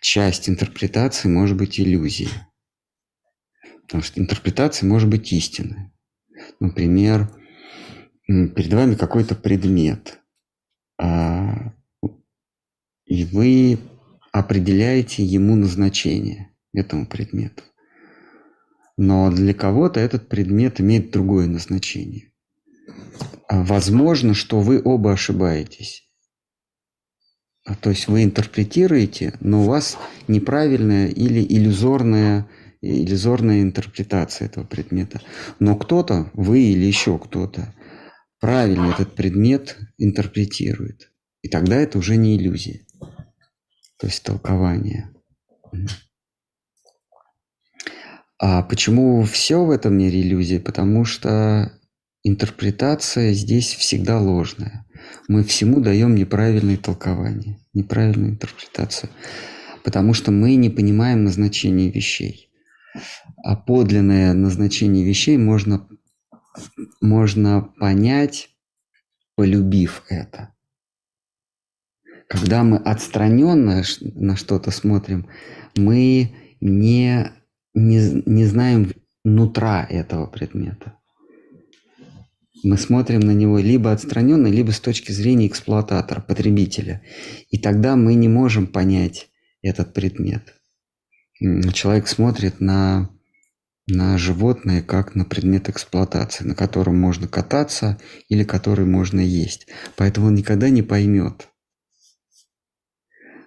Часть 0.00 0.48
интерпретации 0.48 1.28
может 1.28 1.56
быть 1.56 1.78
иллюзией. 1.78 2.30
Потому 3.82 4.02
что 4.02 4.20
интерпретация 4.20 4.88
может 4.88 5.08
быть 5.08 5.32
истинной. 5.32 5.92
Например, 6.58 7.30
перед 8.26 8.72
вами 8.72 8.96
какой-то 8.96 9.36
предмет, 9.36 10.18
а, 11.00 11.74
и 13.04 13.24
вы 13.24 13.78
определяете 14.32 15.22
ему 15.22 15.54
назначение 15.54 16.52
этому 16.72 17.06
предмету. 17.06 17.62
Но 19.02 19.30
для 19.30 19.54
кого-то 19.54 19.98
этот 19.98 20.28
предмет 20.28 20.78
имеет 20.78 21.10
другое 21.10 21.46
назначение. 21.46 22.34
А 23.48 23.62
возможно, 23.62 24.34
что 24.34 24.60
вы 24.60 24.78
оба 24.84 25.12
ошибаетесь. 25.12 26.06
А, 27.64 27.74
то 27.76 27.88
есть 27.88 28.08
вы 28.08 28.24
интерпретируете, 28.24 29.32
но 29.40 29.62
у 29.62 29.64
вас 29.64 29.96
неправильная 30.28 31.08
или 31.08 31.42
иллюзорная, 31.42 32.46
иллюзорная 32.82 33.62
интерпретация 33.62 34.48
этого 34.48 34.66
предмета. 34.66 35.22
Но 35.60 35.76
кто-то, 35.76 36.30
вы 36.34 36.60
или 36.64 36.84
еще 36.84 37.18
кто-то, 37.18 37.74
правильно 38.38 38.90
этот 38.90 39.14
предмет 39.14 39.78
интерпретирует. 39.96 41.10
И 41.40 41.48
тогда 41.48 41.76
это 41.76 41.96
уже 41.96 42.18
не 42.18 42.36
иллюзия. 42.36 42.84
То 43.96 44.06
есть 44.06 44.22
толкование. 44.24 45.08
А 48.42 48.62
почему 48.62 49.22
все 49.24 49.62
в 49.62 49.70
этом 49.70 49.98
мире 49.98 50.22
иллюзии? 50.22 50.56
Потому 50.56 51.04
что 51.04 51.72
интерпретация 52.22 53.34
здесь 53.34 53.74
всегда 53.74 54.18
ложная. 54.18 54.86
Мы 55.28 55.44
всему 55.44 55.80
даем 55.80 56.14
неправильное 56.14 56.78
толкование, 56.78 57.58
неправильную 57.74 58.32
интерпретацию, 58.32 59.10
потому 59.84 60.14
что 60.14 60.30
мы 60.30 60.54
не 60.54 60.70
понимаем 60.70 61.22
назначение 61.22 61.90
вещей. 61.90 62.50
А 63.44 63.56
подлинное 63.56 64.32
назначение 64.32 65.04
вещей 65.04 65.36
можно, 65.36 65.86
можно 67.02 67.60
понять, 67.78 68.48
полюбив 69.36 70.02
это. 70.08 70.54
Когда 72.26 72.64
мы 72.64 72.78
отстраненно 72.78 73.82
на 74.00 74.36
что-то 74.36 74.70
смотрим, 74.70 75.28
мы 75.76 76.34
не, 76.60 77.32
не, 77.80 78.22
не 78.26 78.44
знаем 78.44 78.92
нутра 79.24 79.86
этого 79.88 80.26
предмета. 80.26 80.94
Мы 82.62 82.76
смотрим 82.76 83.20
на 83.20 83.30
него 83.30 83.58
либо 83.58 83.90
отстраненно, 83.92 84.46
либо 84.46 84.70
с 84.70 84.80
точки 84.80 85.12
зрения 85.12 85.46
эксплуататора, 85.46 86.20
потребителя. 86.20 87.02
И 87.48 87.58
тогда 87.58 87.96
мы 87.96 88.14
не 88.14 88.28
можем 88.28 88.66
понять 88.66 89.30
этот 89.62 89.94
предмет. 89.94 90.54
Человек 91.72 92.06
смотрит 92.06 92.60
на, 92.60 93.08
на 93.86 94.18
животное 94.18 94.82
как 94.82 95.14
на 95.14 95.24
предмет 95.24 95.70
эксплуатации, 95.70 96.44
на 96.44 96.54
котором 96.54 97.00
можно 97.00 97.26
кататься 97.28 97.98
или 98.28 98.44
который 98.44 98.84
можно 98.84 99.20
есть. 99.20 99.66
Поэтому 99.96 100.26
он 100.26 100.34
никогда 100.34 100.68
не 100.68 100.82
поймет. 100.82 101.48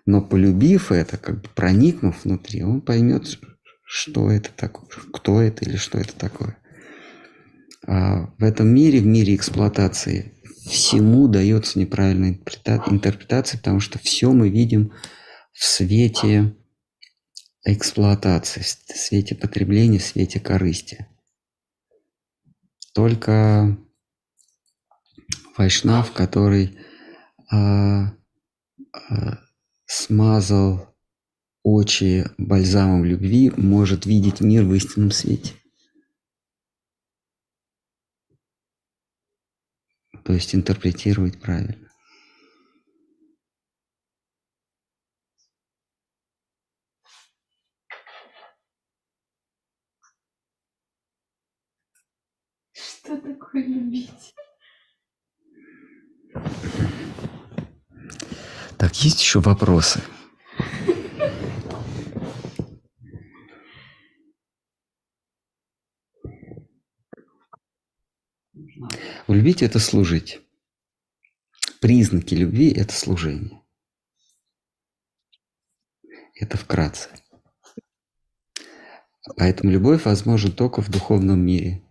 Но 0.05 0.21
полюбив 0.21 0.91
это, 0.91 1.17
как 1.17 1.41
бы 1.43 1.49
проникнув 1.55 2.25
внутри, 2.25 2.63
он 2.63 2.81
поймет, 2.81 3.27
что 3.95 4.31
это 4.31 4.49
такое, 4.51 4.87
кто 5.13 5.39
это 5.39 5.65
или 5.65 5.75
что 5.75 5.99
это 5.99 6.15
такое. 6.15 6.57
А 7.85 8.33
в 8.39 8.43
этом 8.43 8.67
мире, 8.69 8.99
в 9.01 9.05
мире 9.05 9.35
эксплуатации, 9.35 10.33
всему 10.67 11.27
дается 11.27 11.77
неправильная 11.77 12.39
интерпретация, 12.87 13.59
потому 13.59 13.79
что 13.79 13.99
все 13.99 14.31
мы 14.31 14.49
видим 14.49 14.93
в 15.51 15.63
свете 15.63 16.55
эксплуатации, 17.63 18.61
в 18.61 18.97
свете 18.97 19.35
потребления, 19.35 19.99
в 19.99 20.05
свете 20.05 20.39
корысти. 20.39 21.05
Только 22.95 23.77
Вайшнав, 25.55 26.13
который 26.13 26.79
а, 27.51 28.07
а, 28.91 29.37
смазал 29.85 30.92
очи 31.63 32.29
бальзамом 32.37 33.05
любви, 33.05 33.51
может 33.55 34.05
видеть 34.05 34.41
мир 34.41 34.63
в 34.63 34.73
истинном 34.75 35.11
свете. 35.11 35.53
То 40.23 40.33
есть 40.33 40.53
интерпретировать 40.55 41.39
правильно. 41.39 41.75
Что 52.71 53.17
такое 53.19 53.65
любить? 53.65 54.33
Так, 58.77 58.95
есть 59.03 59.21
еще 59.21 59.39
вопросы? 59.39 60.01
Любить– 69.27 69.61
это 69.63 69.79
служить. 69.79 70.41
Признаки 71.79 72.35
любви– 72.35 72.71
это 72.75 72.93
служение. 72.93 73.61
Это 76.35 76.57
вкратце. 76.57 77.09
Поэтому 79.37 79.71
любовь 79.71 80.03
возможна 80.03 80.51
только 80.51 80.81
в 80.81 80.89
духовном 80.89 81.39
мире. 81.39 81.81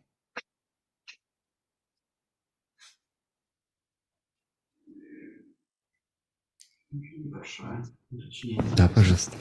Большое 6.91 7.83
Да, 8.77 8.89
пожалуйста. 8.91 9.35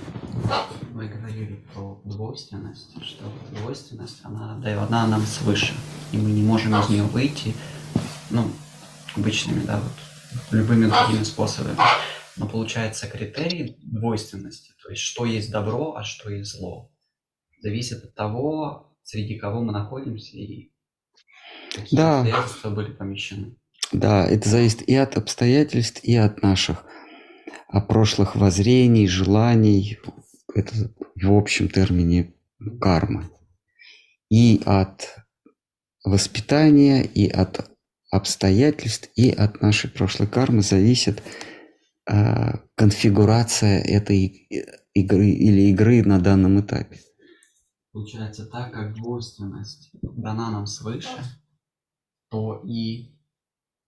Вы 0.94 1.10
говорили 1.10 1.66
про 1.74 2.02
двойственность, 2.06 3.04
что 3.04 3.30
двойственность, 3.52 4.22
она 4.24 4.58
дана 4.60 5.08
нам 5.08 5.22
свыше, 5.24 5.74
и 6.14 6.18
мы 6.18 6.32
не 6.32 6.44
можем 6.44 6.74
из 6.76 6.90
нее 6.90 7.04
выйти, 7.04 7.54
ну, 8.32 8.52
обычными, 9.16 9.64
да, 9.66 9.80
вот, 9.80 10.52
любыми 10.52 10.88
другими 10.88 11.24
способами. 11.24 11.78
Но 12.38 12.48
получается 12.48 13.08
критерий 13.08 13.78
двойственности, 13.82 14.74
то 14.82 14.90
есть 14.90 15.02
что 15.02 15.26
есть 15.26 15.52
добро, 15.52 15.96
а 15.96 16.04
что 16.04 16.30
есть 16.30 16.52
зло, 16.52 16.92
зависит 17.62 18.04
от 18.04 18.16
того, 18.16 18.96
среди 19.04 19.38
кого 19.38 19.62
мы 19.62 19.74
находимся 19.74 20.38
и 20.38 20.72
какие 21.76 21.98
Да. 21.98 22.22
обстоятельства 22.22 22.70
были 22.70 22.92
помещены. 22.94 23.56
Да, 23.92 24.26
это 24.26 24.48
зависит 24.48 24.82
и 24.84 24.96
от 24.96 25.18
обстоятельств, 25.18 26.02
и 26.04 26.16
от 26.16 26.42
наших 26.42 26.86
а 27.68 27.82
прошлых 27.82 28.36
воззрений, 28.36 29.08
желаний. 29.08 29.98
Это 30.54 30.94
в 31.16 31.34
общем 31.34 31.70
термине 31.70 32.34
кармы. 32.82 33.30
И 34.30 34.62
от 34.66 35.16
воспитания, 36.04 37.04
и 37.04 37.30
от 37.30 37.71
обстоятельств, 38.12 39.10
и 39.16 39.32
от 39.32 39.62
нашей 39.62 39.90
прошлой 39.90 40.28
кармы 40.28 40.62
зависит 40.62 41.24
а, 42.08 42.60
конфигурация 42.76 43.80
этой 43.80 44.48
игры 44.94 45.30
или 45.30 45.72
игры 45.72 46.04
на 46.04 46.20
данном 46.20 46.60
этапе. 46.60 47.00
Получается, 47.94 48.46
так 48.46 48.74
как 48.74 48.94
двойственность 48.94 49.90
дана 50.02 50.52
нам 50.52 50.68
свыше, 50.68 51.18
то 52.30 52.62
и 52.66 53.18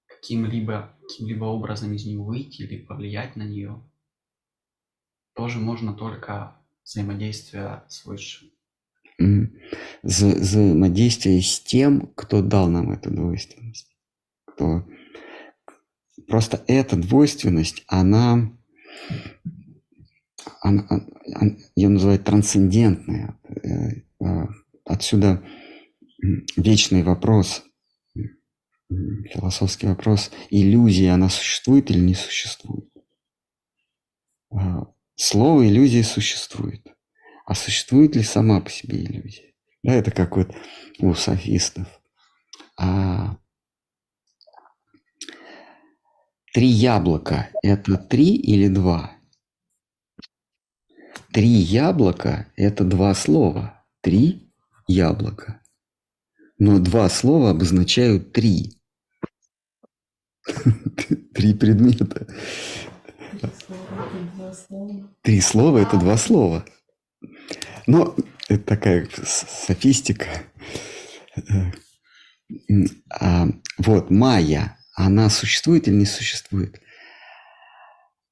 каким-либо 0.07 0.97
каким-либо 1.01 1.45
образом 1.45 1.93
из 1.93 2.05
нее 2.05 2.19
выйти 2.19 2.61
или 2.63 2.81
повлиять 2.85 3.35
на 3.35 3.43
нее 3.43 3.83
тоже 5.35 5.59
можно 5.59 5.93
только 5.93 6.55
взаимодействие 6.83 7.83
с 7.87 8.05
высшим. 8.05 8.49
Взаимодействие 10.01 11.41
с 11.41 11.59
тем, 11.61 12.07
кто 12.15 12.41
дал 12.41 12.69
нам 12.69 12.91
эту 12.91 13.09
двойственность. 13.09 13.92
Кто... 14.53 14.87
Просто 16.27 16.63
эта 16.67 16.95
двойственность, 16.95 17.83
она, 17.87 18.55
она, 20.61 20.85
она- 20.89 21.57
ее 21.75 21.89
называют 21.89 22.23
трансцендентная. 22.23 23.39
Э, 23.63 24.01
а, 24.23 24.47
Отсюда 24.85 25.43
вечный 26.57 27.03
вопрос, 27.03 27.63
философский 28.89 29.87
вопрос, 29.87 30.29
иллюзия, 30.49 31.11
она 31.11 31.29
существует 31.29 31.89
или 31.89 31.99
не 31.99 32.13
существует? 32.13 32.89
А, 34.51 34.87
Слово 35.15 35.67
иллюзии 35.67 36.01
существует. 36.01 36.85
А 37.45 37.55
существует 37.55 38.15
ли 38.15 38.23
сама 38.23 38.61
по 38.61 38.69
себе 38.69 39.03
иллюзия? 39.03 39.53
Да, 39.83 39.93
это 39.93 40.11
как 40.11 40.37
вот 40.37 40.53
у 40.99 41.13
софистов. 41.13 41.87
А 42.77 43.37
три 46.53 46.67
яблока– 46.67 47.49
это 47.63 47.97
три 47.97 48.35
или 48.35 48.67
два? 48.67 49.11
Три 51.31 51.47
яблока– 51.47 52.47
это 52.55 52.83
два 52.83 53.15
слова. 53.15 53.83
Три 54.01 54.53
яблока. 54.87 55.61
Но 56.59 56.79
два 56.79 57.09
слова 57.09 57.49
обозначают 57.49 58.31
три. 58.31 58.79
Три 61.33 61.53
предмета. 61.53 62.27
Три 65.21 65.41
слова– 65.41 65.77
это 65.79 65.97
два 65.97 66.17
слова. 66.17 66.65
Но 67.87 68.15
это 68.47 68.63
такая 68.63 69.09
софистика. 69.25 70.27
Э, 71.35 71.71
а, 73.09 73.47
вот, 73.77 74.11
майя, 74.11 74.77
она 74.93 75.29
существует 75.29 75.87
или 75.87 75.95
не 75.95 76.05
существует? 76.05 76.79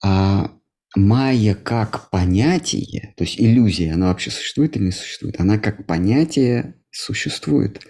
А 0.03 0.51
майя 0.95 1.55
как 1.55 2.09
понятие, 2.09 3.13
то 3.17 3.23
есть 3.23 3.39
иллюзия, 3.39 3.93
она 3.93 4.07
вообще 4.07 4.31
существует 4.31 4.75
или 4.75 4.85
не 4.85 4.91
существует? 4.91 5.39
Она 5.39 5.57
как 5.57 5.85
понятие 5.85 6.75
существует. 6.91 7.85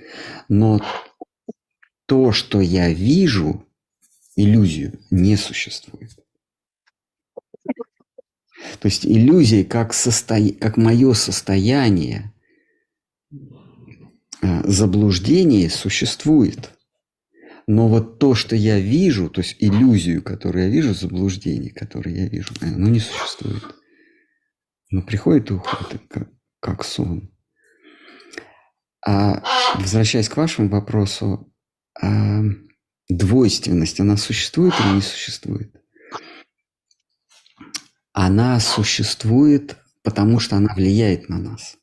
Но 0.49 0.81
то, 2.05 2.31
что 2.31 2.61
я 2.61 2.89
вижу, 2.89 3.65
иллюзию, 4.35 4.99
не 5.09 5.35
существует. 5.35 6.11
То 8.79 8.87
есть 8.87 9.05
иллюзия 9.05 9.63
как, 9.63 9.93
состо... 9.93 10.37
как 10.59 10.77
мое 10.77 11.13
состояние, 11.13 12.33
э, 14.41 14.67
заблуждение 14.67 15.69
существует. 15.69 16.71
Но 17.67 17.87
вот 17.87 18.19
то, 18.19 18.35
что 18.35 18.55
я 18.55 18.79
вижу, 18.79 19.29
то 19.29 19.41
есть 19.41 19.55
иллюзию, 19.59 20.23
которую 20.23 20.65
я 20.65 20.69
вижу, 20.69 20.93
заблуждение, 20.93 21.71
которое 21.71 22.15
я 22.15 22.27
вижу, 22.27 22.53
оно 22.61 22.89
не 22.89 22.99
существует. 22.99 23.63
Но 24.89 25.01
приходит 25.01 25.51
и 25.51 25.53
уходит, 25.53 26.01
как, 26.09 26.29
как 26.59 26.83
сон. 26.83 27.31
А 29.05 29.43
возвращаясь 29.75 30.29
к 30.29 30.37
вашему 30.37 30.69
вопросу, 30.69 31.51
а, 32.01 32.41
двойственность, 33.09 33.99
она 33.99 34.17
существует 34.17 34.73
или 34.79 34.95
не 34.95 35.01
существует? 35.01 35.75
Она 38.13 38.59
существует, 38.59 39.77
потому 40.03 40.39
что 40.39 40.57
она 40.57 40.73
влияет 40.75 41.29
на 41.29 41.37
нас. 41.37 41.77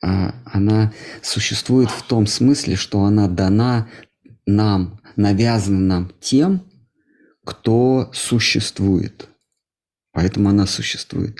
А, 0.00 0.34
она 0.44 0.92
существует 1.22 1.90
в 1.90 2.02
том 2.02 2.26
смысле, 2.26 2.76
что 2.76 3.02
она 3.04 3.28
дана 3.28 3.88
нам, 4.46 5.00
навязана 5.16 5.80
нам 5.80 6.12
тем, 6.20 6.70
кто 7.44 8.10
существует. 8.12 9.28
Поэтому 10.12 10.48
она 10.48 10.66
существует. 10.66 11.38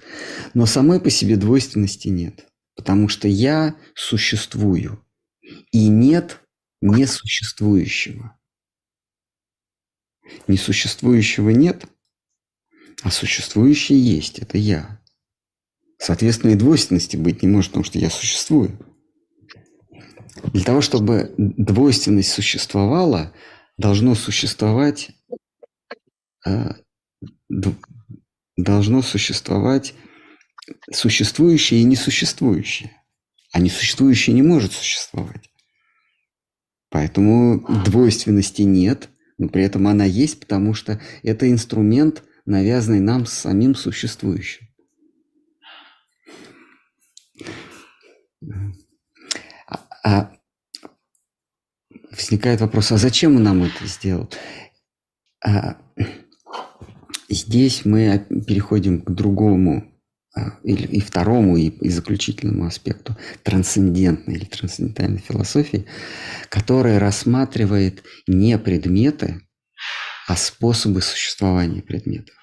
Но 0.55 0.67
самой 0.67 1.01
по 1.01 1.11
себе 1.11 1.37
двойственности 1.37 2.09
нет. 2.09 2.47
Потому 2.75 3.09
что 3.09 3.27
я 3.29 3.77
существую. 3.95 5.05
И 5.73 5.89
нет 5.89 6.41
несуществующего. 6.81 8.39
Несуществующего 10.47 11.51
нет, 11.51 11.87
а 13.03 13.11
существующее 13.11 13.99
есть. 13.99 14.39
Это 14.39 14.59
я. 14.59 15.01
Соответственно, 15.99 16.53
и 16.53 16.57
двойственности 16.57 17.17
быть 17.17 17.43
не 17.43 17.49
может, 17.49 17.71
потому 17.71 17.85
что 17.85 17.99
я 17.99 18.09
существую. 18.09 18.79
Для 20.53 20.65
того, 20.65 20.81
чтобы 20.81 21.35
двойственность 21.37 22.33
существовала, 22.33 23.33
должно 23.77 24.15
существовать 24.15 25.11
э, 26.47 26.71
должно 28.57 29.03
существовать 29.03 29.95
существующее 30.93 31.81
и 31.81 31.85
несуществующее. 31.85 32.93
А 33.53 33.61
несуществующее 33.61 34.35
не 34.35 34.43
может 34.43 34.73
существовать. 34.73 35.51
Поэтому 36.91 37.61
двойственности 37.85 38.63
нет, 38.63 39.09
но 39.39 39.49
при 39.49 39.63
этом 39.63 39.87
она 39.87 40.05
есть, 40.05 40.41
потому 40.41 40.75
что 40.75 41.01
это 41.23 41.51
инструмент, 41.51 42.23
навязанный 42.45 43.01
нам 43.01 43.27
самим 43.27 43.75
существующим. 43.75 44.68
А, 49.67 49.87
а 50.05 50.33
возникает 52.11 52.61
вопрос, 52.61 52.93
а 52.93 52.97
зачем 52.97 53.37
он 53.37 53.43
нам 53.43 53.63
это 53.65 53.87
сделал? 53.87 54.31
А, 55.45 55.77
здесь 57.29 57.85
мы 57.85 58.27
переходим 58.47 59.03
к 59.03 59.11
другому 59.11 59.93
а, 60.35 60.59
и, 60.63 60.73
и 60.73 61.01
второму, 61.01 61.57
и, 61.57 61.69
и 61.69 61.89
заключительному 61.91 62.67
аспекту 62.67 63.17
трансцендентной 63.43 64.35
или 64.35 64.45
трансцендентальной 64.45 65.21
философии, 65.21 65.87
которая 66.49 66.99
рассматривает 66.99 68.03
не 68.27 68.59
предметы, 68.59 69.43
а 70.27 70.37
способы 70.37 71.03
существования 71.03 71.83
предметов. 71.83 72.35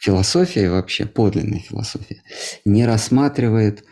Философия 0.00 0.70
вообще, 0.70 1.06
подлинная 1.06 1.60
философия, 1.60 2.22
не 2.64 2.84
рассматривает 2.84 3.84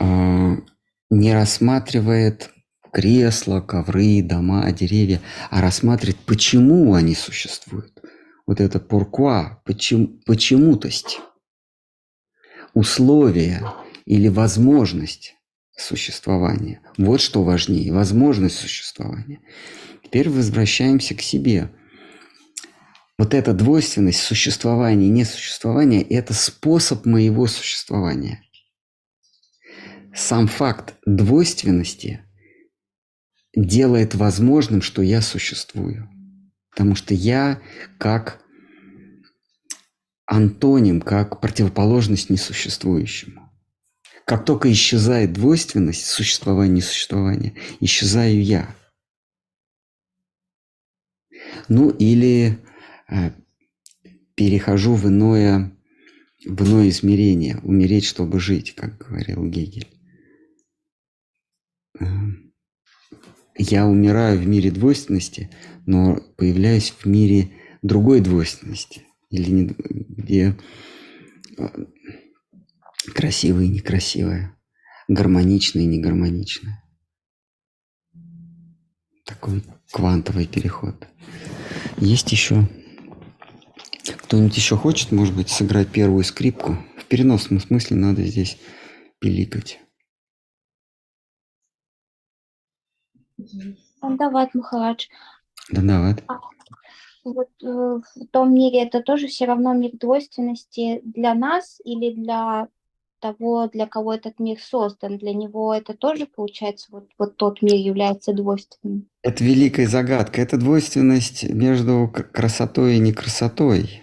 не 0.00 1.34
рассматривает 1.34 2.50
кресла, 2.92 3.60
ковры, 3.60 4.22
дома, 4.22 4.70
деревья, 4.72 5.20
а 5.50 5.60
рассматривает, 5.60 6.18
почему 6.26 6.94
они 6.94 7.14
существуют. 7.14 8.00
Вот 8.46 8.60
это 8.60 8.78
pourquoi, 8.78 9.56
почему, 9.64 10.18
почему-тость, 10.26 11.20
условия 12.74 13.62
или 14.06 14.28
возможность 14.28 15.36
существования. 15.76 16.80
Вот 16.98 17.20
что 17.20 17.42
важнее, 17.42 17.92
возможность 17.92 18.56
существования. 18.56 19.40
Теперь 20.04 20.28
возвращаемся 20.28 21.14
к 21.14 21.22
себе. 21.22 21.70
Вот 23.18 23.34
эта 23.34 23.52
двойственность 23.52 24.20
существования 24.20 25.06
и 25.06 25.10
несуществования– 25.10 26.02
это 26.10 26.34
способ 26.34 27.06
моего 27.06 27.46
существования– 27.46 28.42
сам 30.14 30.48
факт 30.48 30.94
двойственности 31.06 32.24
делает 33.54 34.14
возможным, 34.14 34.82
что 34.82 35.02
я 35.02 35.20
существую. 35.22 36.08
Потому 36.70 36.94
что 36.94 37.14
я 37.14 37.60
как 37.98 38.40
антоним, 40.26 41.00
как 41.00 41.40
противоположность 41.40 42.30
несуществующему. 42.30 43.50
Как 44.24 44.44
только 44.44 44.70
исчезает 44.70 45.32
двойственность 45.32 46.06
существования 46.06 46.76
несуществования, 46.76 47.54
исчезаю 47.80 48.42
я. 48.42 48.74
Ну 51.68 51.90
или 51.90 52.58
э, 53.08 53.32
перехожу 54.36 54.94
в 54.94 55.08
иное, 55.08 55.72
в 56.44 56.62
иное 56.64 56.90
измерение, 56.90 57.58
умереть, 57.64 58.04
чтобы 58.04 58.38
жить, 58.38 58.76
как 58.76 58.98
говорил 58.98 59.44
Гегель 59.46 59.99
я 63.56 63.86
умираю 63.86 64.38
в 64.38 64.46
мире 64.46 64.70
двойственности, 64.70 65.50
но 65.86 66.18
появляюсь 66.36 66.90
в 66.90 67.06
мире 67.06 67.50
другой 67.82 68.20
двойственности, 68.20 69.02
или 69.30 69.50
не, 69.50 69.64
где 69.64 70.56
а, 71.58 71.70
красивое 73.14 73.64
и 73.64 73.68
некрасивое, 73.68 74.56
гармоничное 75.08 75.82
и 75.82 75.86
негармоничное. 75.86 76.82
Такой 79.24 79.62
квантовый 79.90 80.46
переход. 80.46 81.06
Есть 81.98 82.32
еще... 82.32 82.68
Кто-нибудь 84.22 84.56
еще 84.56 84.76
хочет, 84.76 85.12
может 85.12 85.36
быть, 85.36 85.50
сыграть 85.50 85.88
первую 85.88 86.24
скрипку? 86.24 86.78
В 86.96 87.04
переносном 87.04 87.60
смысле 87.60 87.96
надо 87.96 88.24
здесь 88.24 88.58
пиликать. 89.18 89.80
Дандават 94.02 94.54
Махарадж. 94.54 95.06
Дандават. 95.70 96.22
А, 96.28 96.40
вот 97.24 97.48
э, 97.62 97.66
в 97.66 98.26
том 98.30 98.54
мире 98.54 98.82
это 98.82 99.00
тоже 99.00 99.26
все 99.26 99.44
равно 99.44 99.74
мир 99.74 99.92
двойственности 99.94 101.00
для 101.04 101.34
нас 101.34 101.80
или 101.84 102.14
для 102.14 102.68
того, 103.20 103.68
для 103.68 103.86
кого 103.86 104.14
этот 104.14 104.38
мир 104.40 104.58
создан, 104.60 105.18
для 105.18 105.34
него 105.34 105.74
это 105.74 105.94
тоже 105.94 106.26
получается, 106.26 106.88
вот, 106.90 107.10
вот 107.18 107.36
тот 107.36 107.62
мир 107.62 107.74
является 107.74 108.32
двойственным. 108.32 109.08
Это 109.22 109.44
великая 109.44 109.86
загадка. 109.86 110.40
Это 110.40 110.56
двойственность 110.56 111.48
между 111.48 112.08
красотой 112.08 112.96
и 112.96 113.00
некрасотой. 113.00 114.02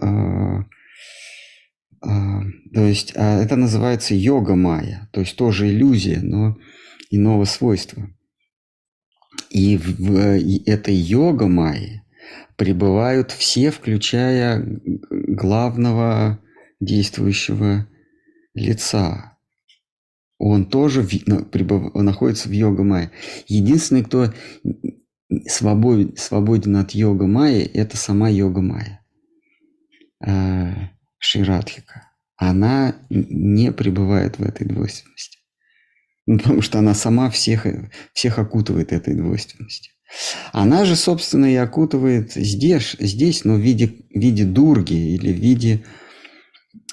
А, 0.00 0.64
а, 2.02 2.40
то 2.74 2.80
есть 2.80 3.16
а 3.16 3.42
это 3.42 3.56
называется 3.56 4.14
йога 4.14 4.54
майя, 4.54 5.08
то 5.12 5.20
есть 5.20 5.36
тоже 5.36 5.68
иллюзия, 5.68 6.20
но 6.20 6.56
иного 7.10 7.44
свойства. 7.44 8.08
И 9.50 9.76
в 9.76 10.16
этой 10.66 10.94
йога 10.94 11.46
майи 11.46 12.02
пребывают 12.56 13.30
все, 13.30 13.70
включая 13.70 14.80
главного 15.10 16.40
действующего 16.80 17.86
лица. 18.54 19.38
Он 20.38 20.66
тоже 20.66 21.02
прибыв, 21.04 21.94
находится 21.94 22.48
в 22.48 22.52
йога 22.52 22.82
майе. 22.82 23.10
Единственный, 23.46 24.04
кто 24.04 24.32
свободен, 25.46 26.16
свободен 26.16 26.76
от 26.76 26.92
йога 26.92 27.26
майи, 27.26 27.62
это 27.62 27.96
сама 27.96 28.28
йога 28.28 28.60
майя. 28.60 29.04
Э. 30.24 30.72
Она 32.36 32.96
не 33.08 33.72
пребывает 33.72 34.38
в 34.38 34.42
этой 34.42 34.66
двойственности. 34.66 35.33
Ну, 36.26 36.38
потому 36.38 36.62
что 36.62 36.78
она 36.78 36.94
сама 36.94 37.30
всех, 37.30 37.66
всех 38.12 38.38
окутывает 38.38 38.92
этой 38.92 39.14
двойственностью. 39.14 39.92
Она 40.52 40.84
же, 40.84 40.96
собственно, 40.96 41.46
и 41.46 41.56
окутывает 41.56 42.32
здесь, 42.32 42.96
здесь 42.98 43.44
но 43.44 43.54
в 43.54 43.60
виде, 43.60 43.88
в 43.88 44.18
виде 44.18 44.44
дурги 44.44 44.94
или 44.94 45.32
в 45.32 45.36
виде 45.36 45.84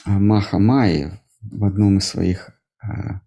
а, 0.05 0.11
маха 0.19 0.59
майи 0.59 1.19
в 1.41 1.63
одном 1.63 1.99
из 1.99 2.05
своих 2.05 2.51
а, 2.81 3.21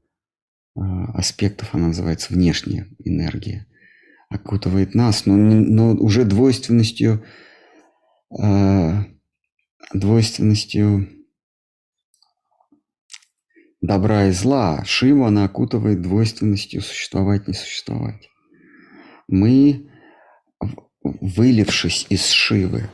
а, 0.77 1.13
аспектов, 1.13 1.75
она 1.75 1.89
называется 1.89 2.35
внешняя 2.35 2.89
энергия, 3.05 3.67
окутывает 4.29 4.95
нас, 4.95 5.27
но, 5.27 5.37
но 5.37 5.93
уже 5.93 6.25
двойственностью, 6.25 7.25
двойственностью 9.93 11.09
добра 13.87 14.29
и 14.29 14.33
зла, 14.33 14.83
Шива 14.87 15.29
она 15.29 15.45
окутывает 15.45 16.01
двойственностью 16.01 16.81
существовать, 16.81 17.47
не 17.49 17.55
существовать. 17.55 18.31
мы, 19.29 19.91
вылившись 21.03 22.07
из 22.09 22.31
Шивы, 22.31 22.89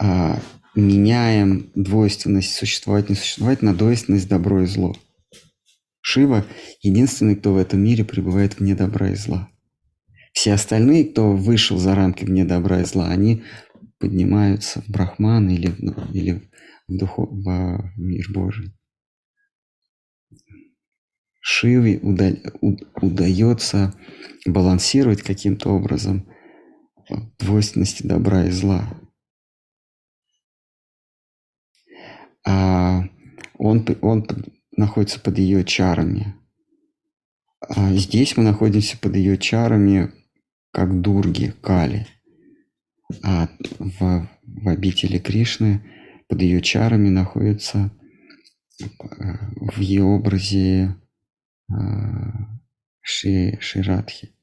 а, 0.00 0.40
меняем 0.74 1.70
двойственность 1.76 2.54
существовать, 2.54 3.10
не 3.10 3.14
существовать 3.14 3.62
на 3.62 3.74
двойственность 3.74 4.28
добро 4.28 4.62
и 4.62 4.66
зло. 4.66 4.96
Шива– 6.00 6.44
единственный, 6.82 7.36
кто 7.36 7.54
в 7.54 7.58
этом 7.58 7.80
мире 7.80 8.04
пребывает 8.04 8.58
вне 8.58 8.74
добра 8.74 9.10
и 9.10 9.14
зла. 9.14 9.48
Все 10.32 10.54
остальные, 10.54 11.04
кто 11.04 11.36
вышел 11.36 11.78
за 11.78 11.94
рамки 11.94 12.24
вне 12.24 12.44
добра 12.44 12.80
и 12.80 12.84
зла, 12.84 13.08
они 13.08 13.44
поднимаются 13.98 14.82
в 14.82 14.88
Брахман 14.88 15.48
или, 15.48 15.72
или 16.12 16.42
в, 16.88 16.96
духов, 16.96 17.28
в 17.30 17.92
мир 17.96 18.26
Божий. 18.34 18.72
Шиве 21.44 21.98
удается 21.98 23.92
балансировать 24.46 25.22
каким-то 25.22 25.70
образом 25.70 26.28
двойственности 27.40 28.06
добра 28.06 28.44
и 28.46 28.50
зла. 28.50 28.88
А 32.46 33.02
он, 33.58 33.84
он 34.02 34.24
находится 34.76 35.18
под 35.18 35.38
ее 35.38 35.64
чарами. 35.64 36.36
А 37.60 37.92
здесь 37.92 38.36
мы 38.36 38.44
находимся 38.44 38.96
под 38.96 39.16
ее 39.16 39.36
чарами, 39.36 40.12
как 40.70 41.00
дурги, 41.00 41.54
кали. 41.60 42.06
А 43.24 43.48
в, 43.80 44.28
в 44.42 44.68
обители 44.68 45.18
Кришны 45.18 45.84
под 46.28 46.40
ее 46.40 46.62
чарами 46.62 47.08
находится 47.08 47.90
э, 48.80 48.86
в 49.56 49.80
ее 49.80 50.04
образе 50.04 50.96
Ши, 53.00 53.58
Ширадхи, 53.60 54.34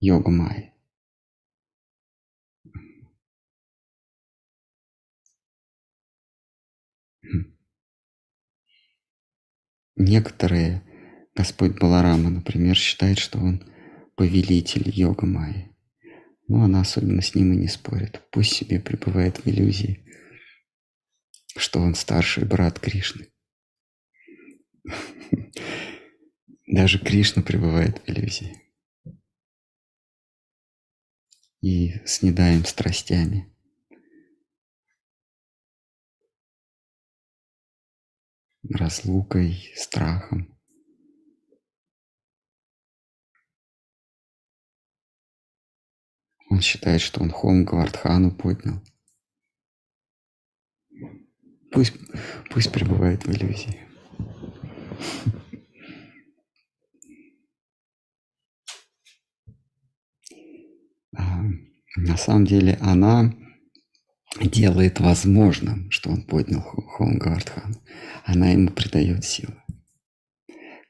йога 0.00 0.30
Майя. 0.30 0.74
Некоторые, 9.96 10.82
Господь 11.34 11.78
Баларама, 11.78 12.30
например, 12.30 12.74
считает, 12.74 13.18
что 13.18 13.38
он 13.38 13.62
повелитель 14.16 14.88
йога 14.88 15.26
Майи. 15.26 15.70
Но 16.48 16.64
она 16.64 16.80
особенно 16.80 17.22
с 17.22 17.34
ним 17.34 17.52
и 17.52 17.56
не 17.56 17.68
спорит. 17.68 18.22
Пусть 18.30 18.54
себе 18.54 18.80
пребывает 18.80 19.38
в 19.38 19.46
иллюзии, 19.46 20.04
что 21.56 21.80
он 21.80 21.94
старший 21.94 22.44
брат 22.44 22.80
Кришны. 22.80 23.28
Даже 26.72 27.00
Кришна 27.00 27.42
пребывает 27.42 27.98
в 27.98 28.08
иллюзии. 28.08 28.62
И 31.60 31.94
с 32.06 32.22
недаем 32.22 32.64
страстями. 32.64 33.52
разлукой, 38.62 39.72
страхом. 39.74 40.56
Он 46.50 46.60
считает, 46.60 47.00
что 47.00 47.20
он 47.20 47.30
холм 47.30 47.64
Гвардхану 47.64 48.30
поднял. 48.30 48.80
Пусть, 51.72 51.94
пусть 52.50 52.70
пребывает 52.70 53.24
в 53.24 53.32
иллюзии. 53.32 53.80
на 61.12 62.16
самом 62.16 62.46
деле 62.46 62.78
она 62.80 63.32
делает 64.40 65.00
возможным, 65.00 65.90
что 65.90 66.10
он 66.10 66.22
поднял 66.22 66.62
Хонгардхан. 66.62 67.76
Она 68.24 68.50
ему 68.50 68.70
придает 68.70 69.24
силы. 69.24 69.54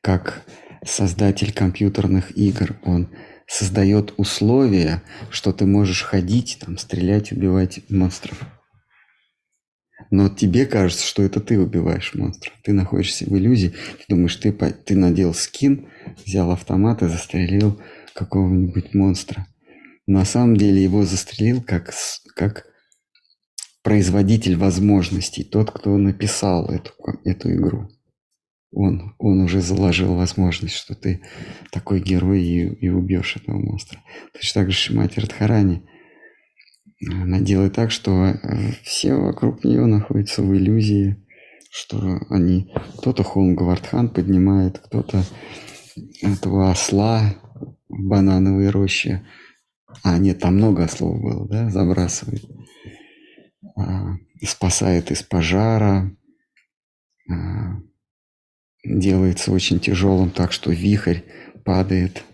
Как 0.03 0.45
создатель 0.85 1.53
компьютерных 1.53 2.37
игр, 2.37 2.77
он 2.85 3.09
создает 3.47 4.15
условия, 4.17 5.03
что 5.31 5.53
ты 5.53 5.67
можешь 5.67 6.03
ходить, 6.03 6.59
там, 6.61 6.79
стрелять, 6.79 7.33
убивать 7.33 7.81
монстров. 7.91 8.41
Но 10.11 10.29
тебе 10.29 10.67
кажется, 10.67 11.07
что 11.07 11.23
это 11.23 11.41
ты 11.41 11.59
убиваешь 11.59 12.15
монстров. 12.15 12.55
Ты 12.63 12.73
находишься 12.73 13.27
в 13.27 13.37
иллюзии, 13.37 13.69
ты 13.99 14.05
думаешь, 14.09 14.37
ты, 14.37 14.53
ты 14.53 14.97
надел 14.97 15.35
скин, 15.35 15.89
взял 16.25 16.51
автомат 16.51 17.03
и 17.03 17.09
застрелил 17.09 17.81
какого-нибудь 18.15 18.95
монстра. 18.95 19.47
На 20.07 20.25
самом 20.25 20.57
деле 20.57 20.83
его 20.83 21.05
застрелил 21.05 21.63
как, 21.63 21.93
как 22.35 22.67
производитель 23.83 24.57
возможностей, 24.57 25.45
тот, 25.45 25.71
кто 25.71 25.97
написал 25.97 26.69
эту, 26.71 26.93
эту 27.25 27.53
игру. 27.55 27.89
Он, 28.73 29.15
он 29.19 29.41
уже 29.41 29.61
заложил 29.61 30.15
возможность, 30.15 30.75
что 30.77 30.95
ты 30.95 31.23
такой 31.73 32.01
герой 32.01 32.43
и, 32.43 32.67
и 32.67 32.89
убьешь 32.89 33.37
этого 33.37 33.59
монстра. 33.59 34.01
Точно 34.33 34.63
так 34.63 34.71
же 34.71 34.77
Шимати 34.77 35.19
Радхарани. 35.19 35.83
Она 37.09 37.41
делает 37.41 37.75
так, 37.75 37.91
что 37.91 38.27
э, 38.27 38.73
все 38.85 39.15
вокруг 39.15 39.65
нее 39.65 39.87
находятся 39.87 40.43
в 40.43 40.55
иллюзии, 40.55 41.17
что 41.71 42.21
они... 42.29 42.73
Кто-то 42.99 43.23
Холм 43.23 43.57
Гавардхан 43.57 44.11
поднимает, 44.11 44.79
кто-то 44.79 45.25
этого 46.23 46.71
осла 46.71 47.35
в 47.89 48.07
банановой 48.07 48.69
роще. 48.71 49.27
А, 50.03 50.19
нет, 50.19 50.39
там 50.39 50.57
много 50.57 50.85
ослов 50.85 51.21
было, 51.21 51.49
да, 51.49 51.71
забрасывает. 51.71 52.45
А, 53.77 54.17
спасает 54.43 55.11
из 55.11 55.23
пожара, 55.23 56.11
а, 57.31 57.81
делается 58.85 59.53
очень 59.53 59.81
тяжелым, 59.81 60.31
так 60.31 60.53
что 60.53 60.71
вихрь 60.71 61.21
падает, 61.65 62.25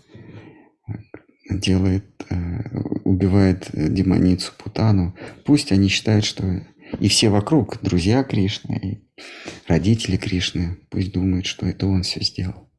делает, 1.50 2.04
э, 2.30 2.78
убивает 3.04 3.68
демоницу 3.72 4.52
Путану. 4.56 5.14
Пусть 5.44 5.72
они 5.72 5.88
считают, 5.88 6.24
что 6.24 6.62
и 7.00 7.08
все 7.08 7.28
вокруг, 7.28 7.78
друзья 7.82 8.22
Кришны, 8.22 8.76
и 8.76 9.22
родители 9.66 10.16
Кришны, 10.16 10.78
пусть 10.90 11.12
думают, 11.12 11.46
что 11.46 11.66
это 11.66 11.86
он 11.86 12.02
все 12.02 12.22
сделал. 12.22 12.70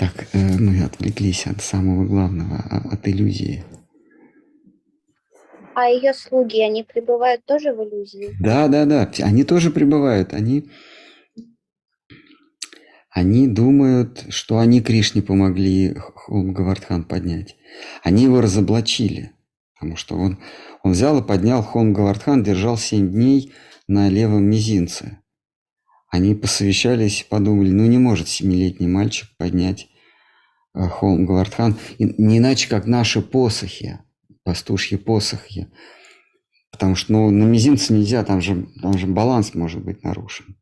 Так, 0.00 0.28
э, 0.32 0.56
мы 0.58 0.82
отвлеклись 0.82 1.46
от 1.46 1.60
самого 1.60 2.06
главного, 2.06 2.56
от 2.90 3.06
иллюзии. 3.06 3.62
А 5.74 5.90
ее 5.90 6.14
слуги, 6.14 6.62
они 6.62 6.84
пребывают 6.84 7.44
тоже 7.44 7.74
в 7.74 7.84
иллюзии? 7.84 8.34
Да, 8.40 8.68
да, 8.68 8.86
да, 8.86 9.10
они 9.18 9.44
тоже 9.44 9.70
пребывают. 9.70 10.32
Они, 10.32 10.70
они 13.10 13.46
думают, 13.46 14.24
что 14.30 14.58
они 14.58 14.80
Кришне 14.80 15.20
помогли 15.20 15.94
Гавардхан 16.28 17.04
поднять. 17.04 17.56
Они 18.02 18.22
его 18.22 18.40
разоблачили, 18.40 19.32
потому 19.74 19.96
что 19.96 20.16
он, 20.16 20.38
он 20.82 20.92
взял 20.92 21.18
и 21.18 21.26
поднял 21.26 21.62
Хом 21.62 21.92
Гавардхан, 21.92 22.42
держал 22.42 22.78
семь 22.78 23.10
дней 23.10 23.52
на 23.86 24.08
левом 24.08 24.44
мизинце. 24.44 25.18
Они 26.08 26.34
посовещались, 26.34 27.26
подумали, 27.28 27.68
ну 27.68 27.84
не 27.84 27.98
может 27.98 28.28
семилетний 28.28 28.88
мальчик 28.88 29.28
поднять 29.36 29.89
Холм 30.74 31.26
Гавардхан, 31.26 31.76
не 31.98 32.38
иначе 32.38 32.68
как 32.68 32.86
наши 32.86 33.22
посохи 33.22 34.00
пастушьи 34.44 34.96
посохи. 34.96 35.68
Потому 36.72 36.94
что 36.94 37.12
ну, 37.12 37.30
на 37.30 37.44
мизинце 37.44 37.92
нельзя, 37.92 38.24
там 38.24 38.40
же, 38.40 38.66
там 38.80 38.96
же 38.96 39.06
баланс 39.06 39.54
может 39.54 39.84
быть 39.84 40.02
нарушен. 40.02 40.56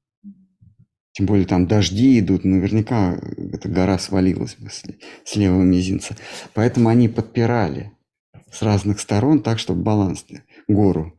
Тем 1.13 1.27
более 1.27 1.47
там 1.47 1.67
дожди 1.67 2.19
идут, 2.19 2.45
наверняка 2.45 3.19
эта 3.37 3.69
гора 3.69 3.99
свалилась 3.99 4.57
бы 4.57 4.71
с, 4.71 4.85
с 5.25 5.37
левого 5.37 5.63
мизинца. 5.63 6.17
Поэтому 6.55 6.89
они 6.89 7.09
подпирали 7.09 7.93
с 8.53 8.63
разных 8.63 9.01
сторон 9.01 9.43
так, 9.43 9.59
чтобы 9.59 9.83
баланс, 9.83 10.25
гору. 10.69 11.19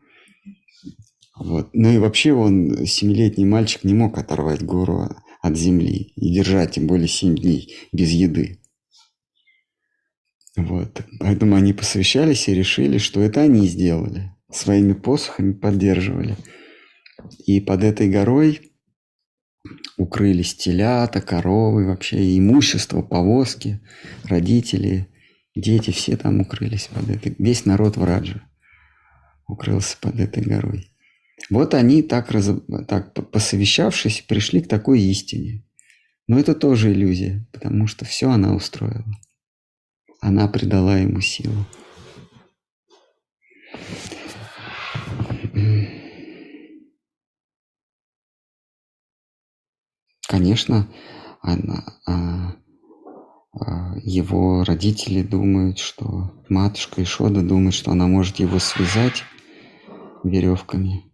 Вот. 1.38 1.70
Ну 1.74 1.91
и 1.91 1.98
вообще 1.98 2.34
он, 2.34 2.86
семилетний 2.86 3.45
мальчик, 3.45 3.84
не 3.84 3.94
мог 3.94 4.18
оторвать 4.18 4.64
гору 4.64 5.10
от 5.41 5.57
земли 5.57 6.14
и 6.16 6.34
держать, 6.34 6.74
тем 6.74 6.88
более 6.88 7.07
семь 7.07 7.36
дней 7.36 7.74
без 7.91 8.11
еды. 8.11 8.60
Вот. 10.55 11.03
Поэтому 11.19 11.55
они 11.55 11.73
посвящались 11.73 12.47
и 12.47 12.53
решили, 12.53 12.97
что 12.97 13.21
это 13.21 13.41
они 13.41 13.67
сделали. 13.67 14.31
Своими 14.51 14.93
посохами 14.93 15.53
поддерживали. 15.53 16.35
И 17.45 17.59
под 17.61 17.84
этой 17.84 18.09
горой 18.09 18.71
укрылись 19.97 20.55
телята, 20.55 21.21
коровы, 21.21 21.85
вообще 21.85 22.38
имущество, 22.38 23.01
повозки, 23.01 23.81
родители, 24.23 25.07
дети, 25.55 25.91
все 25.91 26.17
там 26.17 26.41
укрылись 26.41 26.88
под 26.88 27.09
этой... 27.09 27.35
Весь 27.38 27.65
народ 27.65 27.97
в 27.97 28.03
Раджа 28.03 28.41
укрылся 29.47 29.97
под 29.99 30.19
этой 30.19 30.43
горой. 30.43 30.93
Вот 31.49 31.73
они 31.73 32.03
так, 32.03 32.31
раз, 32.31 32.49
так 32.88 33.13
посовещавшись, 33.31 34.21
пришли 34.27 34.61
к 34.61 34.67
такой 34.67 35.01
истине. 35.01 35.65
Но 36.27 36.39
это 36.39 36.53
тоже 36.53 36.91
иллюзия, 36.91 37.47
потому 37.51 37.88
что 37.88 38.05
все 38.05 38.30
она 38.30 38.53
устроила. 38.53 39.05
Она 40.21 40.47
придала 40.47 40.97
ему 40.97 41.21
силу. 41.21 41.65
Конечно, 50.27 50.87
она, 51.41 51.99
а, 52.05 52.55
а, 53.51 53.95
его 54.03 54.63
родители 54.63 55.23
думают, 55.23 55.79
что 55.79 56.43
матушка 56.49 57.01
Ишода 57.01 57.41
думает, 57.41 57.73
что 57.73 57.91
она 57.91 58.07
может 58.07 58.37
его 58.37 58.59
связать 58.59 59.23
веревками, 60.23 61.11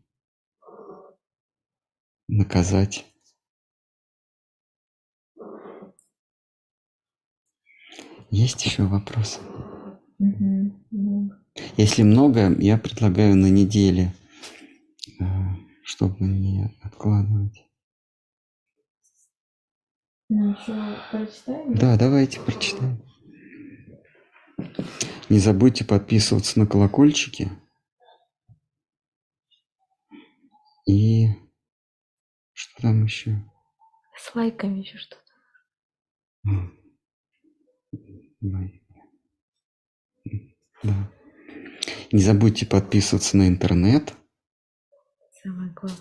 наказать. 2.27 3.05
Есть 8.37 8.65
еще 8.65 8.83
вопросы? 8.83 9.39
Если 11.77 12.03
много, 12.03 12.53
я 12.59 12.77
предлагаю 12.77 13.33
на 13.37 13.49
неделе, 13.49 14.13
а, 15.21 15.55
чтобы 15.85 16.25
не 16.25 16.69
откладывать. 16.83 17.65
Ну, 20.27 20.49
еще 20.49 20.97
прочитаем? 21.11 21.75
Да, 21.75 21.95
давайте 21.95 22.41
прочитаем. 22.41 23.01
Не 25.29 25.39
забудьте 25.39 25.85
подписываться 25.85 26.59
на 26.59 26.67
колокольчики. 26.67 27.49
И 30.85 31.29
что 32.51 32.81
там 32.81 33.05
еще? 33.05 33.41
С 34.17 34.35
лайками 34.35 34.79
еще 34.79 34.97
что-то. 34.97 35.21
Да. 40.83 41.11
Не 42.11 42.21
забудьте 42.21 42.65
подписываться 42.65 43.37
на 43.37 43.47
интернет. 43.47 44.13
Самое 45.41 45.71
главное. 45.71 45.99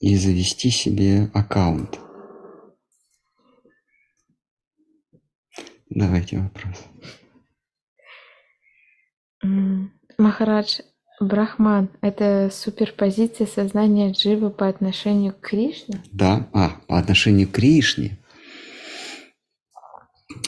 И 0.00 0.16
завести 0.16 0.70
себе 0.70 1.30
аккаунт. 1.32 1.98
Давайте 5.88 6.38
вопрос. 6.38 6.84
Махарадж, 10.18 10.80
Брахман– 11.20 11.90
это 12.00 12.50
суперпозиция 12.52 13.46
сознания 13.46 14.10
Дживы 14.10 14.50
по 14.50 14.68
отношению 14.68 15.32
к 15.32 15.40
Кришне? 15.40 16.02
Да, 16.12 16.48
а, 16.52 16.80
по 16.88 16.98
отношению 16.98 17.48
к 17.48 17.52
Кришне. 17.52 18.18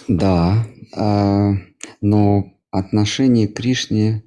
Да, 0.08 0.66
а, 0.94 1.52
но 2.00 2.52
отношение 2.70 3.48
к 3.48 3.54
Кришне 3.54 4.22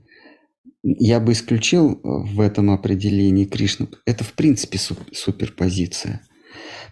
я 0.83 1.19
бы 1.19 1.33
исключил 1.33 1.99
в 2.03 2.39
этом 2.39 2.71
определении 2.71 3.45
Кришну. 3.45 3.89
Это 4.05 4.23
в 4.23 4.33
принципе 4.33 4.77
суперпозиция. 4.77 6.21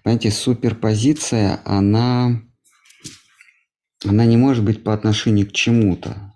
Понимаете, 0.04 0.32
суперпозиция, 0.32 1.60
она, 1.66 2.42
она 4.06 4.26
не 4.26 4.38
может 4.38 4.64
быть 4.64 4.84
по 4.84 4.94
отношению 4.94 5.48
к 5.48 5.54
чему-то. 5.54 6.34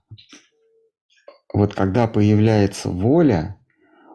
Вот 1.53 1.73
когда 1.73 2.07
появляется 2.07 2.89
воля 2.89 3.57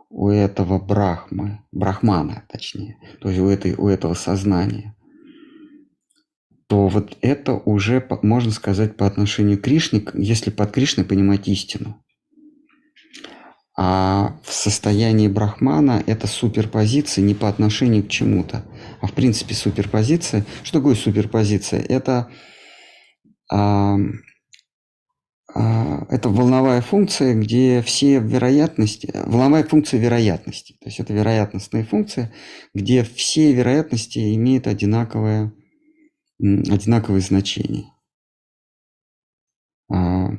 у 0.09 0.31
этого 0.31 0.79
брахмы, 0.79 1.61
брахмана 1.73 2.45
точнее, 2.49 2.97
то 3.21 3.29
есть 3.29 3.41
у, 3.41 3.49
этой, 3.49 3.75
у 3.75 3.89
этого 3.89 4.15
сознания, 4.15 4.96
то 6.69 6.89
вот 6.89 7.17
это 7.21 7.55
уже, 7.55 8.05
можно 8.23 8.51
сказать, 8.51 8.97
по 8.97 9.07
отношению 9.07 9.59
к 9.59 9.63
Кришне, 9.63 10.05
если 10.15 10.51
под 10.51 10.73
Кришной 10.73 11.05
понимать 11.05 11.47
истину. 11.49 12.03
А 13.79 14.39
в 14.43 14.53
состоянии 14.53 15.29
брахмана 15.29 16.03
это 16.07 16.27
суперпозиция 16.27 17.23
не 17.23 17.35
по 17.35 17.49
отношению 17.49 18.05
к 18.05 18.09
чему-то, 18.09 18.65
а 19.03 19.07
в 19.07 19.13
принципе 19.13 19.55
суперпозиция. 19.55 20.47
Что 20.63 20.79
такое 20.79 20.95
суперпозиция? 20.95 21.81
Это, 21.81 22.31
а, 23.53 23.97
а, 25.55 26.07
это 26.09 26.31
волновая 26.31 26.81
функция, 26.81 27.35
где 27.35 27.83
все 27.83 28.19
вероятности, 28.19 29.11
волновая 29.27 29.65
функция 29.65 30.01
вероятности. 30.01 30.73
То 30.81 30.89
есть 30.89 30.99
это 30.99 31.13
вероятностная 31.13 31.85
функция, 31.85 32.33
где 32.73 33.05
все 33.05 33.53
вероятности 33.53 34.35
имеют 34.35 34.67
одинаковое 34.67 35.53
одинаковые 36.39 37.21
значения. 37.21 37.93
А, 39.91 40.31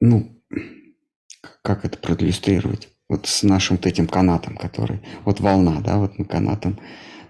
ну, 0.00 0.42
как 1.62 1.84
это 1.84 1.98
проиллюстрировать? 1.98 2.88
Вот 3.08 3.26
с 3.26 3.42
нашим 3.42 3.76
вот 3.76 3.86
этим 3.86 4.06
канатом, 4.06 4.56
который... 4.56 5.00
Вот 5.24 5.40
волна, 5.40 5.80
да, 5.80 5.98
вот 5.98 6.18
мы 6.18 6.24
канатом 6.24 6.78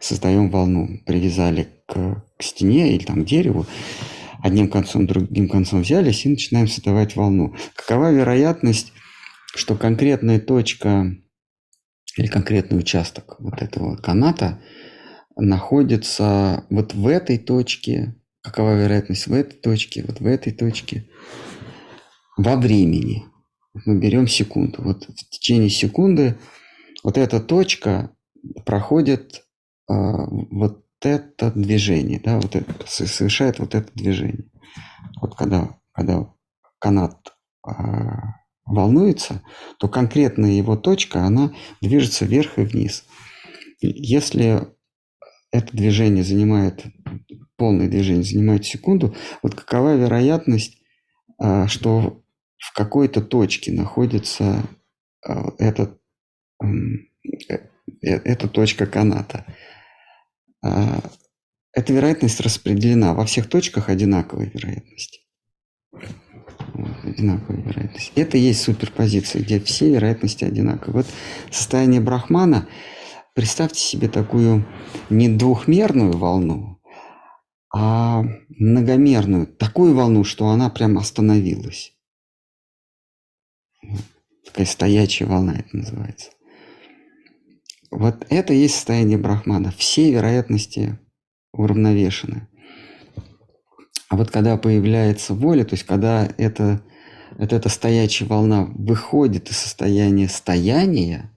создаем 0.01 0.51
волну, 0.51 1.01
привязали 1.05 1.68
к, 1.86 2.24
к 2.38 2.43
стене 2.43 2.94
или 2.94 3.05
там 3.05 3.24
к 3.24 3.26
дереву, 3.26 3.66
одним 4.43 4.70
концом, 4.70 5.06
другим 5.06 5.48
концом 5.48 5.82
взялись 5.82 6.24
и 6.24 6.30
начинаем 6.30 6.68
создавать 6.68 7.16
волну. 7.16 7.56
Какова 7.74 8.12
вероятность, 8.12 8.93
что 9.55 9.74
конкретная 9.74 10.38
точка 10.38 11.16
или 12.16 12.26
конкретный 12.26 12.78
участок 12.78 13.36
вот 13.40 13.60
этого 13.60 13.97
каната– 13.97 14.62
находится 15.36 16.64
вот 16.70 16.94
в 16.94 17.06
этой 17.06 17.38
точке, 17.38 18.14
какова 18.42 18.74
вероятность 18.74 19.26
в 19.26 19.32
этой 19.32 19.56
точке, 19.56 20.04
вот 20.06 20.20
в 20.20 20.26
этой 20.26 20.52
точке, 20.52 21.08
во 22.36 22.56
времени. 22.56 23.24
Мы 23.84 23.98
берем 23.98 24.26
секунду. 24.26 24.82
Вот 24.82 25.04
в 25.04 25.30
течение 25.30 25.68
секунды 25.68 26.38
вот 27.02 27.18
эта 27.18 27.40
точка 27.40 28.10
проходит 28.64 29.44
э, 29.88 29.92
вот 29.92 30.84
это 31.02 31.50
движение, 31.52 32.20
да, 32.22 32.36
вот 32.40 32.56
это, 32.56 32.72
совершает 32.86 33.58
вот 33.58 33.74
это 33.74 33.92
движение. 33.94 34.46
Вот 35.20 35.34
когда, 35.34 35.78
когда 35.92 36.32
канат 36.78 37.34
э, 37.66 37.72
волнуется, 38.64 39.42
то 39.78 39.88
конкретная 39.88 40.52
его 40.52 40.76
точка, 40.76 41.24
она 41.24 41.52
движется 41.80 42.24
вверх 42.24 42.58
и 42.58 42.62
вниз. 42.62 43.04
Если 43.80 44.66
это 45.51 45.77
движение 45.77 46.24
занимает, 46.24 46.85
полное 47.56 47.89
движение 47.89 48.24
занимает 48.24 48.64
секунду, 48.64 49.14
вот 49.43 49.55
какова 49.55 49.97
вероятность, 49.97 50.78
а, 51.39 51.66
что 51.68 52.23
в 52.59 52.74
какой-то 52.74 53.20
точке 53.20 53.73
находится 53.73 54.62
а, 55.24 55.52
этот, 55.59 56.01
э, 56.62 56.66
э, 57.48 57.59
эта 58.02 58.48
точка 58.48 58.86
каната. 58.86 59.44
Эта 61.73 61.93
вероятность 61.93 62.40
распределена 62.40 63.14
во 63.14 63.24
всех 63.24 63.48
точках 63.48 63.89
одинаковой 63.89 64.51
вероятности. 64.52 65.20
одинаковая 67.05 67.62
вероятность. 67.62 68.10
Это 68.16 68.36
и 68.36 68.40
есть 68.40 68.62
суперпозиция, 68.62 69.43
где 69.43 69.60
все 69.60 69.90
вероятности 69.90 70.44
одинаковые. 70.44 71.05
Вот 71.05 71.06
состояние 71.52 72.01
брахмана– 72.01 72.66
Представьте 73.36 73.80
себе 73.80 74.08
такую 74.08 74.64
не 75.10 75.28
двухмерную 75.28 76.16
волну, 76.16 76.80
а 77.70 78.22
многомерную, 78.48 79.46
такую 79.46 79.94
волну, 79.94 80.24
что 80.24 80.48
она 80.48 80.70
прям 80.70 80.96
остановилась. 80.96 81.92
Такая 84.46 84.64
стоячая 84.64 85.26
волна 85.26 85.52
это 85.52 85.76
называется. 85.76 86.30
Вот 87.90 88.24
это 88.30 88.54
и 88.54 88.56
есть 88.56 88.76
состояние 88.76 89.18
брахмана. 89.18 89.70
Все 89.70 90.10
вероятности 90.10 90.98
уравновешены. 91.52 92.48
А 94.08 94.16
вот 94.16 94.30
когда 94.30 94.56
появляется 94.56 95.34
воля, 95.34 95.66
то 95.66 95.74
есть 95.74 95.84
когда 95.84 96.26
это, 96.38 96.82
вот 97.32 97.52
эта 97.52 97.68
стоячая 97.68 98.24
волна 98.24 98.64
выходит 98.64 99.50
из 99.50 99.58
состояния 99.58 100.26
стояния, 100.26 101.30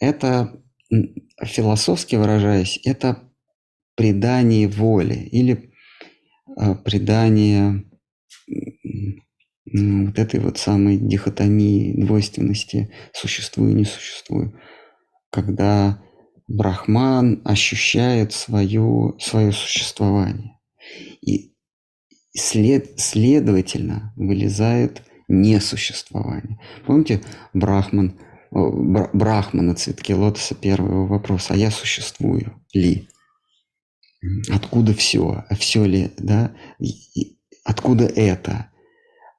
это 0.00 0.58
философски 1.42 2.16
выражаясь, 2.16 2.80
это 2.84 3.30
предание 3.96 4.68
воли 4.68 5.14
или 5.14 5.72
э, 6.58 6.74
предание 6.76 7.84
вот 9.72 10.18
этой 10.18 10.40
вот 10.40 10.58
самой 10.58 10.98
дихотомии, 10.98 11.94
двойственности 12.00 12.92
«существую 13.12 13.74
не 13.74 13.84
существую», 13.84 14.58
когда 15.30 16.02
Брахман 16.48 17.40
ощущает 17.44 18.32
свое, 18.32 19.14
свое 19.18 19.52
существование. 19.52 20.58
И 21.22 21.54
след, 22.36 23.00
следовательно 23.00 24.12
вылезает 24.16 25.02
несуществование. 25.28 26.58
Помните, 26.84 27.22
Брахман 27.54 28.18
Брахма 28.52 29.62
на 29.62 29.74
цветке 29.74 30.14
лотоса 30.14 30.54
первый 30.54 30.90
его 30.90 31.06
вопрос, 31.06 31.50
а 31.50 31.56
я 31.56 31.70
существую 31.70 32.62
ли? 32.74 33.08
Откуда 34.50 34.94
все? 34.94 35.44
А 35.48 35.54
все 35.54 35.86
ли, 35.86 36.10
да? 36.18 36.54
Откуда 37.64 38.04
это? 38.04 38.70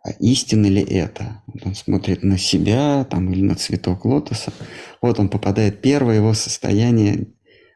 А 0.03 0.11
истина 0.19 0.65
ли 0.65 0.81
это? 0.81 1.43
Он 1.63 1.75
смотрит 1.75 2.23
на 2.23 2.39
себя 2.39 3.05
там, 3.05 3.31
или 3.31 3.41
на 3.41 3.55
цветок 3.55 4.03
лотоса. 4.03 4.51
Вот 5.01 5.19
он 5.19 5.29
попадает 5.29 5.81
первое 5.81 6.15
его 6.15 6.33
состояние 6.33 7.27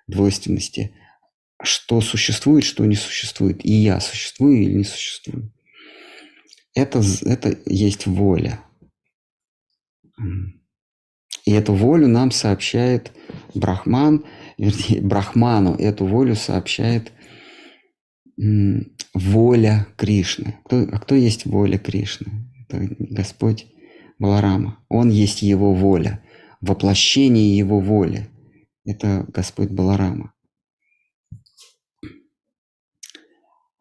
двойственности. 0.07 0.93
Что 1.61 2.01
существует, 2.01 2.63
что 2.63 2.83
не 2.83 2.95
существует. 2.95 3.63
И 3.63 3.71
я 3.71 3.99
существую 3.99 4.63
или 4.63 4.73
не 4.73 4.83
существую. 4.83 5.53
Это, 6.73 7.01
это 7.25 7.57
есть 7.65 8.07
воля. 8.07 8.59
И 11.47 11.51
эту 11.53 11.73
волю 11.73 12.09
нам 12.09 12.31
сообщает 12.31 13.13
Брахман, 13.55 14.25
вернее, 14.57 14.99
Брахману 15.01 15.75
эту 15.75 16.05
волю 16.05 16.35
сообщает 16.35 17.13
воля 19.13 19.87
Кришны. 19.95 20.59
Кто, 20.65 20.81
а 20.91 20.99
кто 20.99 21.15
есть 21.15 21.45
воля 21.45 21.77
Кришны? 21.77 22.51
Это 22.67 22.93
Господь 22.99 23.65
Баларама. 24.19 24.83
Он 24.89 25.09
есть 25.09 25.41
его 25.41 25.73
воля, 25.73 26.21
воплощение 26.59 27.57
его 27.57 27.79
воли. 27.79 28.27
Это 28.83 29.25
Господь 29.29 29.69
Баларама. 29.69 30.33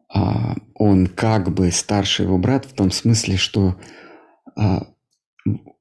А 0.07 0.55
он 0.73 1.07
как 1.07 1.53
бы 1.53 1.69
старший 1.71 2.27
его 2.27 2.37
брат 2.37 2.63
в 2.63 2.71
том 2.71 2.91
смысле, 2.91 3.35
что 3.35 3.75
а, 4.55 4.87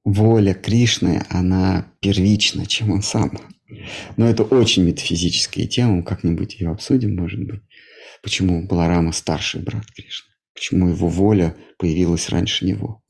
воля 0.07 0.55
Кришны, 0.55 1.27
она 1.29 1.93
первична, 2.01 2.65
чем 2.65 2.93
он 2.93 3.03
сам. 3.03 3.37
Но 4.17 4.29
это 4.29 4.45
очень 4.45 4.85
метафизическая 4.85 5.67
тема, 5.67 6.05
как-нибудь 6.05 6.55
ее 6.55 6.71
обсудим, 6.71 7.17
может 7.17 7.45
быть. 7.45 7.61
Почему 8.23 8.67
Баларама 8.67 9.11
старший 9.13 9.63
брат 9.63 9.85
Кришны? 9.87 10.33
Почему 10.55 10.89
его 10.89 11.09
воля 11.09 11.57
появилась 11.77 12.29
раньше 12.29 12.65
него? 12.65 13.03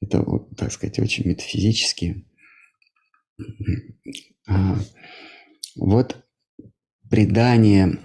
Это, 0.00 0.24
так 0.56 0.72
сказать, 0.72 0.98
очень 0.98 1.28
метафизически. 1.28 2.26
А, 4.48 4.78
вот 5.76 6.24
предание 7.10 7.98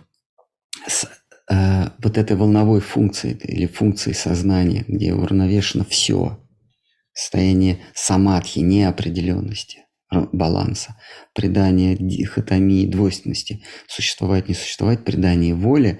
с, 0.85 1.09
а, 1.49 1.95
вот 2.03 2.17
этой 2.17 2.35
волновой 2.35 2.81
функции 2.81 3.31
или 3.31 3.65
функции 3.65 4.11
сознания, 4.11 4.83
где 4.87 5.13
уравновешено 5.13 5.85
все, 5.85 6.37
состояние 7.17 7.79
самадхи, 7.95 8.59
неопределенности, 8.59 9.85
баланса, 10.11 10.95
предание 11.33 11.97
дихотомии, 11.97 12.85
двойственности, 12.85 13.63
существовать, 13.87 14.47
не 14.47 14.53
существовать, 14.53 15.03
предание 15.03 15.55
воли 15.55 15.99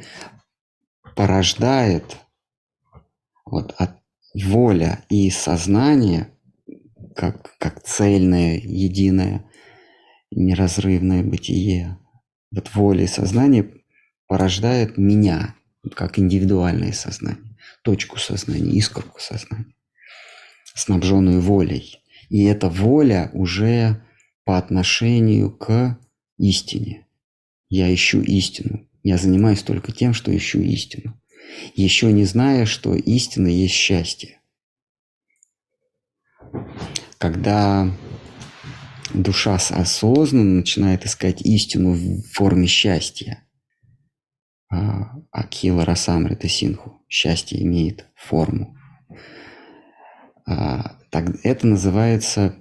порождает 1.16 2.18
вот 3.46 3.74
от 3.80 3.98
воля 4.36 5.04
и 5.10 5.32
сознание 5.32 6.30
как, 7.16 7.58
как 7.58 7.82
цельное, 7.84 8.58
единое, 8.58 9.50
неразрывное 10.30 11.24
бытие. 11.24 11.98
Вот 12.52 12.76
воля 12.76 13.06
и 13.06 13.08
сознание 13.08 13.74
порождает 14.28 15.00
меня, 15.00 15.56
как 15.96 16.20
индивидуальное 16.20 16.92
сознание, 16.92 17.58
точку 17.82 18.20
сознания, 18.20 18.72
искорку 18.74 19.20
сознания, 19.20 19.74
снабженную 20.78 21.42
волей. 21.42 22.02
И 22.30 22.44
эта 22.44 22.70
воля 22.70 23.32
уже 23.34 24.04
по 24.44 24.58
отношению 24.58 25.52
к 25.52 26.00
истине. 26.38 27.08
Я 27.70 27.94
ищу 27.94 28.22
истину. 28.22 28.88
Я 29.04 29.18
занимаюсь 29.18 29.64
только 29.64 29.92
тем, 29.92 30.14
что 30.14 30.36
ищу 30.36 30.60
истину. 30.60 31.20
Еще 31.76 32.12
не 32.12 32.26
зная, 32.26 32.66
что 32.66 32.96
истина 32.96 33.48
есть 33.48 33.74
счастье. 33.74 34.40
Когда 37.18 37.92
душа 39.14 39.56
осознанно 39.56 40.58
начинает 40.58 41.06
искать 41.06 41.42
истину 41.42 41.94
в 41.94 42.22
форме 42.34 42.68
счастья, 42.68 43.44
а, 44.70 45.16
Акила 45.32 45.86
Расамрита 45.86 46.48
Синху, 46.48 47.02
счастье 47.08 47.62
имеет 47.64 48.06
форму. 48.16 48.77
А, 50.48 50.98
это 51.44 51.68
называется 51.68 52.56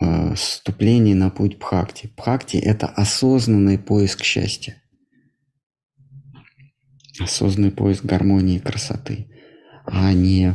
э, 0.00 0.34
вступление 0.34 1.16
на 1.16 1.30
путь 1.30 1.58
Бхакти. 1.58 2.12
Бхакти– 2.16 2.56
это 2.58 2.86
осознанный 2.86 3.78
поиск 3.78 4.22
счастья. 4.22 4.80
Осознанный 7.18 7.72
поиск 7.72 8.04
гармонии 8.04 8.56
и 8.56 8.60
красоты, 8.60 9.26
а 9.86 10.12
не 10.12 10.54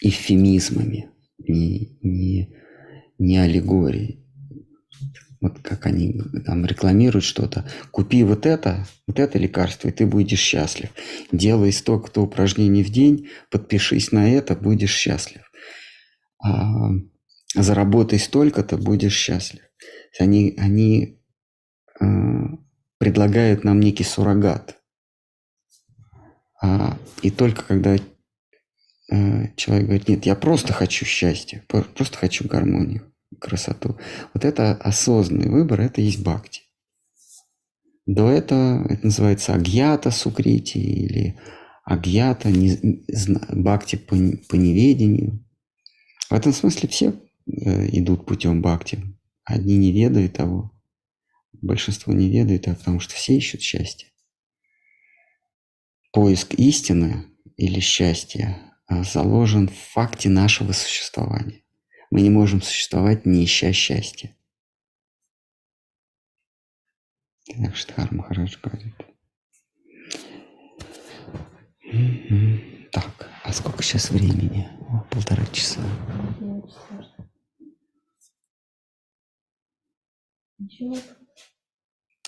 эвфемизмами, 0.00 1.10
не, 1.38 1.98
не, 2.02 2.56
не 3.18 3.38
аллегорией. 3.38 4.25
Вот 5.40 5.58
как 5.60 5.86
они 5.86 6.20
там 6.44 6.64
рекламируют 6.64 7.24
что-то. 7.24 7.68
Купи 7.90 8.24
вот 8.24 8.46
это, 8.46 8.86
вот 9.06 9.18
это 9.18 9.38
лекарство, 9.38 9.88
и 9.88 9.92
ты 9.92 10.06
будешь 10.06 10.38
счастлив. 10.38 10.90
Делай 11.30 11.72
столько-то 11.72 12.22
упражнений 12.22 12.82
в 12.82 12.90
день, 12.90 13.28
подпишись 13.50 14.12
на 14.12 14.32
это, 14.32 14.56
будешь 14.56 14.94
счастлив. 14.94 15.42
А, 16.42 16.90
заработай 17.54 18.18
столько-то, 18.18 18.78
будешь 18.78 19.14
счастлив. 19.16 19.62
Они, 20.18 20.54
они 20.56 21.20
а, 22.00 22.06
предлагают 22.98 23.62
нам 23.62 23.80
некий 23.80 24.04
суррогат. 24.04 24.78
А, 26.62 26.98
и 27.20 27.30
только 27.30 27.62
когда 27.62 27.96
а, 29.10 29.48
человек 29.56 29.84
говорит, 29.84 30.08
нет, 30.08 30.24
я 30.24 30.34
просто 30.34 30.72
хочу 30.72 31.04
счастья, 31.04 31.62
просто 31.68 32.16
хочу 32.16 32.48
гармонию 32.48 33.12
красоту. 33.40 33.98
Вот 34.34 34.44
это 34.44 34.74
осознанный 34.74 35.48
выбор, 35.48 35.80
это 35.80 36.00
есть 36.00 36.22
бхакти. 36.22 36.62
До 38.06 38.30
этого 38.30 38.86
это 38.88 39.06
называется 39.06 39.54
агьята 39.54 40.10
сукрити 40.10 40.78
или 40.78 41.38
агьята 41.84 42.50
не, 42.50 43.04
бхакти 43.52 43.96
по, 43.96 44.16
по 44.48 44.54
неведению. 44.54 45.44
В 46.30 46.34
этом 46.34 46.52
смысле 46.52 46.88
все 46.88 47.14
э, 47.46 47.88
идут 47.98 48.26
путем 48.26 48.62
бхакти. 48.62 49.00
Одни 49.44 49.76
не 49.76 49.92
ведают 49.92 50.34
того, 50.34 50.72
большинство 51.52 52.12
не 52.12 52.28
ведает, 52.28 52.68
а 52.68 52.74
потому 52.74 53.00
что 53.00 53.14
все 53.14 53.36
ищут 53.36 53.60
счастье. 53.60 54.08
Поиск 56.12 56.54
истины 56.54 57.26
или 57.56 57.80
счастья 57.80 58.58
а, 58.86 59.02
заложен 59.04 59.68
в 59.68 59.74
факте 59.74 60.28
нашего 60.28 60.72
существования. 60.72 61.62
Мы 62.10 62.20
не 62.20 62.30
можем 62.30 62.62
существовать, 62.62 63.26
не 63.26 63.44
ища 63.44 63.72
счастья. 63.72 64.34
Так 67.46 67.76
что 67.76 68.08
Махарадж 68.10 68.56
говорит. 68.62 68.94
Так, 72.92 73.30
а 73.44 73.52
сколько 73.52 73.82
сейчас 73.82 74.10
времени? 74.10 74.68
О, 74.88 75.00
полтора 75.10 75.44
часа. 75.46 75.80
Ничего. 80.58 80.96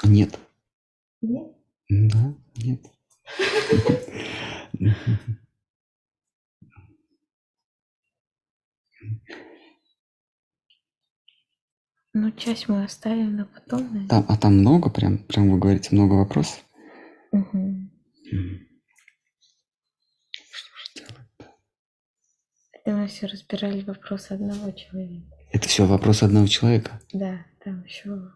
Нет. 0.04 0.38
Нет? 1.20 1.56
Да, 1.88 2.34
нет. 2.56 2.84
Ну, 12.20 12.32
часть 12.32 12.68
мы 12.68 12.82
оставим 12.82 13.36
на 13.36 13.44
потом, 13.44 13.84
наверное. 13.84 14.08
Там, 14.08 14.26
а 14.28 14.36
там 14.36 14.58
много, 14.58 14.90
прям, 14.90 15.18
прям 15.18 15.52
вы 15.52 15.58
говорите, 15.60 15.90
много 15.94 16.14
вопросов? 16.14 16.64
Мгм. 17.30 17.92
Что 20.32 20.72
же 20.78 20.94
делать? 20.96 21.52
Это 22.72 22.90
мы 22.90 23.06
все 23.06 23.26
разбирали 23.26 23.82
вопрос 23.82 24.32
одного 24.32 24.72
человека. 24.72 25.32
Это 25.52 25.68
все 25.68 25.86
вопрос 25.86 26.24
одного 26.24 26.48
человека? 26.48 27.00
Да, 27.12 27.46
там 27.62 27.84
еще 27.84 28.32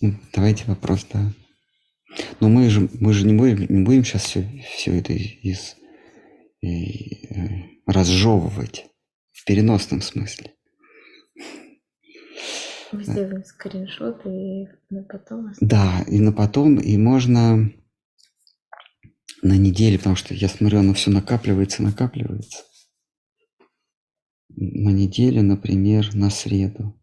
Ну, 0.00 0.14
давайте 0.32 0.64
вопрос, 0.64 1.06
да. 1.12 1.30
Но 2.40 2.48
мы 2.48 2.68
же, 2.70 2.88
мы 3.00 3.12
же 3.12 3.26
не 3.26 3.34
будем, 3.34 3.60
не 3.68 3.84
будем 3.84 4.04
сейчас 4.04 4.24
все, 4.24 4.64
все 4.74 4.98
это 4.98 5.12
из, 5.12 5.76
и, 6.60 7.26
э, 7.26 7.48
разжевывать 7.86 8.86
в 9.32 9.44
переносном 9.44 10.00
смысле. 10.00 10.54
мы 12.92 13.04
сделаем 13.04 13.44
скриншот 13.44 14.26
и 14.26 14.66
на 14.90 15.02
потом 15.02 15.46
оставим. 15.48 15.68
Да, 15.68 16.04
и 16.08 16.18
на 16.20 16.32
потом, 16.32 16.78
и 16.80 16.96
можно 16.96 17.72
на 19.42 19.56
неделе, 19.56 19.98
потому 19.98 20.16
что 20.16 20.34
я 20.34 20.48
смотрю, 20.48 20.80
оно 20.80 20.94
все 20.94 21.10
накапливается, 21.10 21.82
накапливается. 21.82 22.64
На 24.48 24.90
неделю, 24.90 25.42
например, 25.42 26.14
на 26.14 26.30
среду. 26.30 27.00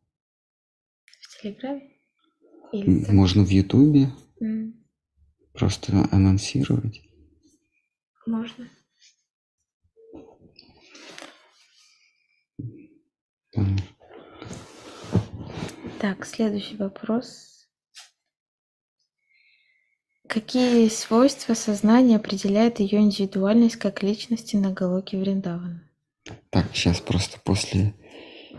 В 1.22 1.42
Телеграме? 1.42 1.92
Или? 2.74 3.12
Можно 3.12 3.46
в 3.46 3.50
Ютубе 3.50 4.10
М, 4.42 4.85
просто 5.56 6.08
анонсировать. 6.12 7.02
Можно. 8.26 8.70
Так, 16.00 16.26
следующий 16.26 16.76
вопрос. 16.76 17.68
Какие 20.28 20.90
свойства 20.90 21.54
сознания 21.54 22.18
определяют 22.18 22.80
ее 22.80 23.00
индивидуальность 23.00 23.78
как 23.78 24.04
личности 24.04 24.56
на 24.58 24.72
Галоке 24.72 25.18
Вриндавана? 25.18 25.90
Так, 26.50 26.76
сейчас 26.76 27.00
просто 27.00 27.40
после 27.40 27.94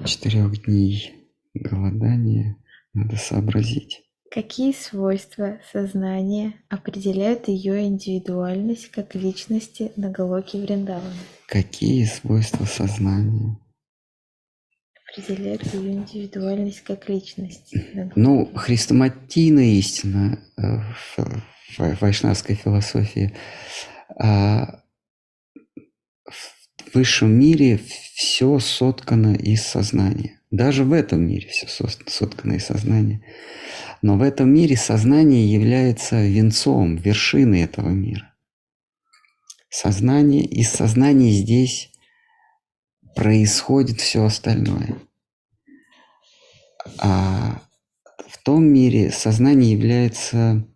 четырех 0.04 0.64
дней 0.64 1.28
голодания 1.54 2.56
надо 2.94 3.16
сообразить. 3.16 4.05
Какие 4.36 4.72
свойства 4.72 5.58
сознания 5.72 6.52
определяют 6.68 7.48
ее 7.48 7.86
индивидуальность 7.86 8.90
как 8.90 9.14
личности 9.14 9.92
на 9.96 10.10
Галоке 10.10 10.58
Вриндавана? 10.58 11.14
Какие 11.46 12.04
свойства 12.04 12.66
сознания? 12.66 13.56
Определяют 15.08 15.62
ее 15.72 15.92
индивидуальность 15.94 16.82
как 16.82 17.08
личности. 17.08 18.12
Ну, 18.14 18.52
хрестоматийная 18.54 19.78
истина 19.78 20.38
э, 20.58 20.80
в 21.16 21.42
в 21.78 22.00
вайшнавской 22.02 22.56
философии. 22.56 23.34
а, 24.18 24.82
В 26.26 26.94
высшем 26.94 27.30
мире 27.30 27.80
все 28.14 28.58
соткано 28.58 29.34
из 29.34 29.62
сознания. 29.62 30.35
Даже 30.56 30.84
в 30.84 30.94
этом 30.94 31.20
мире 31.28 31.48
все 31.48 31.66
соткано 32.06 32.54
из 32.54 32.64
сознания. 32.64 33.20
Но 34.00 34.16
в 34.16 34.22
этом 34.22 34.48
мире 34.54 34.74
сознание 34.74 35.52
является 35.52 36.26
венцом, 36.26 36.96
вершиной 36.96 37.60
этого 37.60 37.90
мира. 37.90 38.34
Сознание, 39.68 40.46
из 40.46 40.70
сознания 40.70 41.30
здесь 41.30 41.90
происходит 43.14 44.00
все 44.00 44.24
остальное. 44.24 44.96
А 47.00 47.60
в 48.26 48.42
том 48.42 48.64
мире 48.64 49.10
сознание 49.10 49.72
является 49.72 50.66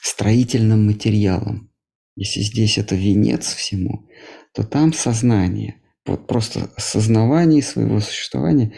строительным 0.00 0.84
материалом. 0.84 1.70
Если 2.16 2.40
здесь 2.40 2.76
это 2.76 2.96
венец 2.96 3.54
всему, 3.54 4.08
то 4.52 4.64
там 4.64 4.92
сознание, 4.92 5.76
вот 6.04 6.26
просто 6.26 6.72
осознавание 6.74 7.62
своего 7.62 8.00
существования, 8.00 8.74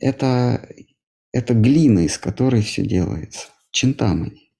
это, 0.00 0.68
это 1.32 1.54
глина, 1.54 2.00
из 2.00 2.18
которой 2.18 2.62
все 2.62 2.82
делается. 2.82 3.48
Чинтамани. 3.70 4.52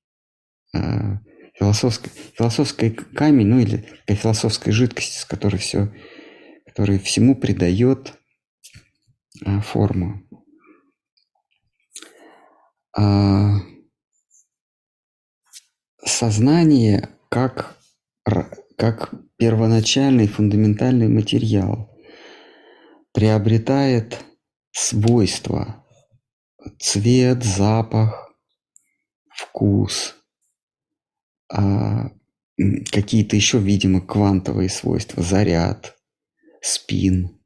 А, 0.75 1.21
Философский, 1.59 2.11
философский 2.35 2.91
камень, 2.91 3.47
ну 3.47 3.59
или 3.59 3.79
такая 4.01 4.17
философская 4.17 4.75
жидкость, 4.75 5.21
с 5.21 5.25
которой 5.25 5.57
все, 5.57 5.91
которая 6.67 6.99
всему 6.99 7.35
придает 7.35 8.13
а, 9.43 9.63
форму. 9.63 10.23
А, 12.95 13.55
сознание 16.05 17.09
как, 17.31 17.79
как 18.77 19.15
первоначальный 19.39 20.29
фундаментальный 20.29 21.09
материал 21.09 21.91
приобретает 23.15 24.26
свойства 24.77 25.83
цвет, 26.79 27.43
запах, 27.43 28.31
вкус, 29.35 30.17
а, 31.51 32.11
какие-то 32.93 33.37
еще, 33.37 33.59
видимо, 33.59 34.03
квантовые 34.03 34.69
свойства, 34.69 35.23
заряд, 35.23 35.97
спин, 36.61 37.41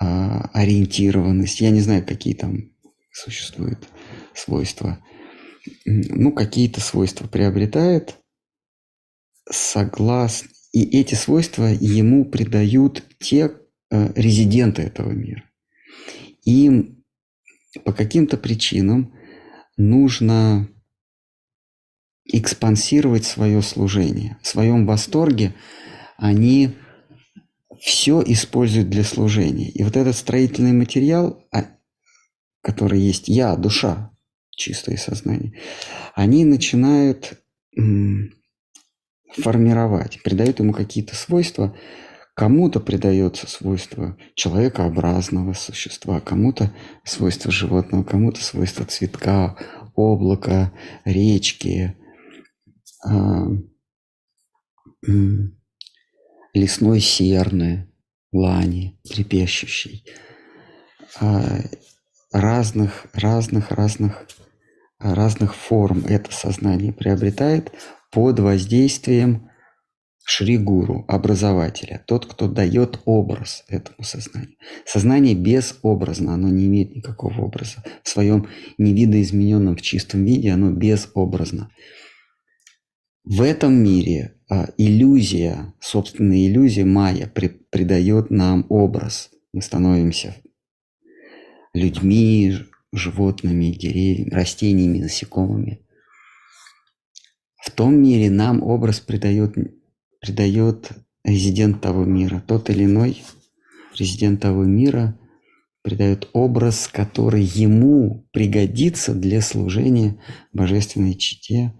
а, 0.00 0.48
ориентированность. 0.52 1.60
Я 1.60 1.70
не 1.70 1.80
знаю, 1.80 2.06
какие 2.06 2.34
там 2.34 2.72
существуют 3.10 3.88
свойства. 4.32 5.04
Ну, 5.84 6.32
какие-то 6.32 6.80
свойства 6.80 7.26
приобретает, 7.26 8.16
согласно... 9.50 10.48
И 10.70 11.00
эти 11.00 11.14
свойства 11.14 11.64
ему 11.64 12.26
придают 12.26 13.02
те 13.18 13.56
э, 13.90 14.12
резиденты 14.14 14.82
этого 14.82 15.10
мира. 15.10 15.48
Им 16.44 17.04
по 17.84 17.92
каким-то 17.92 18.36
причинам 18.36 19.14
нужно 19.76 20.68
экспансировать 22.24 23.24
свое 23.24 23.62
служение. 23.62 24.38
В 24.42 24.46
своем 24.46 24.86
восторге 24.86 25.54
они 26.16 26.74
все 27.80 28.22
используют 28.24 28.90
для 28.90 29.04
служения. 29.04 29.70
И 29.70 29.82
вот 29.82 29.96
этот 29.96 30.16
строительный 30.16 30.72
материал, 30.72 31.44
а, 31.52 31.66
который 32.60 33.00
есть 33.00 33.28
я, 33.28 33.56
душа, 33.56 34.10
чистое 34.50 34.96
сознание, 34.96 35.54
они 36.14 36.44
начинают 36.44 37.40
формировать, 39.36 40.22
придают 40.22 40.58
ему 40.58 40.72
какие-то 40.72 41.14
свойства. 41.14 41.76
Кому-то 42.38 42.78
придается 42.78 43.48
свойство 43.48 44.16
человекообразного 44.36 45.54
существа, 45.54 46.20
кому-то 46.20 46.72
свойство 47.02 47.50
животного, 47.50 48.04
кому-то 48.04 48.40
свойство 48.44 48.84
цветка, 48.84 49.56
облака, 49.96 50.72
речки, 51.04 51.96
а, 53.04 53.48
лесной 56.54 57.00
серны, 57.00 57.92
лани, 58.30 59.00
трепещущей, 59.02 60.04
а, 61.20 61.42
разных, 62.30 63.08
разных, 63.14 63.72
разных, 63.72 64.28
разных 65.00 65.56
форм 65.56 66.04
это 66.06 66.30
сознание 66.30 66.92
приобретает 66.92 67.72
под 68.12 68.38
воздействием 68.38 69.47
Шри-гуру, 70.30 71.06
образователя, 71.08 72.04
тот, 72.06 72.26
кто 72.26 72.48
дает 72.48 73.00
образ 73.06 73.64
этому 73.66 74.02
сознанию. 74.02 74.56
Сознание 74.84 75.34
безобразно, 75.34 76.34
оно 76.34 76.50
не 76.50 76.66
имеет 76.66 76.94
никакого 76.94 77.40
образа. 77.40 77.82
В 78.04 78.10
своем 78.10 78.46
невидоизмененном 78.76 79.76
в 79.76 79.80
чистом 79.80 80.26
виде 80.26 80.50
оно 80.50 80.70
безобразно. 80.70 81.70
В 83.24 83.40
этом 83.40 83.72
мире 83.72 84.34
а, 84.50 84.68
иллюзия, 84.76 85.72
собственная 85.80 86.46
иллюзия 86.46 86.84
майя 86.84 87.26
при- 87.26 87.48
придает 87.70 88.28
нам 88.28 88.66
образ. 88.68 89.30
Мы 89.54 89.62
становимся 89.62 90.36
людьми, 91.72 92.54
животными, 92.92 93.70
деревьями, 93.70 94.28
растениями, 94.28 94.98
насекомыми. 94.98 95.80
В 97.64 97.70
том 97.70 98.02
мире 98.02 98.28
нам 98.28 98.62
образ 98.62 99.00
придает, 99.00 99.56
придает 100.20 100.92
резидент 101.24 101.80
того 101.80 102.04
мира. 102.04 102.42
Тот 102.46 102.70
или 102.70 102.84
иной 102.84 103.22
резидент 103.96 104.40
того 104.40 104.64
мира 104.64 105.18
придает 105.82 106.28
образ, 106.32 106.88
который 106.88 107.42
ему 107.42 108.28
пригодится 108.32 109.14
для 109.14 109.40
служения 109.40 110.20
божественной 110.52 111.14
чите 111.14 111.72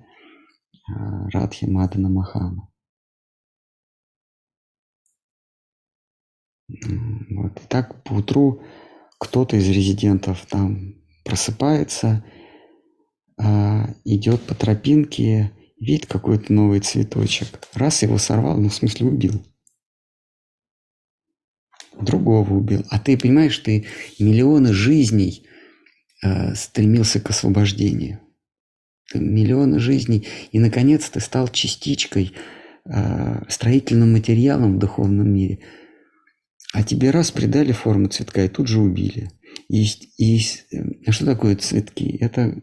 а, 0.89 1.29
Радхи 1.31 1.67
Мадана 1.67 2.09
Махана. 2.09 2.69
Вот. 7.31 7.59
И 7.63 7.67
так 7.69 8.03
поутру 8.05 8.63
кто-то 9.19 9.57
из 9.57 9.69
резидентов 9.69 10.47
там 10.47 10.95
просыпается, 11.25 12.25
а, 13.37 13.95
идет 14.05 14.43
по 14.43 14.55
тропинке, 14.55 15.53
видит 15.81 16.07
какой-то 16.07 16.53
новый 16.53 16.81
цветочек. 16.81 17.61
Раз 17.75 18.03
его 18.03 18.19
сорвал, 18.19 18.59
ну 18.59 18.69
в 18.69 18.75
смысле 18.75 19.07
убил. 19.07 19.45
Другого 22.01 22.55
убил. 22.55 22.85
А 22.91 22.99
ты 22.99 23.17
понимаешь, 23.17 23.59
ты 23.59 23.87
миллионы 24.19 24.73
жизней 24.73 25.47
э, 26.23 26.55
стремился 26.55 27.21
к 27.21 27.31
освобождению. 27.31 28.21
Ты 29.11 29.19
миллионы 29.19 29.79
жизней. 29.79 30.27
И, 30.53 30.59
наконец, 30.59 31.09
ты 31.09 31.21
стал 31.21 31.49
частичкой, 31.49 32.35
э, 32.85 33.43
строительным 33.49 34.13
материалом 34.13 34.77
в 34.77 34.79
духовном 34.79 35.33
мире. 35.33 35.61
А 36.73 36.83
тебе 36.83 37.11
раз 37.11 37.31
придали 37.31 37.73
форму 37.73 38.09
цветка 38.09 38.45
и 38.45 38.49
тут 38.49 38.69
же 38.69 38.81
убили. 38.81 39.31
И, 39.69 39.87
и 40.19 40.41
э, 40.73 41.11
что 41.11 41.25
такое 41.25 41.57
цветки? 41.57 42.17
Это 42.21 42.61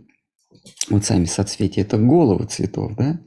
вот 0.90 1.06
сами 1.06 1.26
соцветия, 1.26 1.84
это 1.84 1.98
головы 1.98 2.46
цветов, 2.46 2.96
да? 2.96 3.20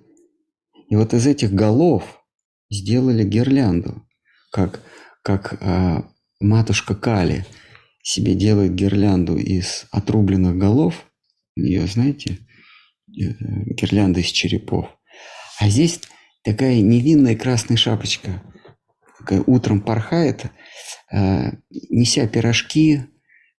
И 0.88 0.96
вот 0.96 1.12
из 1.14 1.26
этих 1.26 1.52
голов 1.52 2.22
сделали 2.70 3.24
гирлянду, 3.24 4.06
как, 4.50 4.82
как 5.22 5.58
а, 5.60 6.10
матушка 6.40 6.94
Кали 6.94 7.44
себе 8.02 8.34
делает 8.34 8.74
гирлянду 8.74 9.36
из 9.36 9.86
отрубленных 9.90 10.56
голов, 10.56 11.04
ее, 11.56 11.86
знаете, 11.86 12.38
э, 13.08 13.34
гирлянда 13.74 14.20
из 14.20 14.26
черепов. 14.26 14.86
А 15.58 15.68
здесь 15.68 16.00
такая 16.42 16.80
невинная 16.80 17.36
красная 17.36 17.76
шапочка, 17.76 18.42
такая 19.18 19.42
утром 19.46 19.80
порхает, 19.80 20.46
э, 21.12 21.52
неся 21.70 22.26
пирожки 22.28 23.02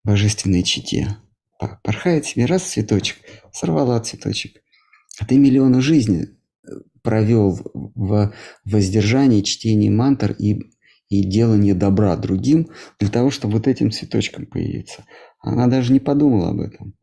божественной 0.04 0.64
чите. 0.64 1.18
Порхает 1.60 2.26
себе 2.26 2.46
раз 2.46 2.64
цветочек, 2.64 3.18
сорвала 3.52 4.00
цветочек. 4.00 4.62
А 5.20 5.26
ты 5.26 5.38
миллионы 5.38 5.82
жизни 5.82 6.24
э, 6.24 6.70
провел 7.04 7.60
в 7.74 8.34
воздержании, 8.64 9.42
чтении 9.42 9.90
мантр 9.90 10.32
и, 10.32 10.72
и 11.10 11.24
делании 11.24 11.74
добра 11.74 12.16
другим 12.16 12.70
для 12.98 13.10
того, 13.10 13.30
чтобы 13.30 13.56
вот 13.56 13.68
этим 13.68 13.92
цветочком 13.92 14.46
появиться. 14.46 15.06
Она 15.42 15.68
даже 15.68 15.92
не 15.92 16.00
подумала 16.00 16.50
об 16.50 16.62
этом. 16.62 16.94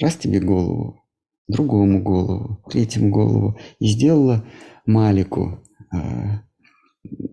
Раз 0.00 0.16
тебе 0.16 0.40
голову, 0.40 1.04
другому 1.46 2.02
голову, 2.02 2.60
третьему 2.68 3.10
голову. 3.10 3.58
И 3.78 3.86
сделала 3.86 4.44
Малику 4.84 5.62
э, 5.92 5.98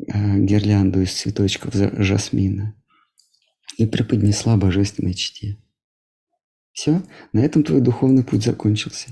э, 0.07 0.39
гирлянду 0.39 1.01
из 1.01 1.13
цветочков 1.13 1.73
жасмина. 1.73 2.75
И 3.77 3.87
преподнесла 3.87 4.57
божественной 4.57 5.15
чте. 5.15 5.57
Все, 6.73 7.01
на 7.33 7.39
этом 7.39 7.63
твой 7.63 7.81
духовный 7.81 8.23
путь 8.23 8.43
закончился. 8.43 9.11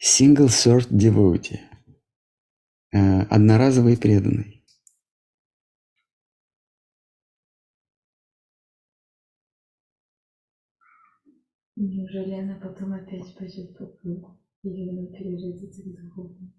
Single 0.00 0.46
Third 0.46 0.88
Devotee. 0.90 1.60
Одноразовый 2.92 3.98
преданный. 3.98 4.64
Неужели 11.74 12.32
она 12.32 12.54
потом 12.58 12.94
опять 12.94 13.36
пойдет 13.36 13.76
по 13.76 13.86
кругу? 13.86 14.40
Или 14.62 14.88
она 14.88 15.06
переродится 15.08 15.82
к 15.82 15.86
духовному? 15.86 16.54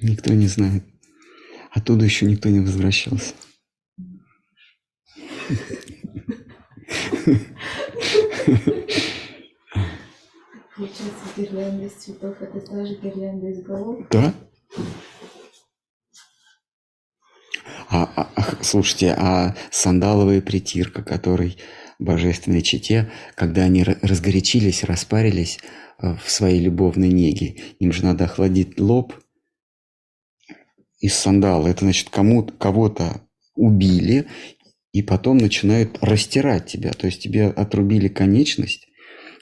Никто 0.00 0.32
не 0.32 0.46
знает. 0.46 0.84
Оттуда 1.72 2.04
еще 2.04 2.26
никто 2.26 2.48
не 2.48 2.60
возвращался. 2.60 3.34
Получается, 10.76 11.24
гирлянда 11.36 11.86
из 11.86 11.92
цветов– 11.92 12.36
это 12.40 12.60
та 12.60 12.86
же 12.86 12.94
гирлянда 12.94 13.48
из 13.48 13.62
голов? 13.62 14.06
Да. 14.10 14.32
А, 17.90 18.08
а, 18.16 18.62
слушайте, 18.62 19.14
а 19.18 19.56
сандаловая 19.70 20.40
притирка, 20.40 21.02
который 21.02 21.58
божественной 21.98 22.62
чете, 22.62 23.10
когда 23.34 23.62
они 23.62 23.82
разгорячились, 23.82 24.84
распарились 24.84 25.58
э, 25.98 26.14
в 26.14 26.30
своей 26.30 26.60
любовной 26.60 27.08
неге, 27.08 27.56
им 27.78 27.92
же 27.92 28.04
надо 28.04 28.24
охладить 28.24 28.78
лоб 28.80 29.12
из 31.00 31.14
сандала. 31.14 31.68
Это 31.68 31.80
значит, 31.80 32.10
кому 32.10 32.44
кого-то 32.44 33.20
убили, 33.54 34.28
и 34.92 35.02
потом 35.02 35.38
начинают 35.38 35.98
растирать 36.00 36.66
тебя. 36.66 36.92
То 36.92 37.06
есть 37.06 37.22
тебе 37.22 37.46
отрубили 37.46 38.08
конечность, 38.08 38.88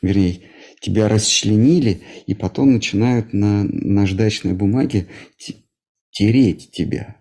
вернее, 0.03 0.51
тебя 0.81 1.09
расчленили, 1.09 2.03
и 2.27 2.35
потом 2.35 2.73
начинают 2.73 3.33
на 3.33 3.65
наждачной 3.65 4.53
бумаге 4.53 5.09
тереть 6.11 6.71
тебя. 6.71 7.17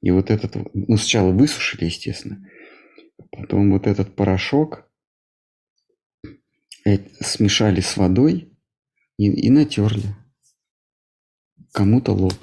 И 0.00 0.10
вот 0.10 0.30
этот, 0.30 0.56
ну, 0.74 0.96
сначала 0.96 1.32
высушили, 1.32 1.86
естественно, 1.86 2.46
потом 3.30 3.72
вот 3.72 3.86
этот 3.86 4.14
порошок 4.14 4.88
смешали 7.20 7.80
с 7.80 7.96
водой 7.96 8.52
и, 9.16 9.30
и 9.30 9.50
натерли 9.50 10.14
кому-то 11.72 12.12
лоб. 12.12 12.34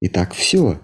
И 0.00 0.08
так 0.08 0.34
все. 0.34 0.80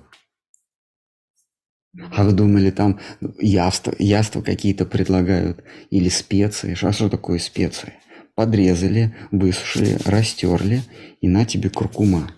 А 2.13 2.25
вы 2.25 2.33
думали, 2.33 2.71
там 2.71 3.01
яства, 3.41 3.95
яства 3.99 4.43
какие-то 4.43 4.87
предлагают 4.87 5.65
или 5.91 6.09
специи? 6.09 6.77
А 6.81 6.93
что 6.93 7.09
такое 7.09 7.39
специи? 7.39 7.95
Подрезали, 8.35 9.15
высушили, 9.33 9.99
растерли, 10.05 10.83
и 11.21 11.29
на 11.29 11.45
тебе 11.45 11.69
куркума. 11.69 12.33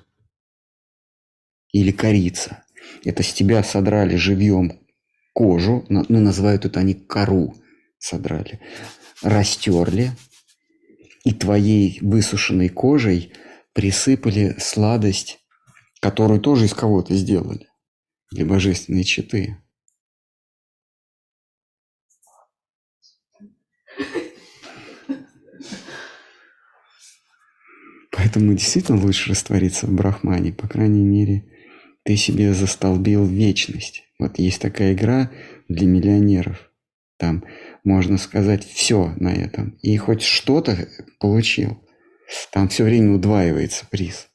Или 1.73 1.93
корица. 1.93 2.65
Это 3.05 3.23
с 3.23 3.33
тебя 3.33 3.63
содрали 3.63 4.17
живьем 4.17 4.81
кожу, 5.33 5.85
ну, 5.89 6.05
называют 6.09 6.65
это 6.65 6.81
они 6.81 6.95
кору 6.95 7.55
содрали, 7.99 8.61
растерли, 9.23 10.13
и 11.25 11.33
твоей 11.33 11.99
высушенной 12.01 12.69
кожей 12.69 13.33
присыпали 13.73 14.57
сладость, 14.59 15.39
которую 16.01 16.41
тоже 16.41 16.67
из 16.67 16.75
кого-то 16.75 17.15
сделали, 17.15 17.69
для 18.33 18.47
божественной 18.47 19.05
читы. 19.05 19.59
Поэтому 28.11 28.55
действительно 28.55 29.01
лучше 29.01 29.31
раствориться 29.31 29.87
в 29.87 29.93
брахмане, 29.93 30.53
по 30.53 30.67
крайней 30.69 31.05
мере, 31.05 31.45
ты 32.05 32.17
себе 32.17 32.55
застолбил 32.55 33.27
вечность. 33.27 34.05
Вот 34.19 34.39
есть 34.39 34.61
такая 34.61 34.95
игра 34.95 35.31
для 35.69 35.87
миллионеров. 35.87 36.71
Там 37.19 37.45
можно 37.85 38.19
сказать 38.19 38.65
все 38.65 39.15
на 39.19 39.33
этом. 39.33 39.79
И 39.83 39.97
хоть 39.97 40.23
что-то 40.23 40.89
получил. 41.21 41.83
Там 42.53 42.69
все 42.69 42.85
время 42.85 43.15
удваивается 43.15 43.87
приз. 43.91 44.29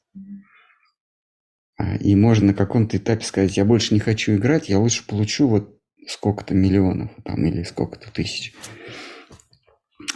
А, 1.78 1.96
и 1.96 2.14
можно 2.16 2.48
на 2.48 2.54
каком-то 2.54 2.96
этапе 2.96 3.24
сказать, 3.24 3.56
я 3.56 3.64
больше 3.64 3.94
не 3.94 4.00
хочу 4.00 4.34
играть, 4.34 4.68
я 4.68 4.78
лучше 4.78 5.06
получу 5.06 5.48
вот 5.48 5.78
сколько-то 6.06 6.54
миллионов 6.54 7.10
там, 7.24 7.46
или 7.46 7.62
сколько-то 7.62 8.10
тысяч. 8.10 8.52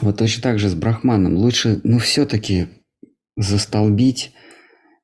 Вот 0.00 0.18
точно 0.18 0.42
так 0.42 0.58
же 0.58 0.68
с 0.68 0.74
Брахманом. 0.74 1.36
Лучше, 1.36 1.80
ну, 1.84 1.98
все-таки 1.98 2.68
застолбить 3.36 4.32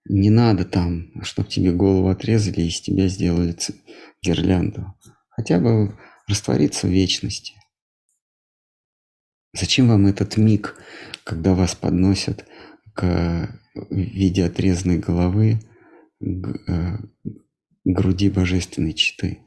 не 0.05 0.31
надо 0.31 0.65
там, 0.65 1.13
чтобы 1.23 1.49
тебе 1.49 1.73
голову 1.73 2.09
отрезали 2.09 2.63
и 2.63 2.69
из 2.69 2.81
тебя 2.81 3.09
сделали 3.09 3.57
гирлянду. 4.23 4.95
Хотя 5.29 5.61
бы 5.61 5.97
раствориться 6.27 6.87
в 6.87 6.91
вечности. 6.91 7.55
Зачем 9.55 9.89
вам 9.89 10.07
этот 10.07 10.37
миг, 10.37 10.77
когда 11.25 11.55
вас 11.55 11.75
подносят 11.75 12.45
к 12.95 13.55
виде 13.91 14.45
отрезанной 14.45 14.99
головы 14.99 15.61
груди 16.21 18.31
божественной 18.31 18.95
читы, 18.95 19.41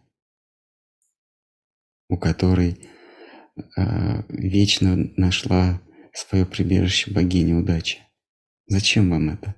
у 2.10 2.18
которой 2.18 2.90
э, 3.56 4.24
вечно 4.30 4.96
нашла 5.18 5.82
свое 6.14 6.46
прибежище 6.46 7.12
богиня 7.12 7.58
удачи? 7.58 8.00
Зачем 8.68 9.10
вам 9.10 9.30
это? 9.30 9.56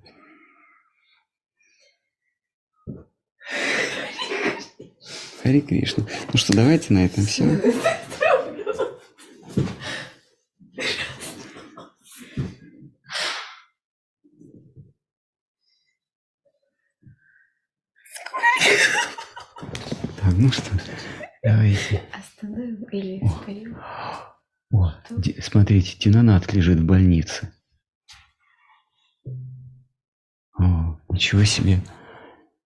Хари 5.43 5.59
Кришна. 5.59 6.05
Ну 6.31 6.37
что, 6.37 6.53
давайте 6.53 6.93
на 6.93 7.05
этом 7.05 7.25
все. 7.25 7.43
Так, 20.23 20.33
ну 20.37 20.49
что, 20.51 20.71
давайте. 21.43 22.01
Остановим 22.13 22.83
или 22.85 23.19
О. 23.21 23.27
споем? 23.27 23.77
О, 24.71 24.93
ди- 25.09 25.41
смотрите, 25.41 25.97
Динанат 25.99 26.53
лежит 26.53 26.79
в 26.79 26.85
больнице. 26.85 27.51
О, 30.57 30.97
ничего 31.09 31.43
себе. 31.43 31.81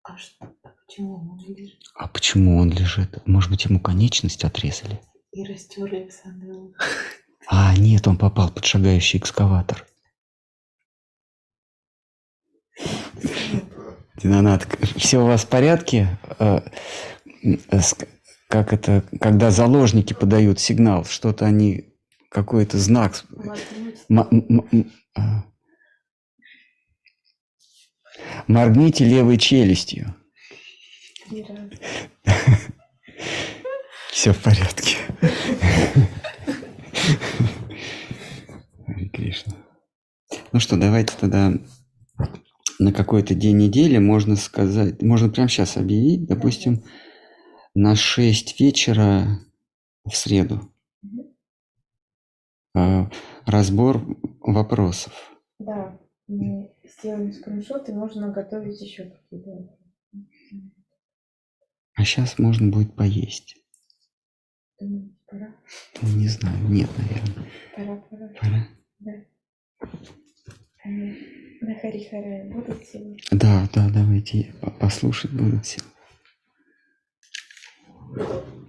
А 0.03 0.17
что? 0.17 0.47
А 0.65 0.71
почему 0.87 1.15
он 1.17 1.39
лежит? 1.47 1.81
А 1.95 2.09
почему 2.09 2.59
он 2.59 2.71
лежит? 2.71 3.27
Может 3.27 3.51
быть, 3.51 3.67
ему 3.67 3.81
конечность 3.81 4.45
отрезали? 4.45 4.99
И 5.33 5.45
растерли 5.45 6.09
сандалу. 6.09 6.75
А, 7.49 7.77
нет, 7.77 8.09
он 8.09 8.17
попал 8.17 8.51
под 8.51 8.65
шагающий 8.65 9.19
экскаватор. 9.19 9.87
Динанат, 14.17 14.67
все 14.97 15.19
у 15.19 15.27
вас 15.27 15.45
в 15.45 15.49
порядке? 15.49 16.19
Как 18.49 18.73
это, 18.73 19.05
когда 19.21 19.51
заложники 19.51 20.13
подают 20.13 20.61
сигнал, 20.61 21.05
что-то 21.05 21.47
они, 21.47 21.95
какой-то 22.29 22.79
знак. 22.79 23.25
А, 25.15 25.45
Моргните 28.47 29.05
левой 29.05 29.39
челюстью. 29.39 30.15
Все 34.11 34.33
в 34.33 34.39
порядке. 34.43 34.97
Кришна. 39.13 39.55
Ну 40.53 40.61
что, 40.61 40.77
давайте 40.77 41.15
тогда 41.19 41.53
на 42.79 42.93
какой-то 42.93 43.35
день 43.35 43.59
недели 43.59 43.99
можно 43.99 44.37
сказать, 44.37 45.01
можно 45.03 45.29
прямо 45.29 45.49
сейчас 45.49 45.77
объявить, 45.77 46.27
допустим, 46.27 46.83
на 47.75 47.95
6 47.97 48.61
вечера 48.61 49.39
в 50.05 50.15
среду. 50.17 50.73
А, 52.75 53.11
Разбор 53.47 54.01
вопросов. 54.41 55.13
Да, 55.59 55.99
мы 56.27 56.73
сделаем 56.85 57.33
скриншот, 57.33 57.89
и 57.89 57.93
можно 57.93 58.31
готовить 58.33 58.81
еще 58.81 59.05
какие-то. 59.11 59.77
А 61.95 62.05
сейчас 62.05 62.39
можно 62.39 62.71
будет 62.71 62.95
поесть. 62.97 63.57
Пора, 65.29 65.55
Ну, 66.03 66.09
Не 66.19 66.29
знаю, 66.29 66.59
нет, 66.69 66.91
наверное. 66.99 67.51
пора, 67.77 67.97
пора. 68.11 68.29
Пора. 68.41 68.69
Да. 68.99 69.13
На 71.61 71.75
Харихарае 71.79 72.51
будут 72.53 72.85
сегодня? 72.87 73.17
Да, 73.31 73.69
да, 73.73 73.89
давайте 73.91 74.53
по- 74.61 74.71
послушать 74.73 75.31
будут 75.33 75.65
Thank 78.17 78.31
you. 78.31 78.62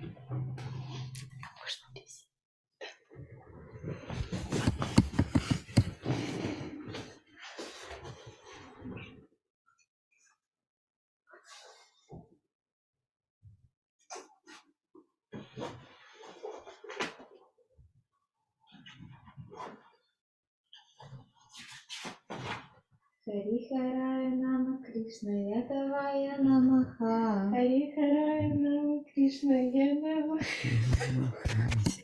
Все. 23.34 23.44
Харихарая 23.44 24.30
Нама 24.30 24.78
Кришна 24.86 25.32
Ядавая 25.32 26.38
Намаха. 26.40 27.50
Харихарая 27.52 28.54
Нама 28.54 29.04
Кришна 29.14 29.56
Ядава. 29.56 30.40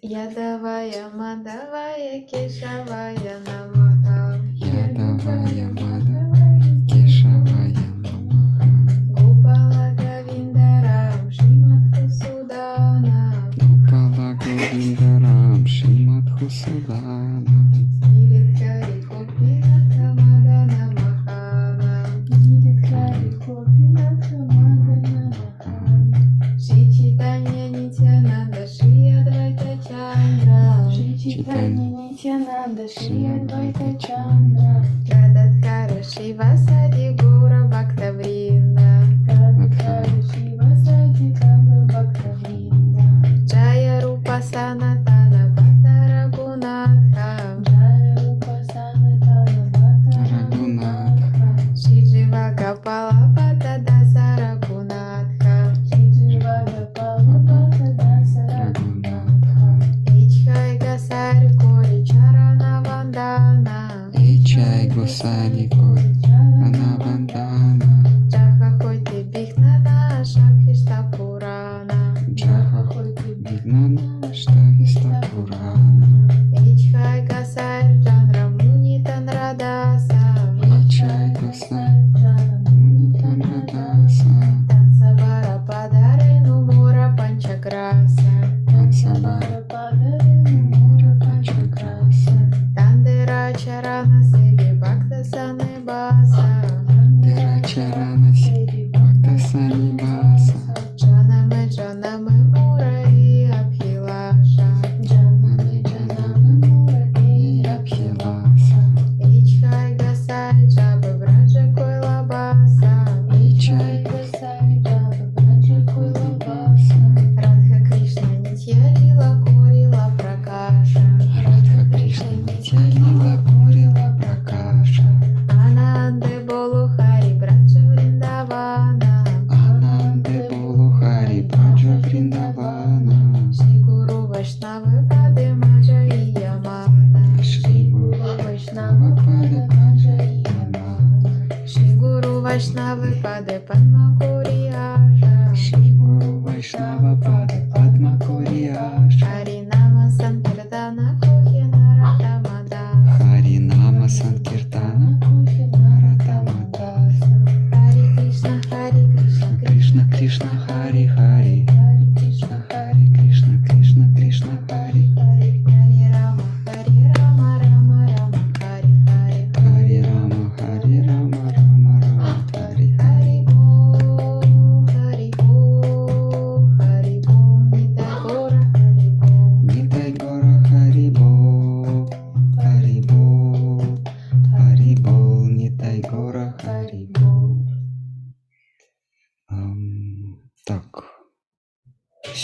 Ядавая 0.01 1.09
Мадавая 1.13 2.21
Кешавая 2.21 3.37
Намаха. 3.45 4.39
Ядавая 4.55 5.67
Мадавая 5.69 6.87
Кешавая 6.87 7.73
Намаха. 8.03 8.67
Гопала 9.09 9.93
Гавиндарам 9.97 11.31
Шримадху 11.31 12.09
Судана. 12.09 13.51
Гопала 13.55 14.33
Говиндарам 14.33 15.67
Шримадху 15.67 16.49
Судана. 16.49 17.58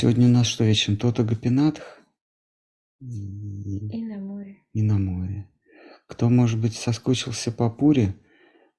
Сегодня 0.06 0.28
у 0.28 0.32
нас 0.32 0.46
что 0.46 0.64
вечером? 0.64 1.00
Тота 1.00 1.24
Гапинатх 1.24 2.00
и, 3.00 4.04
на 4.04 4.20
море. 4.20 4.64
и 4.72 4.84
на 4.84 5.00
море. 5.00 5.50
Кто, 6.06 6.30
может 6.30 6.62
быть, 6.62 6.76
соскучился 6.76 7.52
по 7.52 7.72
Пуре, 7.72 8.14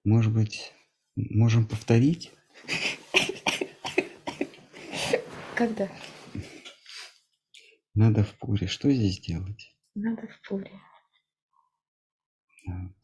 может 0.05 0.33
быть, 0.33 0.73
можем 1.17 1.67
повторить? 1.67 2.31
Когда? 5.57 5.91
Надо 7.93 8.23
в 8.23 8.33
Пуре. 8.39 8.69
Что 8.69 8.89
здесь 8.93 9.19
делать? 9.19 9.77
Надо 9.97 10.29
в 10.29 10.49
Пуре. 10.49 10.71
Да. 12.69 12.95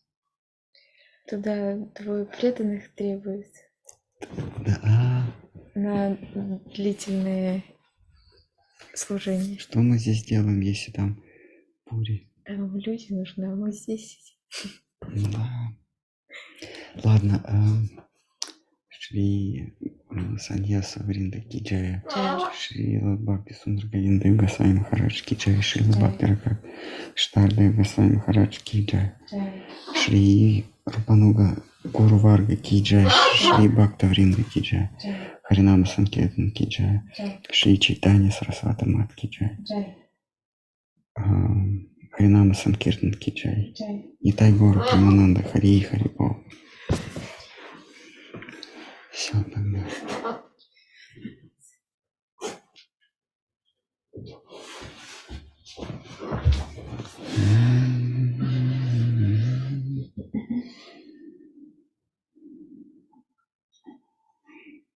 Туда 1.28 1.76
двое 2.00 2.26
преданных 2.26 2.94
требуют 2.94 3.48
Да, 4.64 5.26
на 5.74 6.16
длительные 6.72 7.64
служения. 8.94 9.58
что 9.58 9.80
мы 9.80 9.98
здесь 9.98 10.24
делаем, 10.24 10.60
если 10.60 10.92
там 10.92 11.22
бури? 11.90 12.30
Там 12.44 12.76
люди 12.76 13.12
нужны, 13.12 13.44
а 13.44 13.54
мы 13.54 13.72
здесь 13.72 14.18
сидим. 14.48 15.32
Да. 15.32 15.48
Ладно, 17.02 17.42
эм, 17.48 18.02
Шри 18.88 19.74
э, 19.80 20.38
Саньяса 20.38 21.02
Вринда 21.02 21.40
Киджая, 21.40 22.04
Шри 22.56 22.98
Бхакти 23.02 23.52
Сундра 23.52 23.88
Говинда 23.88 24.28
Гасай 24.30 24.72
Махарадж 24.72 25.22
Киджая, 25.22 25.60
Шри 25.60 25.84
Бхакти 25.84 26.24
Рака 26.24 26.60
Штарда 27.14 27.68
Гасай 27.70 28.08
Махарадж 28.10 28.58
Киджая, 28.62 29.18
Шри 29.94 30.66
Рупануга 30.84 31.62
Гуру 31.84 32.16
Варга 32.18 32.56
Киджая, 32.56 33.08
Шри 33.34 33.68
Бхакта 33.68 34.06
Вринда 34.06 34.42
Киджая, 34.42 34.90
Харинама 35.42 35.86
Санкетан 35.86 36.50
Киджая, 36.52 37.04
Шри 37.50 37.78
Чайтанья 37.78 38.30
Сарасвата 38.30 38.86
Мат 38.88 39.14
Киджая, 39.14 39.58
Харинама 42.12 42.54
Санкиртан 42.54 43.12
Киджай. 43.14 43.74
Нитай 44.20 44.52
Гору 44.52 44.80
Прамананда 44.80 45.42
Хари 45.42 45.80
Харибо. 45.80 46.44
Все, 49.10 49.34
тогда. 49.44 49.86
М. 57.38 57.91